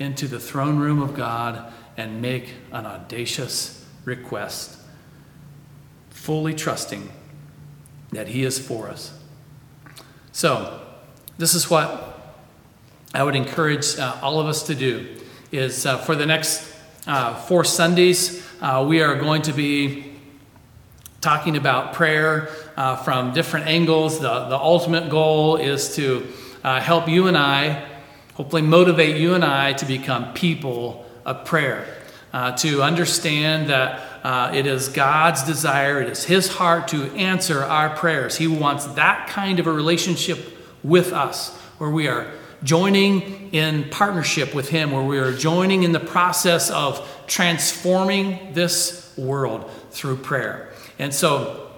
into 0.01 0.27
the 0.27 0.41
throne 0.41 0.81
room 0.81 1.01
of 1.01 1.14
God 1.14 1.73
and 1.97 2.21
make 2.21 2.55
an 2.73 2.85
audacious 2.85 3.87
request, 4.05 4.77
fully 6.11 6.53
trusting 6.53 7.09
that 8.11 8.27
He 8.27 8.43
is 8.43 8.59
for 8.59 8.89
us. 8.89 9.16
So, 10.33 10.81
this 11.39 11.55
is 11.55 11.71
what 11.71 12.35
I 13.14 13.23
would 13.23 13.37
encourage 13.37 13.97
uh, 13.99 14.16
all 14.21 14.41
of 14.41 14.49
us 14.49 14.64
to 14.64 14.75
do 14.75 15.16
is 15.53 15.87
uh, 15.87 15.99
for 15.99 16.16
the 16.16 16.27
next 16.27 16.75
uh, 17.07 17.35
four 17.35 17.62
Sundays, 17.62 18.45
uh, 18.61 18.85
we 18.87 19.01
are 19.01 19.14
going 19.14 19.43
to 19.43 19.53
be 19.53 20.12
talking 21.21 21.57
about 21.57 21.93
prayer 21.93 22.49
uh, 22.77 22.97
from 22.97 23.33
different 23.33 23.68
angles. 23.68 24.18
The, 24.18 24.49
the 24.49 24.59
ultimate 24.59 25.09
goal 25.09 25.57
is 25.57 25.95
to 25.97 26.27
uh, 26.63 26.81
help 26.81 27.09
you 27.09 27.27
and 27.27 27.37
I, 27.37 27.87
hopefully 28.35 28.63
motivate 28.63 29.17
you 29.17 29.35
and 29.35 29.45
I 29.45 29.73
to 29.75 29.87
become 29.87 30.33
people 30.35 31.07
of 31.25 31.45
prayer, 31.45 31.87
uh, 32.33 32.53
to 32.59 32.83
understand 32.83 33.71
that 33.71 34.25
uh, 34.25 34.53
it 34.55 34.67
is 34.67 34.89
God's 34.89 35.43
desire, 35.45 36.03
it 36.03 36.09
is 36.09 36.25
His 36.25 36.49
heart 36.49 36.89
to 36.89 37.05
answer 37.15 37.63
our 37.63 37.91
prayers. 37.91 38.37
He 38.37 38.47
wants 38.47 38.87
that 38.87 39.29
kind 39.29 39.59
of 39.59 39.67
a 39.67 39.73
relationship 39.73 40.39
with 40.83 41.13
us 41.13 41.57
where 41.79 41.91
we 41.91 42.09
are 42.09 42.31
joining 42.63 43.53
in 43.53 43.89
partnership 43.91 44.55
with 44.55 44.69
Him, 44.69 44.91
where 44.91 45.03
we 45.03 45.19
are 45.19 45.33
joining 45.33 45.83
in 45.83 45.93
the 45.93 46.01
process 46.01 46.71
of 46.71 47.09
transforming 47.27 48.53
this 48.53 49.15
world 49.17 49.71
through 49.91 50.17
prayer. 50.17 50.69
And 50.99 51.15
so, 51.15 51.71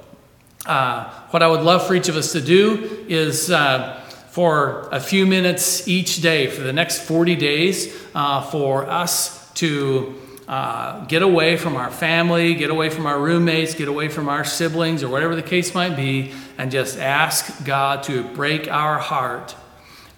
uh, 0.67 1.11
what 1.31 1.43
I 1.43 1.49
would 1.49 1.63
love 1.63 1.87
for 1.87 1.95
each 1.95 2.09
of 2.09 2.17
us 2.17 2.33
to 2.33 2.41
do 2.41 3.05
is 3.09 3.51
uh, 3.51 4.02
for 4.33 4.89
a 4.91 4.99
few 4.99 5.27
minutes 5.27 5.87
each 5.87 6.23
day, 6.23 6.47
for 6.47 6.63
the 6.63 6.73
next 6.73 7.03
40 7.03 7.37
days, 7.37 7.95
uh, 8.15 8.41
for 8.41 8.89
us 8.89 9.53
to 9.53 10.19
uh, 10.49 11.05
get 11.05 11.21
away 11.21 11.59
from 11.59 11.77
our 11.77 11.91
family, 11.91 12.55
get 12.55 12.71
away 12.71 12.89
from 12.89 13.05
our 13.05 13.21
roommates, 13.21 13.75
get 13.75 13.89
away 13.89 14.09
from 14.09 14.31
our 14.31 14.43
siblings, 14.43 15.03
or 15.03 15.11
whatever 15.11 15.37
the 15.37 15.43
case 15.43 15.75
might 15.75 15.97
be, 15.97 16.33
and 16.57 16.71
just 16.71 16.99
ask 16.99 17.63
God 17.67 18.05
to 18.05 18.25
break 18.25 18.73
our 18.73 18.99
heart 18.99 19.55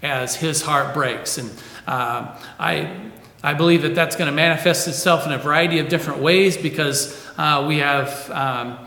as 0.01 0.37
His 0.37 0.63
heart 0.63 0.95
breaks. 0.95 1.37
And 1.37 1.51
uh, 1.89 2.39
I, 2.57 3.11
I 3.43 3.55
believe 3.55 3.83
that 3.83 3.97
that's 3.97 4.15
going 4.15 4.31
to 4.31 4.37
manifest 4.37 4.87
itself 4.87 5.27
in 5.27 5.33
a 5.33 5.39
variety 5.39 5.81
of 5.81 5.89
different 5.89 6.21
ways 6.21 6.57
because 6.57 7.21
uh, 7.37 7.65
we 7.67 7.79
have 7.79 8.31
um, 8.31 8.79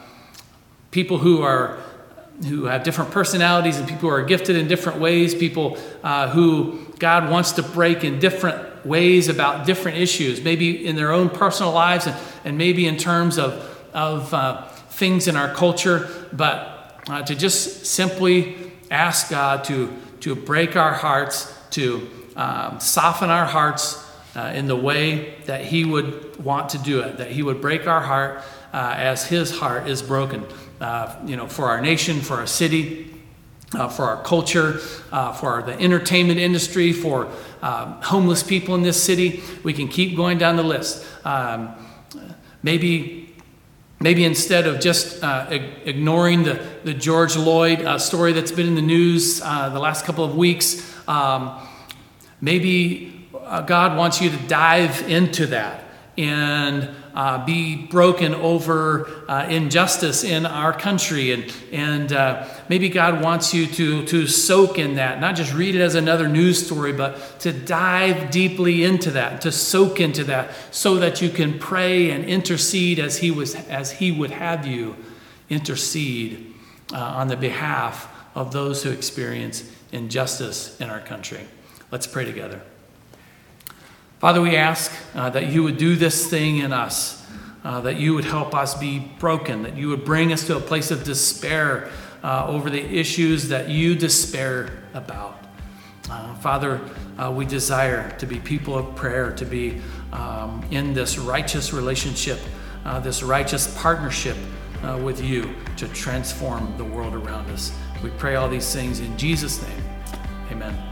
people 0.91 1.17
who 1.17 1.41
are 1.41 1.79
who 2.45 2.65
have 2.65 2.83
different 2.83 3.11
personalities 3.11 3.77
and 3.77 3.87
people 3.87 4.09
who 4.09 4.15
are 4.15 4.23
gifted 4.23 4.55
in 4.55 4.67
different 4.67 4.99
ways, 4.99 5.33
people 5.33 5.77
uh, 6.03 6.29
who 6.29 6.85
God 6.99 7.31
wants 7.31 7.53
to 7.53 7.63
break 7.63 8.03
in 8.03 8.19
different 8.19 8.85
ways 8.85 9.27
about 9.27 9.65
different 9.65 9.97
issues, 9.97 10.41
maybe 10.41 10.85
in 10.85 10.95
their 10.95 11.11
own 11.11 11.29
personal 11.29 11.71
lives 11.71 12.05
and, 12.05 12.15
and 12.45 12.57
maybe 12.57 12.85
in 12.85 12.97
terms 12.97 13.39
of, 13.39 13.53
of 13.93 14.33
uh, 14.33 14.67
things 14.89 15.27
in 15.27 15.35
our 15.35 15.53
culture, 15.53 16.07
but 16.31 17.01
uh, 17.09 17.23
to 17.23 17.35
just 17.35 17.85
simply 17.85 18.55
ask 18.91 19.29
God 19.29 19.63
to 19.65 19.93
to 20.21 20.35
break 20.35 20.75
our 20.75 20.93
hearts, 20.93 21.53
to 21.71 22.07
um, 22.35 22.79
soften 22.79 23.29
our 23.29 23.45
hearts 23.45 24.05
uh, 24.35 24.51
in 24.55 24.67
the 24.67 24.75
way 24.75 25.35
that 25.45 25.65
He 25.65 25.85
would 25.85 26.43
want 26.43 26.69
to 26.69 26.77
do 26.77 27.01
it, 27.01 27.17
that 27.17 27.31
He 27.31 27.43
would 27.43 27.61
break 27.61 27.87
our 27.87 28.01
heart 28.01 28.43
uh, 28.73 28.93
as 28.97 29.25
His 29.25 29.57
heart 29.57 29.87
is 29.87 30.01
broken. 30.01 30.45
Uh, 30.79 31.15
you 31.25 31.35
know, 31.35 31.47
for 31.47 31.65
our 31.65 31.81
nation, 31.81 32.21
for 32.21 32.35
our 32.35 32.47
city, 32.47 33.13
uh, 33.73 33.87
for 33.87 34.05
our 34.05 34.23
culture, 34.23 34.79
uh, 35.11 35.33
for 35.33 35.63
the 35.63 35.79
entertainment 35.79 36.39
industry, 36.39 36.93
for 36.93 37.31
um, 37.61 37.99
homeless 38.01 38.43
people 38.43 38.75
in 38.75 38.83
this 38.83 39.01
city. 39.01 39.41
We 39.63 39.73
can 39.73 39.87
keep 39.87 40.15
going 40.15 40.37
down 40.37 40.55
the 40.55 40.63
list. 40.63 41.05
Um, 41.25 41.73
maybe 42.63 43.23
Maybe 43.99 44.25
instead 44.25 44.67
of 44.67 44.79
just 44.79 45.23
uh, 45.23 45.47
ignoring 45.49 46.43
the, 46.43 46.63
the 46.83 46.93
George 46.93 47.33
Floyd 47.33 47.81
uh, 47.81 47.97
story 47.97 48.31
that's 48.31 48.51
been 48.51 48.67
in 48.67 48.75
the 48.75 48.81
news 48.83 49.41
uh, 49.43 49.69
the 49.69 49.79
last 49.79 50.05
couple 50.05 50.23
of 50.23 50.35
weeks, 50.35 50.85
um, 51.07 51.67
maybe 52.39 53.27
God 53.65 53.97
wants 53.97 54.21
you 54.21 54.29
to 54.29 54.37
dive 54.47 55.09
into 55.09 55.47
that 55.47 55.83
and 56.15 56.89
uh, 57.17 57.43
be 57.43 57.75
broken 57.75 58.35
over 58.35 59.09
uh, 59.27 59.47
injustice 59.49 60.23
in 60.23 60.45
our 60.45 60.71
country. 60.71 61.31
And, 61.31 61.51
and 61.71 62.13
uh, 62.13 62.47
maybe 62.69 62.89
God 62.89 63.23
wants 63.23 63.55
you 63.55 63.65
to, 63.65 64.05
to 64.05 64.27
soak 64.27 64.77
in 64.77 64.97
that, 64.97 65.19
not 65.19 65.35
just 65.35 65.51
read 65.51 65.73
it 65.73 65.81
as 65.81 65.95
another 65.95 66.29
news 66.29 66.63
story, 66.63 66.93
but 66.93 67.39
to 67.39 67.51
dive 67.51 68.29
deeply 68.29 68.83
into 68.83 69.09
that, 69.11 69.41
to 69.41 69.51
soak 69.51 69.99
into 69.99 70.25
that, 70.25 70.51
so 70.69 70.97
that 70.97 71.19
you 71.19 71.31
can 71.31 71.57
pray 71.57 72.11
and 72.11 72.23
intercede 72.23 72.99
as 72.99 73.17
He, 73.17 73.31
was, 73.31 73.55
as 73.55 73.93
he 73.93 74.11
would 74.11 74.29
have 74.29 74.67
you 74.67 74.95
intercede 75.49 76.53
uh, 76.93 76.97
on 76.97 77.29
the 77.29 77.37
behalf 77.37 78.07
of 78.35 78.51
those 78.51 78.83
who 78.83 78.91
experience 78.91 79.63
injustice 79.91 80.79
in 80.79 80.91
our 80.91 80.99
country. 80.99 81.47
Let's 81.89 82.05
pray 82.05 82.25
together. 82.25 82.61
Father, 84.19 84.41
we 84.41 84.55
ask 84.55 84.91
uh, 85.13 85.29
that 85.29 85.47
you 85.47 85.61
would 85.61 85.77
do 85.77 85.95
this 85.95 86.27
thing 86.27 86.57
in 86.57 86.73
us, 86.73 87.23
uh, 87.63 87.81
that 87.81 87.97
you 87.97 88.15
would 88.15 88.25
help 88.25 88.55
us 88.55 88.73
be 88.73 88.99
broken, 89.19 89.61
that 89.61 89.77
you 89.77 89.89
would 89.89 90.03
bring 90.03 90.33
us 90.33 90.47
to 90.47 90.57
a 90.57 90.59
place 90.59 90.89
of 90.89 91.03
despair 91.03 91.89
uh, 92.23 92.47
over 92.47 92.71
the 92.71 92.83
issues 92.83 93.49
that 93.49 93.69
you 93.69 93.93
despair 93.93 94.71
about. 94.95 95.45
Uh, 96.09 96.33
Father, 96.35 96.81
uh, 97.19 97.31
we 97.31 97.45
desire 97.45 98.09
to 98.17 98.25
be 98.25 98.39
people 98.39 98.75
of 98.75 98.95
prayer, 98.95 99.31
to 99.33 99.45
be 99.45 99.79
um, 100.11 100.65
in 100.71 100.93
this 100.93 101.19
righteous 101.19 101.71
relationship, 101.71 102.39
uh, 102.85 102.99
this 102.99 103.21
righteous 103.21 103.79
partnership 103.79 104.37
with 105.01 105.21
you 105.21 105.53
to 105.75 105.87
transform 105.89 106.73
the 106.77 106.83
world 106.83 107.13
around 107.13 107.49
us. 107.49 107.73
We 108.03 108.09
pray 108.11 108.35
all 108.35 108.47
these 108.47 108.73
things 108.73 108.99
in 108.99 109.17
Jesus' 109.17 109.61
name. 109.61 109.83
Amen. 110.51 110.86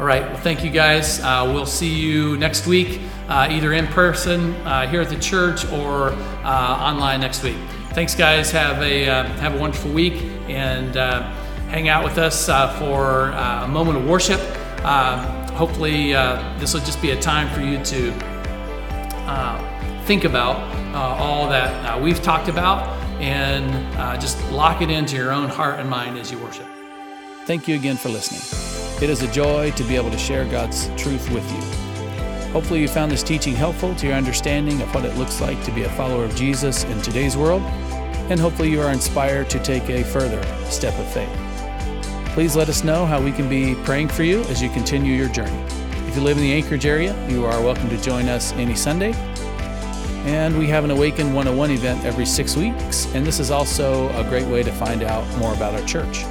All 0.00 0.06
right, 0.06 0.22
well, 0.22 0.38
thank 0.38 0.64
you 0.64 0.70
guys. 0.70 1.20
Uh, 1.20 1.50
we'll 1.52 1.66
see 1.66 1.94
you 1.94 2.38
next 2.38 2.66
week, 2.66 3.02
uh, 3.28 3.48
either 3.50 3.74
in 3.74 3.86
person 3.88 4.54
uh, 4.66 4.88
here 4.88 5.02
at 5.02 5.10
the 5.10 5.18
church 5.18 5.70
or 5.70 6.12
uh, 6.42 6.78
online 6.80 7.20
next 7.20 7.42
week. 7.42 7.58
Thanks, 7.90 8.14
guys. 8.14 8.50
Have 8.50 8.80
a 8.80 9.06
uh, 9.06 9.24
have 9.24 9.56
a 9.56 9.58
wonderful 9.58 9.92
week 9.92 10.14
and 10.48 10.96
uh, 10.96 11.30
hang 11.68 11.90
out 11.90 12.02
with 12.02 12.16
us 12.16 12.46
for 12.78 13.26
a 13.26 13.68
moment 13.68 13.98
of 13.98 14.06
worship. 14.08 14.40
hopefully, 15.52 16.12
this 16.58 16.72
will 16.72 16.80
just 16.80 17.02
be 17.02 17.10
a 17.10 17.20
time 17.20 17.54
for 17.54 17.60
you 17.60 17.76
to 17.84 18.10
think 20.06 20.24
about 20.24 20.56
all 20.94 21.46
that 21.50 22.00
we've 22.00 22.22
talked 22.22 22.48
about 22.48 22.88
and 23.20 24.18
just 24.18 24.42
lock 24.50 24.80
it 24.80 24.88
into 24.88 25.14
your 25.14 25.30
own 25.30 25.50
heart 25.50 25.78
and 25.78 25.90
mind 25.90 26.16
as 26.16 26.32
you 26.32 26.38
worship. 26.38 26.79
Thank 27.50 27.66
you 27.66 27.74
again 27.74 27.96
for 27.96 28.10
listening. 28.10 29.02
It 29.02 29.10
is 29.10 29.22
a 29.22 29.32
joy 29.32 29.72
to 29.72 29.82
be 29.82 29.96
able 29.96 30.12
to 30.12 30.16
share 30.16 30.44
God's 30.44 30.86
truth 30.96 31.28
with 31.32 31.44
you. 31.50 32.52
Hopefully, 32.52 32.80
you 32.80 32.86
found 32.86 33.10
this 33.10 33.24
teaching 33.24 33.56
helpful 33.56 33.92
to 33.96 34.06
your 34.06 34.14
understanding 34.14 34.80
of 34.80 34.94
what 34.94 35.04
it 35.04 35.16
looks 35.16 35.40
like 35.40 35.60
to 35.64 35.72
be 35.72 35.82
a 35.82 35.88
follower 35.94 36.22
of 36.22 36.36
Jesus 36.36 36.84
in 36.84 37.02
today's 37.02 37.36
world, 37.36 37.62
and 38.30 38.38
hopefully, 38.38 38.70
you 38.70 38.80
are 38.80 38.92
inspired 38.92 39.50
to 39.50 39.58
take 39.64 39.90
a 39.90 40.04
further 40.04 40.40
step 40.66 40.96
of 40.96 41.12
faith. 41.12 41.28
Please 42.34 42.54
let 42.54 42.68
us 42.68 42.84
know 42.84 43.04
how 43.04 43.20
we 43.20 43.32
can 43.32 43.48
be 43.48 43.74
praying 43.82 44.10
for 44.10 44.22
you 44.22 44.42
as 44.42 44.62
you 44.62 44.70
continue 44.70 45.12
your 45.12 45.28
journey. 45.30 45.60
If 46.06 46.14
you 46.14 46.22
live 46.22 46.36
in 46.36 46.44
the 46.44 46.52
Anchorage 46.52 46.86
area, 46.86 47.16
you 47.28 47.46
are 47.46 47.60
welcome 47.60 47.88
to 47.88 48.00
join 48.00 48.28
us 48.28 48.52
any 48.52 48.76
Sunday. 48.76 49.12
And 50.24 50.56
we 50.56 50.68
have 50.68 50.84
an 50.84 50.92
Awaken 50.92 51.34
101 51.34 51.72
event 51.72 52.04
every 52.04 52.26
six 52.26 52.56
weeks, 52.56 53.12
and 53.12 53.26
this 53.26 53.40
is 53.40 53.50
also 53.50 54.08
a 54.10 54.22
great 54.22 54.46
way 54.46 54.62
to 54.62 54.70
find 54.70 55.02
out 55.02 55.26
more 55.38 55.52
about 55.52 55.74
our 55.74 55.84
church. 55.84 56.24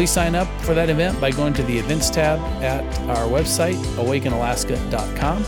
Please 0.00 0.10
sign 0.10 0.34
up 0.34 0.48
for 0.62 0.72
that 0.72 0.88
event 0.88 1.20
by 1.20 1.30
going 1.30 1.52
to 1.52 1.62
the 1.64 1.78
events 1.78 2.08
tab 2.08 2.40
at 2.62 2.82
our 3.00 3.28
website, 3.28 3.74
awakenalaska.com, 3.96 5.44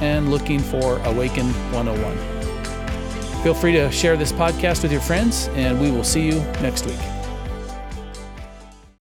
and 0.00 0.30
looking 0.30 0.58
for 0.58 0.98
Awaken 1.00 1.52
101. 1.74 3.42
Feel 3.42 3.52
free 3.52 3.72
to 3.72 3.92
share 3.92 4.16
this 4.16 4.32
podcast 4.32 4.82
with 4.82 4.90
your 4.90 5.02
friends, 5.02 5.48
and 5.48 5.78
we 5.78 5.90
will 5.90 6.02
see 6.02 6.24
you 6.24 6.40
next 6.62 6.86
week. 6.86 7.19